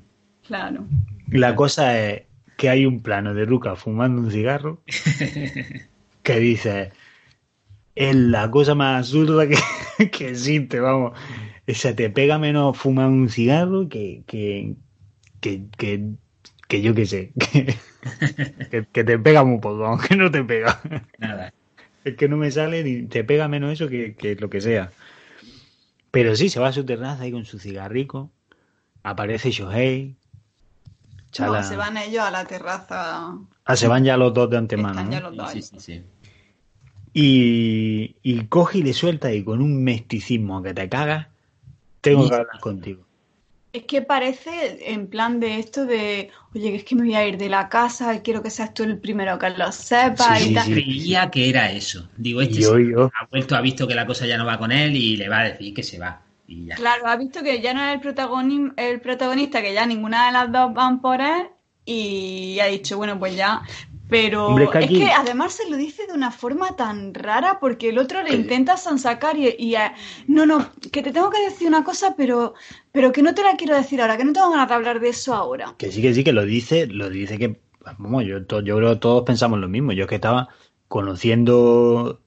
Claro. 0.45 0.85
La 1.31 1.55
cosa 1.55 1.99
es 1.99 2.23
que 2.57 2.69
hay 2.69 2.85
un 2.85 3.01
plano 3.01 3.33
de 3.33 3.45
Ruka 3.45 3.75
fumando 3.75 4.21
un 4.21 4.31
cigarro 4.31 4.81
que 6.23 6.39
dice 6.39 6.91
es 7.99 8.15
la 8.15 8.49
cosa 8.49 8.75
más 8.75 8.99
absurda 8.99 9.45
que, 9.47 9.57
que 10.11 10.29
existe, 10.29 10.79
vamos. 10.79 11.19
O 11.67 11.73
sea, 11.73 11.95
te 11.95 12.09
pega 12.09 12.39
menos 12.39 12.77
fumar 12.77 13.07
un 13.07 13.29
cigarro 13.29 13.89
que, 13.89 14.23
que, 14.25 14.75
que, 15.41 15.65
que, 15.77 16.05
que 16.67 16.81
yo 16.81 16.95
qué 16.95 17.05
sé. 17.05 17.33
Que, 17.51 17.75
que, 18.71 18.85
que 18.85 19.03
te 19.03 19.19
pega 19.19 19.43
muy 19.43 19.59
poco, 19.59 19.85
aunque 19.85 20.15
no 20.15 20.31
te 20.31 20.43
pega. 20.45 20.81
Nada. 21.17 21.53
Es 22.05 22.15
que 22.15 22.29
no 22.29 22.37
me 22.37 22.51
sale 22.51 22.83
ni 22.83 23.07
te 23.07 23.25
pega 23.25 23.49
menos 23.49 23.73
eso 23.73 23.89
que, 23.89 24.15
que 24.15 24.35
lo 24.35 24.49
que 24.49 24.61
sea. 24.61 24.91
Pero 26.11 26.35
sí, 26.35 26.49
se 26.49 26.59
va 26.59 26.69
a 26.69 26.73
su 26.73 26.85
terraza 26.85 27.23
ahí 27.23 27.31
con 27.31 27.45
su 27.45 27.59
cigarrico. 27.59 28.31
Aparece 29.03 29.51
Shohei. 29.51 30.18
Chala- 31.31 31.61
No, 31.61 31.67
se 31.67 31.75
van 31.77 31.97
ellos 31.97 32.23
a 32.23 32.31
la 32.31 32.45
terraza. 32.45 33.33
Ah, 33.65 33.75
se 33.75 33.87
van 33.87 34.03
ya 34.03 34.17
los 34.17 34.33
dos 34.33 34.49
de 34.49 34.57
antemano. 34.57 34.99
Están 34.99 35.11
ya 35.11 35.19
los 35.21 35.35
dos. 35.35 35.51
Sí, 35.51 35.57
ahí. 35.57 35.61
sí, 35.63 35.79
sí. 35.79 36.03
Y, 37.13 38.15
y 38.21 38.45
coge 38.47 38.79
y 38.79 38.83
le 38.83 38.93
suelta 38.93 39.31
y 39.33 39.43
con 39.43 39.61
un 39.61 39.83
misticismo 39.83 40.61
que 40.61 40.73
te 40.73 40.87
cagas, 40.89 41.27
tengo 42.01 42.29
que 42.29 42.35
hablar 42.35 42.59
contigo. 42.59 43.03
Es 43.71 43.83
que 43.83 44.01
parece 44.01 44.91
en 44.91 45.07
plan 45.07 45.39
de 45.39 45.59
esto 45.59 45.85
de, 45.85 46.31
oye, 46.55 46.71
que 46.71 46.75
es 46.77 46.83
que 46.83 46.95
me 46.95 47.03
voy 47.03 47.13
a 47.15 47.27
ir 47.27 47.37
de 47.37 47.49
la 47.49 47.69
casa, 47.69 48.15
y 48.15 48.19
quiero 48.21 48.41
que 48.41 48.49
seas 48.49 48.73
tú 48.73 48.83
el 48.83 48.97
primero 48.99 49.37
que 49.37 49.49
lo 49.51 49.71
sepa 49.71 50.39
Sí, 50.39 50.45
y 50.45 50.47
sí, 50.49 50.53
tal. 50.55 50.65
sí. 50.65 50.73
Creía 50.73 51.29
que 51.29 51.49
era 51.49 51.71
eso. 51.71 52.09
Digo, 52.17 52.41
este 52.41 52.59
Y 52.59 52.61
yo, 52.63 52.75
se- 52.75 52.89
yo, 52.89 53.05
ha 53.05 53.27
vuelto, 53.29 53.55
ha 53.55 53.61
visto 53.61 53.87
que 53.87 53.93
la 53.95 54.07
cosa 54.07 54.25
ya 54.25 54.37
no 54.37 54.45
va 54.45 54.57
con 54.57 54.71
él 54.71 54.95
y 54.95 55.17
le 55.17 55.29
va 55.29 55.41
a 55.41 55.43
decir 55.49 55.73
que 55.73 55.83
se 55.83 55.99
va. 55.99 56.21
Y 56.51 56.65
ya. 56.65 56.75
Claro, 56.75 57.05
ha 57.07 57.15
visto 57.15 57.43
que 57.43 57.61
ya 57.61 57.73
no 57.75 57.83
es 57.83 57.93
el, 57.93 58.01
protagoni- 58.01 58.73
el 58.75 58.99
protagonista, 59.01 59.61
que 59.61 59.73
ya 59.73 59.85
ninguna 59.85 60.25
de 60.27 60.31
las 60.33 60.51
dos 60.51 60.73
van 60.73 60.99
por 60.99 61.21
él 61.21 61.47
y 61.85 62.59
ha 62.59 62.65
dicho, 62.65 62.97
bueno, 62.97 63.17
pues 63.19 63.35
ya. 63.35 63.61
Pero 64.09 64.47
Hombre, 64.47 64.65
es 64.65 64.71
que 64.71 64.79
es 64.79 64.85
aquí- 64.85 64.99
que 64.99 65.11
además 65.11 65.53
se 65.53 65.69
lo 65.69 65.77
dice 65.77 66.07
de 66.07 66.13
una 66.13 66.31
forma 66.31 66.75
tan 66.75 67.13
rara 67.13 67.59
porque 67.59 67.89
el 67.89 67.99
otro 67.99 68.23
le 68.23 68.33
intenta 68.33 68.75
sonsacar 68.77 69.37
y, 69.37 69.55
y, 69.59 69.75
eh, 69.75 69.91
no, 70.27 70.47
no, 70.47 70.67
que 70.91 71.03
te 71.03 71.11
tengo 71.11 71.29
que 71.29 71.43
decir 71.43 71.67
una 71.67 71.83
cosa, 71.83 72.15
pero, 72.17 72.55
pero 72.91 73.11
que 73.11 73.21
no 73.21 73.35
te 73.35 73.43
la 73.43 73.55
quiero 73.55 73.75
decir 73.75 74.01
ahora, 74.01 74.17
que 74.17 74.23
no 74.25 74.33
tengo 74.33 74.49
ganas 74.49 74.67
de 74.67 74.73
hablar 74.73 74.99
de 74.99 75.09
eso 75.09 75.35
ahora. 75.35 75.75
que 75.77 75.91
sí, 75.91 76.01
que 76.01 76.15
sí, 76.15 76.23
que 76.23 76.33
lo 76.33 76.43
dice, 76.43 76.87
lo 76.87 77.11
dice 77.11 77.37
que, 77.37 77.59
vamos, 77.99 78.25
yo, 78.25 78.43
to- 78.47 78.61
yo 78.61 78.77
creo 78.77 78.93
que 78.93 78.99
todos 78.99 79.23
pensamos 79.23 79.59
lo 79.59 79.67
mismo. 79.67 79.91
Yo 79.91 80.05
es 80.05 80.09
que 80.09 80.15
estaba 80.15 80.49
conociendo 80.87 82.19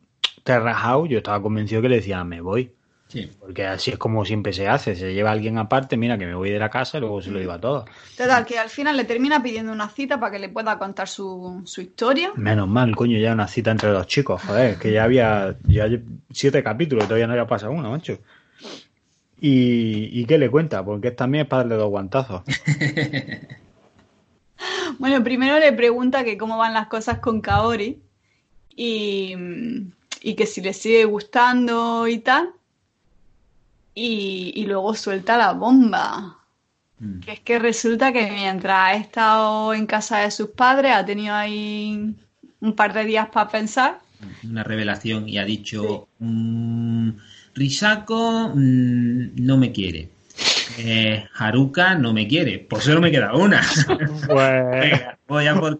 Terra 0.44 0.74
House, 0.74 1.08
yo 1.10 1.18
estaba 1.18 1.42
convencido 1.42 1.82
que 1.82 1.88
le 1.88 1.96
decía, 1.96 2.22
me 2.24 2.40
voy. 2.40 2.72
Sí. 3.12 3.30
Porque 3.38 3.66
así 3.66 3.90
es 3.90 3.98
como 3.98 4.24
siempre 4.24 4.54
se 4.54 4.68
hace. 4.68 4.96
Se 4.96 5.12
lleva 5.12 5.28
a 5.28 5.32
alguien 5.34 5.58
aparte, 5.58 5.98
mira 5.98 6.16
que 6.16 6.24
me 6.24 6.34
voy 6.34 6.50
de 6.50 6.58
la 6.58 6.70
casa 6.70 6.96
y 6.96 7.00
luego 7.00 7.20
se 7.20 7.30
lo 7.30 7.40
digo 7.40 7.52
a 7.52 7.60
todos. 7.60 7.84
Total, 8.16 8.46
que 8.46 8.58
al 8.58 8.70
final 8.70 8.96
le 8.96 9.04
termina 9.04 9.42
pidiendo 9.42 9.70
una 9.70 9.90
cita 9.90 10.18
para 10.18 10.32
que 10.32 10.38
le 10.38 10.48
pueda 10.48 10.78
contar 10.78 11.08
su, 11.08 11.60
su 11.66 11.82
historia. 11.82 12.32
Menos 12.36 12.68
mal, 12.68 12.96
coño, 12.96 13.18
ya 13.18 13.34
una 13.34 13.48
cita 13.48 13.70
entre 13.70 13.92
los 13.92 14.06
chicos. 14.06 14.40
Joder, 14.42 14.78
que 14.78 14.92
ya 14.92 15.04
había 15.04 15.54
ya 15.64 15.88
siete 16.32 16.62
capítulos 16.62 17.04
y 17.04 17.08
todavía 17.08 17.26
no 17.26 17.34
había 17.34 17.46
pasado 17.46 17.72
uno, 17.72 17.90
macho. 17.90 18.18
¿Y, 19.38 20.08
¿Y 20.18 20.24
qué 20.24 20.38
le 20.38 20.48
cuenta? 20.48 20.82
Porque 20.82 21.10
también 21.10 21.42
es 21.42 21.48
para 21.50 21.64
darle 21.64 21.76
dos 21.76 21.90
guantazos. 21.90 22.42
Bueno, 24.98 25.24
primero 25.24 25.58
le 25.58 25.72
pregunta 25.72 26.22
que 26.22 26.38
cómo 26.38 26.56
van 26.56 26.74
las 26.74 26.86
cosas 26.86 27.18
con 27.18 27.40
Kaori 27.40 28.00
y, 28.76 29.34
y 30.20 30.34
que 30.34 30.46
si 30.46 30.60
le 30.60 30.72
sigue 30.72 31.04
gustando 31.04 32.06
y 32.06 32.18
tal. 32.18 32.52
Y, 33.94 34.52
y 34.54 34.66
luego 34.66 34.94
suelta 34.94 35.36
la 35.36 35.52
bomba. 35.52 36.38
Mm. 36.98 37.20
Que 37.20 37.32
es 37.32 37.40
que 37.40 37.58
resulta 37.58 38.12
que 38.12 38.30
mientras 38.30 38.78
ha 38.78 38.94
estado 38.94 39.74
en 39.74 39.86
casa 39.86 40.18
de 40.18 40.30
sus 40.30 40.48
padres, 40.50 40.92
ha 40.94 41.04
tenido 41.04 41.34
ahí 41.34 42.14
un 42.60 42.72
par 42.74 42.92
de 42.92 43.04
días 43.04 43.28
para 43.28 43.50
pensar. 43.50 43.98
Una 44.44 44.62
revelación 44.62 45.28
y 45.28 45.38
ha 45.38 45.44
dicho, 45.44 46.08
mm, 46.20 47.10
Risako 47.54 48.52
mm, 48.54 49.34
no 49.36 49.56
me 49.56 49.72
quiere. 49.72 50.10
Eh, 50.78 51.26
Haruka 51.34 51.96
no 51.96 52.12
me 52.12 52.26
quiere. 52.28 52.60
Pues 52.60 52.84
solo 52.84 53.00
me 53.00 53.10
queda 53.10 53.34
una. 53.34 53.62
Pues, 54.26 54.70
Venga, 54.70 55.18
voy 55.26 55.46
a 55.46 55.54
por 55.56 55.78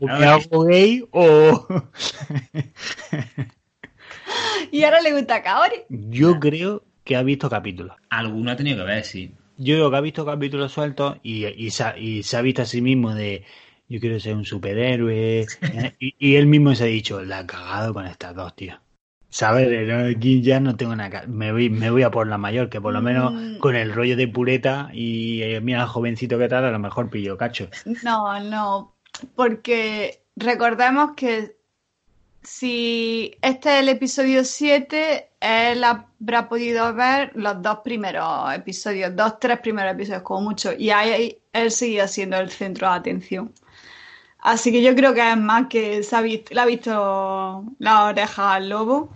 gay 0.69 1.05
o... 1.13 1.67
Y 4.71 4.85
ahora 4.85 5.01
le 5.03 5.13
gusta 5.13 5.43
Kaori. 5.43 5.85
Yo 5.91 6.41
creo 6.41 6.83
que 7.05 7.17
ha 7.17 7.23
visto 7.23 7.49
capítulos. 7.51 7.97
Alguno 8.11 8.51
ha 8.51 8.57
tenido 8.57 8.79
que 8.79 8.85
ver, 8.85 9.05
sí. 9.05 9.35
Yo 9.59 9.77
creo 9.77 9.91
que 9.91 9.97
ha 9.97 10.01
visto 10.01 10.25
capítulos 10.27 10.73
sueltos 10.73 11.17
y, 11.23 11.47
y, 11.47 11.71
se, 11.71 11.85
ha, 11.85 11.99
y 11.99 12.23
se 12.23 12.37
ha 12.37 12.43
visto 12.43 12.63
a 12.63 12.65
sí 12.67 12.81
mismo 12.83 13.15
de 13.15 13.45
yo 13.89 14.01
quiero 14.01 14.19
ser 14.21 14.35
un 14.37 14.45
superhéroe. 14.45 15.41
¿eh? 15.63 15.93
y, 15.99 16.15
y 16.19 16.37
él 16.37 16.47
mismo 16.47 16.75
se 16.75 16.85
ha 16.85 16.87
dicho, 16.87 17.23
la 17.23 17.39
ha 17.41 17.47
cagado 17.47 17.93
con 17.95 18.07
estas 18.07 18.35
dos, 18.35 18.55
tío. 18.57 18.81
¿Sabes? 19.29 19.69
Aquí 20.15 20.43
ya 20.43 20.61
no 20.61 20.77
tengo 20.77 20.95
nada. 20.95 21.23
que- 21.23 21.27
Me 21.27 21.53
voy, 21.53 21.71
me 21.71 21.91
voy 21.91 22.03
a 22.03 22.11
por 22.11 22.27
la 22.27 22.37
mayor, 22.39 22.69
que 22.69 22.81
por 22.81 22.93
lo 22.93 23.01
menos 23.01 23.33
Mm. 23.33 23.59
con 23.59 23.75
el 23.77 23.93
rollo 23.95 24.15
de 24.17 24.29
pureta 24.29 24.91
y 24.93 25.43
eh, 25.43 25.61
mira, 25.63 25.87
jovencito 25.87 26.39
que 26.39 26.49
tal, 26.49 26.65
a 26.67 26.71
lo 26.71 26.79
mejor 26.79 27.09
pillo 27.09 27.39
cacho. 27.39 27.69
No, 28.05 28.39
no, 28.41 28.95
porque 29.35 30.23
recordemos 30.37 31.13
que 31.17 31.57
si 32.43 33.36
este 33.40 33.74
es 33.74 33.80
el 33.80 33.88
episodio 33.88 34.45
7, 34.45 35.30
él 35.40 35.84
habrá 35.84 36.49
podido 36.49 36.93
ver 36.95 37.30
los 37.34 37.62
dos 37.62 37.78
primeros 37.84 38.53
episodios, 38.55 39.14
dos, 39.14 39.38
tres 39.38 39.61
primeros 39.61 39.93
episodios 39.93 40.22
como 40.22 40.43
mucho, 40.43 40.72
y 40.76 40.90
ahí 40.90 41.38
él 41.53 41.70
seguía 41.70 42.09
siendo 42.09 42.36
el 42.38 42.51
centro 42.51 42.88
de 42.88 42.95
atención. 42.95 43.53
Así 44.40 44.72
que 44.72 44.82
yo 44.82 44.95
creo 44.97 45.14
que 45.14 45.30
es 45.30 45.36
más 45.36 45.68
que 45.68 46.03
se 46.03 46.16
ha 46.16 46.20
visto, 46.20 46.53
le 46.53 46.61
ha 46.61 46.66
visto 46.66 47.64
la 47.78 48.05
oreja 48.07 48.55
al 48.55 48.68
lobo 48.70 49.11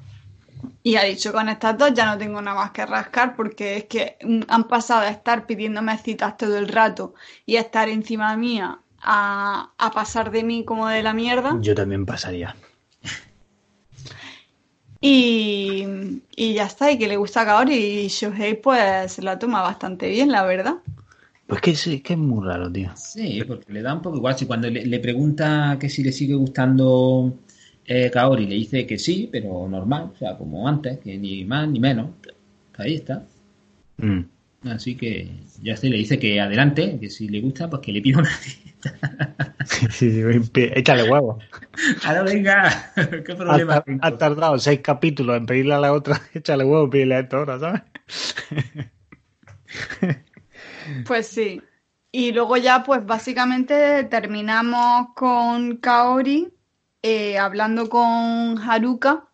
y 0.85 0.95
ha 0.95 1.03
dicho 1.03 1.33
con 1.33 1.49
estas 1.49 1.77
dos 1.77 1.93
ya 1.95 2.07
no 2.07 2.17
tengo 2.17 2.41
nada 2.41 2.57
más 2.57 2.71
que 2.71 2.87
rascar 2.87 3.35
porque 3.35 3.77
es 3.77 3.85
que 3.85 4.19
han 4.47 4.65
pasado 4.69 5.01
de 5.01 5.11
estar 5.11 5.47
pidiéndome 5.47 5.99
citas 5.99 6.37
todo 6.37 6.57
el 6.57 6.69
rato 6.69 7.15
y 7.45 7.57
estar 7.57 7.89
encima 7.89 8.37
mía 8.37 8.79
a, 9.01 9.73
a 9.77 9.91
pasar 9.91 10.31
de 10.31 10.45
mí 10.45 10.65
como 10.65 10.87
de 10.87 11.03
la 11.03 11.13
mierda. 11.13 11.57
Yo 11.61 11.75
también 11.75 12.07
pasaría. 12.07 12.55
Y, 15.09 15.87
y 16.35 16.55
ya 16.55 16.67
está, 16.67 16.91
y 16.91 16.99
que 16.99 17.07
le 17.07 17.17
gusta 17.17 17.43
a 17.43 17.45
Kaori 17.45 17.75
y 17.75 18.09
Shohei 18.09 18.61
pues 18.61 19.13
se 19.13 19.23
la 19.23 19.39
toma 19.39 19.63
bastante 19.63 20.09
bien, 20.09 20.33
la 20.33 20.43
verdad. 20.43 20.79
Pues 21.47 21.61
que 21.61 21.71
es, 21.71 21.85
que 22.03 22.15
es 22.15 22.19
muy 22.19 22.45
raro, 22.45 22.73
tío. 22.73 22.91
Sí, 22.97 23.41
porque 23.47 23.73
le 23.73 23.83
da 23.83 23.95
un 23.95 24.03
poco 24.03 24.17
igual. 24.17 24.37
Si 24.37 24.47
cuando 24.47 24.69
le, 24.69 24.85
le 24.85 24.99
pregunta 24.99 25.77
que 25.79 25.89
si 25.89 26.03
le 26.03 26.11
sigue 26.11 26.35
gustando 26.35 27.39
eh, 27.85 28.11
Kaori, 28.11 28.47
le 28.47 28.57
dice 28.57 28.85
que 28.85 28.99
sí, 28.99 29.29
pero 29.31 29.69
normal, 29.69 30.11
o 30.13 30.19
sea, 30.19 30.37
como 30.37 30.67
antes, 30.67 30.99
que 30.99 31.17
ni 31.17 31.45
más 31.45 31.69
ni 31.69 31.79
menos. 31.79 32.11
Ahí 32.77 32.97
está. 32.97 33.25
Mm. 33.99 34.23
Así 34.71 34.97
que 34.97 35.31
ya 35.63 35.77
se 35.77 35.89
le 35.89 35.99
dice 35.99 36.19
que 36.19 36.41
adelante, 36.41 36.99
que 37.01 37.11
si 37.11 37.29
le 37.29 37.41
gusta, 37.41 37.71
pues 37.71 37.81
que 37.81 37.93
le 37.93 38.03
pida 38.03 38.19
una 38.19 38.37
cita. 38.41 38.66
Sí, 39.91 40.11
sí, 40.13 40.23
échale 40.75 41.03
huevo. 41.05 41.39
Ahora 42.03 42.23
venga, 42.23 42.93
qué 43.27 43.35
Ha, 43.49 43.59
problema. 43.59 43.85
ha 44.01 44.19
tardado 44.19 44.59
seis 44.59 44.81
capítulos 44.83 45.37
en 45.37 45.47
pedirle 45.47 45.75
a 45.75 45.81
la 45.81 45.93
otra, 45.93 46.21
échale 46.35 46.65
huevo, 46.65 46.91
pídele 46.91 47.17
a 47.17 47.21
esta 47.21 47.39
ahora, 47.39 47.59
¿sabes? 47.61 47.83
Pues 51.03 51.29
sí. 51.29 51.69
Y 52.13 52.33
luego 52.33 52.57
ya, 52.57 52.83
pues 52.85 53.05
básicamente 53.05 54.05
terminamos 54.05 55.09
con 55.15 55.77
Kaori 55.79 56.53
eh, 57.03 57.39
hablando 57.39 57.89
con 57.89 58.59
Haruka 58.59 59.29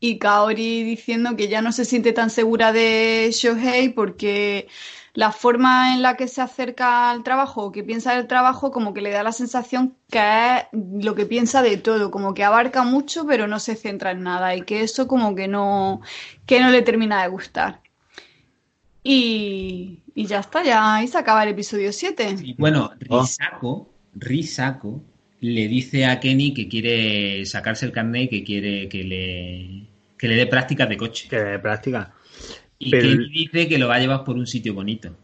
y 0.00 0.18
Kaori 0.18 0.82
diciendo 0.84 1.36
que 1.36 1.48
ya 1.48 1.62
no 1.62 1.72
se 1.72 1.84
siente 1.86 2.12
tan 2.12 2.30
segura 2.30 2.72
de 2.72 3.30
Shohei 3.32 3.90
porque 3.90 4.68
la 5.14 5.32
forma 5.32 5.94
en 5.94 6.02
la 6.02 6.16
que 6.16 6.28
se 6.28 6.40
acerca 6.40 7.10
al 7.10 7.22
trabajo 7.22 7.64
o 7.64 7.72
que 7.72 7.82
piensa 7.82 8.14
del 8.14 8.26
trabajo 8.26 8.70
como 8.70 8.94
que 8.94 9.00
le 9.00 9.10
da 9.10 9.22
la 9.22 9.32
sensación 9.32 9.96
que 10.08 10.20
es 10.20 10.64
lo 10.72 11.14
que 11.14 11.26
piensa 11.26 11.62
de 11.62 11.76
todo, 11.76 12.10
como 12.10 12.34
que 12.34 12.44
abarca 12.44 12.84
mucho 12.84 13.26
pero 13.26 13.46
no 13.46 13.58
se 13.58 13.74
centra 13.76 14.12
en 14.12 14.22
nada 14.22 14.54
y 14.54 14.62
que 14.62 14.82
eso 14.82 15.08
como 15.08 15.34
que 15.34 15.48
no, 15.48 16.00
que 16.46 16.60
no 16.60 16.70
le 16.70 16.82
termina 16.82 17.22
de 17.22 17.28
gustar. 17.28 17.80
Y, 19.02 20.02
y 20.14 20.26
ya 20.26 20.40
está, 20.40 20.62
ya 20.62 20.96
ahí 20.96 21.08
se 21.08 21.16
acaba 21.18 21.42
el 21.42 21.50
episodio 21.50 21.92
7. 21.92 22.36
Y 22.42 22.54
bueno, 22.54 22.90
Oh. 23.08 23.22
Risako, 23.22 23.90
Risako 24.14 25.02
le 25.40 25.68
dice 25.68 26.04
a 26.04 26.20
Kenny 26.20 26.52
que 26.52 26.68
quiere 26.68 27.44
sacarse 27.46 27.86
el 27.86 27.92
carnet 27.92 28.24
y 28.24 28.28
que 28.28 28.44
quiere 28.44 28.88
que 28.88 29.04
le, 29.04 29.86
que 30.18 30.28
le 30.28 30.36
dé 30.36 30.46
prácticas 30.46 30.88
de 30.88 30.96
coche. 30.96 31.28
Que 31.28 31.38
de 31.38 31.58
práctica. 31.58 32.12
Y 32.82 32.90
Pero- 32.90 33.02
Kenny 33.10 33.28
dice 33.28 33.68
que 33.68 33.78
lo 33.78 33.86
va 33.88 33.96
a 33.96 34.00
llevar 34.00 34.24
por 34.24 34.36
un 34.36 34.46
sitio 34.46 34.74
bonito. 34.74 35.14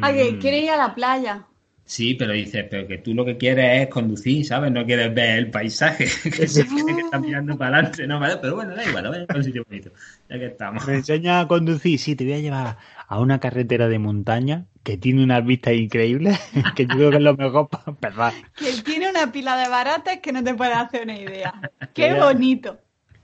Ah, 0.00 0.12
que 0.12 0.32
Mm. 0.32 0.38
quiere 0.38 0.60
ir 0.60 0.70
a 0.70 0.76
la 0.76 0.94
playa. 0.94 1.44
Sí, 1.84 2.14
pero 2.14 2.32
dice, 2.32 2.62
pero 2.62 2.86
que 2.86 2.98
tú 2.98 3.12
lo 3.12 3.24
que 3.24 3.36
quieres 3.36 3.82
es 3.82 3.88
conducir, 3.88 4.46
¿sabes? 4.46 4.70
No 4.70 4.86
quieres 4.86 5.12
ver 5.12 5.36
el 5.38 5.50
paisaje, 5.50 6.04
que 6.22 6.46
se 6.48 6.64
cree 6.64 6.94
que 6.94 7.00
está 7.02 7.18
mirando 7.18 7.58
para 7.58 7.78
adelante, 7.78 8.06
¿no? 8.06 8.20
¿Vale? 8.20 8.36
Pero 8.40 8.54
bueno, 8.54 8.74
da 8.76 8.84
igual, 8.88 9.02
lo 9.02 9.10
voy 9.10 9.16
a 9.16 9.20
llevar 9.22 9.26
por 9.26 9.36
un 9.38 9.44
sitio 9.44 9.64
bonito, 9.68 9.90
ya 10.30 10.38
que 10.38 10.46
estamos. 10.46 10.86
Me 10.86 10.94
enseña 10.94 11.40
a 11.40 11.48
conducir, 11.48 11.98
sí, 11.98 12.14
te 12.14 12.24
voy 12.24 12.34
a 12.34 12.38
llevar 12.38 12.78
a 13.08 13.18
una 13.20 13.40
carretera 13.40 13.88
de 13.88 13.98
montaña 13.98 14.66
que 14.84 14.96
tiene 14.96 15.24
unas 15.24 15.44
vistas 15.44 15.74
increíbles, 15.74 16.38
que 16.76 16.86
yo 16.86 16.94
creo 16.96 17.10
que 17.10 17.16
es 17.16 17.22
lo 17.22 17.36
mejor 17.36 17.68
para 17.68 17.84
empezar. 17.88 18.32
Que 18.56 18.80
tiene 18.84 19.10
una 19.10 19.30
pila 19.32 19.56
de 19.56 19.68
baratas 19.68 20.20
que 20.22 20.32
no 20.32 20.42
te 20.44 20.54
puedes 20.54 20.76
hacer 20.76 21.02
una 21.02 21.18
idea. 21.18 21.52
Qué 21.92 22.14
bonito. 22.14 22.78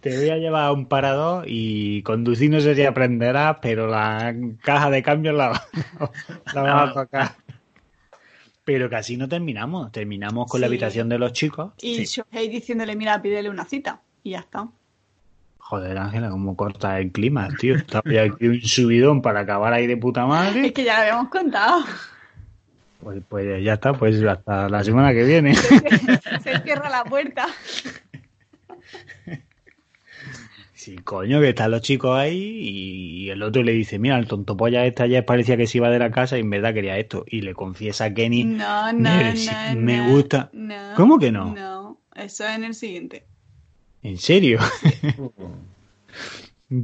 Te 0.08 0.16
voy 0.18 0.30
a 0.30 0.36
llevar 0.36 0.64
a 0.64 0.72
un 0.72 0.86
parador 0.86 1.44
y 1.46 2.02
conducir 2.02 2.50
no 2.50 2.60
sé 2.60 2.74
si 2.74 2.84
aprenderás, 2.84 3.58
pero 3.60 3.86
la 3.86 4.34
caja 4.62 4.90
de 4.90 5.02
cambio 5.02 5.32
la, 5.32 5.62
la 6.54 6.62
vas 6.62 6.90
a 6.90 6.92
tocar. 6.94 7.32
Pero 8.64 8.90
casi 8.90 9.16
no 9.16 9.28
terminamos. 9.28 9.90
Terminamos 9.92 10.50
con 10.50 10.60
la 10.60 10.66
habitación 10.66 11.08
de 11.08 11.18
los 11.18 11.32
chicos. 11.32 11.72
Y 11.80 12.04
Sí. 12.04 12.20
Shohei 12.22 12.48
diciéndole, 12.48 12.94
mira, 12.96 13.20
pídele 13.22 13.48
una 13.48 13.64
cita. 13.64 14.00
Y 14.22 14.30
ya 14.32 14.40
está. 14.40 14.68
Joder, 15.58 15.96
Ángela, 15.98 16.30
cómo 16.30 16.56
corta 16.56 16.98
el 16.98 17.10
clima, 17.12 17.48
tío. 17.58 17.76
Ya 18.04 18.22
aquí 18.22 18.46
un 18.46 18.60
subidón 18.62 19.20
para 19.22 19.40
acabar 19.40 19.72
ahí 19.72 19.86
de 19.86 19.96
puta 19.96 20.22
Es 20.22 20.28
madre. 20.28 20.72
que 20.72 20.84
ya 20.84 20.96
lo 20.96 21.00
habíamos 21.02 21.28
contado. 21.30 21.84
Pues, 23.00 23.22
pues 23.28 23.62
ya 23.64 23.74
está, 23.74 23.92
pues 23.92 24.22
hasta 24.22 24.68
la 24.68 24.82
semana 24.82 25.12
que 25.12 25.24
viene. 25.24 25.54
Se 26.42 26.58
cierra 26.62 26.88
la 26.90 27.04
puerta. 27.04 27.46
Sí, 30.88 30.96
coño, 31.04 31.38
que 31.42 31.50
están 31.50 31.70
los 31.70 31.82
chicos 31.82 32.16
ahí 32.16 32.34
y 32.34 33.28
el 33.28 33.42
otro 33.42 33.62
le 33.62 33.72
dice, 33.72 33.98
mira, 33.98 34.18
el 34.18 34.26
tonto 34.26 34.56
polla 34.56 34.86
este 34.86 35.02
ayer 35.02 35.22
parecía 35.22 35.58
que 35.58 35.66
se 35.66 35.76
iba 35.76 35.90
de 35.90 35.98
la 35.98 36.10
casa 36.10 36.38
y 36.38 36.40
en 36.40 36.48
verdad 36.48 36.72
quería 36.72 36.96
esto. 36.96 37.24
Y 37.26 37.42
le 37.42 37.52
confiesa 37.52 38.06
a 38.06 38.14
Kenny, 38.14 38.44
No, 38.44 38.90
no, 38.94 38.98
"Mira, 38.98 39.30
no, 39.32 39.36
si 39.36 39.50
no. 39.74 39.80
me 39.82 40.10
gusta. 40.10 40.48
no, 40.54 40.94
¿Cómo 40.96 41.18
que 41.18 41.30
no? 41.30 41.54
No, 41.54 42.00
eso 42.16 42.46
es 42.48 42.56
en 42.56 42.64
el 42.64 42.72
siguiente. 42.74 43.26
¿En 44.02 44.16
serio? 44.16 44.60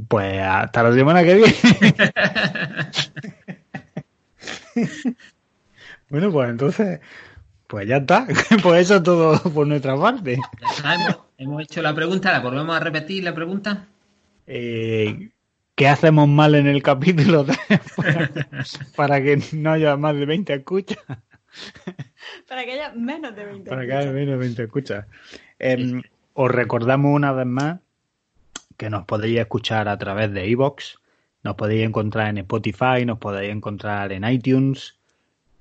Pues 0.07 0.39
hasta 0.41 0.81
la 0.83 0.93
semana 0.93 1.23
que 1.23 1.33
viene. 1.35 1.55
bueno, 6.09 6.31
pues 6.31 6.49
entonces, 6.49 6.99
pues 7.67 7.87
ya 7.87 7.97
está. 7.97 8.27
Pues 8.63 8.81
eso 8.81 8.95
es 8.97 9.03
todo 9.03 9.39
por 9.51 9.65
nuestra 9.67 9.95
parte. 9.97 10.37
Ya 10.61 10.67
está, 10.75 10.95
hemos, 10.95 11.17
hemos 11.37 11.61
hecho 11.63 11.81
la 11.83 11.93
pregunta, 11.93 12.31
¿la 12.31 12.39
volvemos 12.39 12.75
a 12.75 12.79
repetir 12.79 13.23
la 13.23 13.33
pregunta? 13.35 13.87
Eh, 14.47 15.29
¿Qué 15.75 15.87
hacemos 15.87 16.27
mal 16.27 16.55
en 16.55 16.67
el 16.67 16.81
capítulo 16.81 17.45
para, 17.45 18.31
para 18.95 19.21
que 19.21 19.41
no 19.53 19.71
haya 19.71 19.97
más 19.97 20.15
de 20.15 20.25
20 20.25 20.53
escuchas? 20.53 20.99
Para 22.47 22.65
que 22.65 22.71
haya 22.73 22.93
menos 22.93 23.35
de 23.35 23.45
20 23.45 23.69
Para 23.69 23.85
que 23.85 23.93
haya 23.93 24.11
menos 24.11 24.31
de 24.31 24.37
20 24.37 24.63
escuchas. 24.63 25.05
Em, 25.59 26.01
os 26.33 26.51
recordamos 26.51 27.13
una 27.13 27.31
vez 27.31 27.45
más 27.45 27.79
que 28.77 28.89
nos 28.89 29.05
podéis 29.05 29.39
escuchar 29.39 29.87
a 29.87 29.97
través 29.97 30.31
de 30.33 30.47
iVoox, 30.47 30.97
nos 31.43 31.55
podéis 31.55 31.85
encontrar 31.85 32.29
en 32.29 32.39
Spotify, 32.39 33.05
nos 33.05 33.19
podéis 33.19 33.51
encontrar 33.51 34.11
en 34.11 34.23
iTunes 34.25 34.97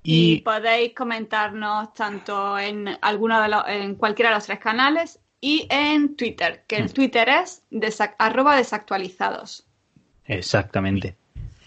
Y 0.03 0.33
y, 0.33 0.41
podéis 0.41 0.95
comentarnos 0.95 1.95
tanto 1.95 2.59
en 2.59 2.89
alguno 3.03 3.41
de 3.41 3.49
los, 3.49 3.63
en 3.69 3.95
cualquiera 3.95 4.31
de 4.31 4.37
los 4.37 4.47
tres 4.47 4.59
canales 4.59 5.21
y 5.47 5.67
en 5.71 6.17
Twitter, 6.17 6.65
que 6.67 6.77
el 6.77 6.93
Twitter 6.93 7.29
es 7.29 7.63
desa- 7.71 8.15
arroba 8.19 8.57
desactualizados. 8.57 9.67
exactamente 10.25 11.17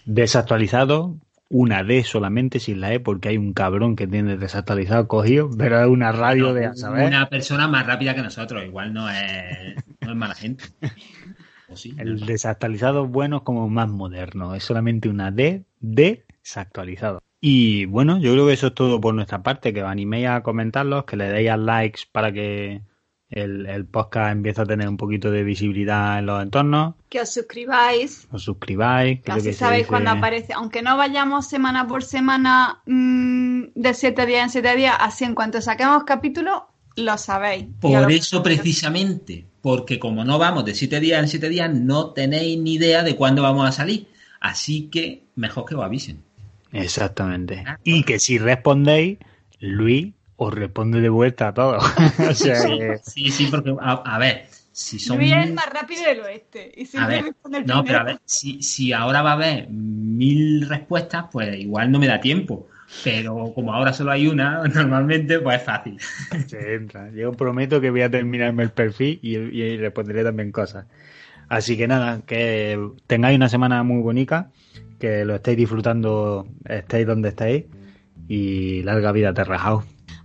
desactualizado, 0.04 1.16
una 1.50 1.82
D 1.84 2.02
solamente 2.04 2.60
sin 2.60 2.80
la 2.80 2.92
E 2.92 3.00
porque 3.00 3.28
hay 3.30 3.36
un 3.38 3.52
cabrón 3.52 3.94
que 3.96 4.06
tiene 4.06 4.36
desactualizado 4.36 5.06
cogido, 5.06 5.50
pero 5.56 5.80
es 5.80 5.86
una 5.88 6.12
radio 6.12 6.52
de. 6.54 6.70
Una 7.06 7.28
persona 7.28 7.68
más 7.68 7.86
rápida 7.86 8.14
que 8.14 8.22
nosotros, 8.22 8.64
igual 8.64 8.92
no 8.92 9.08
es, 9.10 9.76
no 10.00 10.10
es 10.10 10.16
mala 10.16 10.34
gente. 10.34 10.64
Sí, 11.74 11.94
El 11.98 12.20
desactualizado 12.24 13.06
bueno 13.06 13.36
es 13.36 13.42
como 13.42 13.68
más 13.68 13.90
moderno, 13.90 14.54
es 14.54 14.64
solamente 14.64 15.10
una 15.10 15.30
D 15.30 15.64
de 15.80 16.24
desactualizado. 16.42 17.20
Y 17.42 17.84
bueno, 17.84 18.18
yo 18.18 18.32
creo 18.32 18.46
que 18.46 18.54
eso 18.54 18.68
es 18.68 18.74
todo 18.74 18.98
por 19.02 19.12
nuestra 19.14 19.42
parte, 19.42 19.74
que 19.74 19.82
os 19.82 19.88
animéis 19.90 20.28
a 20.28 20.42
comentarlos, 20.42 21.04
que 21.04 21.16
le 21.18 21.28
deis 21.28 21.50
a 21.50 21.58
likes 21.58 22.00
para 22.10 22.32
que 22.32 22.80
el, 23.30 23.66
el 23.66 23.84
podcast 23.84 24.32
empiece 24.32 24.62
a 24.62 24.64
tener 24.64 24.88
un 24.88 24.96
poquito 24.96 25.30
de 25.30 25.42
visibilidad 25.44 26.18
en 26.18 26.26
los 26.26 26.42
entornos, 26.42 26.94
Que 27.10 27.20
os 27.20 27.28
suscribáis, 27.32 28.26
os 28.30 28.42
suscribáis, 28.42 29.20
que 29.22 29.32
así 29.32 29.42
que 29.48 29.52
sabéis 29.52 29.80
dice- 29.82 29.88
cuando 29.88 30.10
aparece. 30.10 30.52
Aunque 30.54 30.80
no 30.82 30.96
vayamos 30.96 31.46
semana 31.46 31.86
por 31.86 32.02
semana 32.02 32.80
mm, 32.86 33.62
de 33.74 33.94
siete 33.94 34.24
días 34.26 34.44
en 34.44 34.50
siete 34.50 34.74
días, 34.76 34.96
así 34.98 35.24
en 35.24 35.34
cuanto 35.34 35.60
saquemos 35.60 36.04
capítulo, 36.04 36.68
lo 36.96 37.18
sabéis. 37.18 37.66
Por 37.80 37.90
lo- 38.02 38.08
eso 38.08 38.42
precisamente, 38.42 39.44
porque 39.60 39.98
como 39.98 40.24
no 40.24 40.38
vamos 40.38 40.64
de 40.64 40.74
siete 40.74 40.98
días 41.00 41.20
en 41.22 41.28
siete 41.28 41.48
días, 41.50 41.72
no 41.72 42.10
tenéis 42.12 42.58
ni 42.58 42.74
idea 42.74 43.02
de 43.02 43.14
cuándo 43.14 43.42
vamos 43.42 43.68
a 43.68 43.72
salir. 43.72 44.08
Así 44.40 44.88
que 44.90 45.24
mejor 45.36 45.64
que 45.66 45.74
os 45.74 45.84
avisen. 45.84 46.22
Exactamente. 46.72 47.64
Y 47.84 48.04
que 48.04 48.18
si 48.20 48.38
respondéis, 48.38 49.18
Luis 49.60 50.12
os 50.40 50.54
responde 50.54 51.00
de 51.00 51.08
vuelta 51.08 51.48
a 51.48 51.54
todos. 51.54 51.84
o 52.30 52.34
sea 52.34 52.62
que- 52.64 52.98
Sí, 53.04 53.30
sí, 53.30 53.48
porque, 53.50 53.74
a, 53.80 53.92
a 53.92 54.18
ver, 54.18 54.46
si 54.72 54.98
son... 54.98 55.18
Luis 55.18 55.34
es 55.36 55.52
más 55.52 55.68
rápido 55.72 56.02
del 56.04 56.20
oeste. 56.20 56.72
Y 56.76 56.96
A 56.96 57.06
ver, 57.06 57.24
responde 57.24 57.58
el 57.58 57.66
no, 57.66 57.84
pero 57.84 57.98
a 57.98 58.04
ver, 58.04 58.18
si, 58.24 58.62
si 58.62 58.92
ahora 58.92 59.22
va 59.22 59.30
a 59.30 59.34
haber 59.34 59.68
mil 59.68 60.68
respuestas, 60.68 61.26
pues 61.32 61.58
igual 61.58 61.90
no 61.90 61.98
me 61.98 62.06
da 62.06 62.20
tiempo. 62.20 62.68
Pero 63.04 63.52
como 63.54 63.74
ahora 63.74 63.92
solo 63.92 64.12
hay 64.12 64.28
una, 64.28 64.62
normalmente, 64.74 65.40
pues 65.40 65.58
es 65.58 65.62
fácil. 65.64 65.98
Se 66.46 66.74
entra. 66.74 67.10
Yo 67.10 67.32
prometo 67.32 67.80
que 67.80 67.90
voy 67.90 68.02
a 68.02 68.10
terminarme 68.10 68.62
el 68.62 68.70
perfil 68.70 69.18
y, 69.20 69.36
y 69.36 69.76
responderé 69.76 70.22
también 70.24 70.52
cosas. 70.52 70.86
Así 71.48 71.76
que 71.76 71.88
nada, 71.88 72.20
que 72.26 72.78
tengáis 73.06 73.36
una 73.36 73.48
semana 73.48 73.82
muy 73.82 74.00
bonita, 74.02 74.50
que 75.00 75.24
lo 75.24 75.34
estéis 75.34 75.56
disfrutando, 75.56 76.46
estéis 76.64 77.06
donde 77.06 77.30
estéis 77.30 77.64
y 78.28 78.82
larga 78.84 79.12
vida 79.12 79.32
Terra 79.34 79.58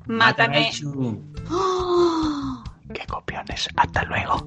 Mátame. 0.08 0.72
¡Qué 2.94 3.06
copiones! 3.08 3.70
¡Hasta 3.76 4.04
luego! 4.04 4.44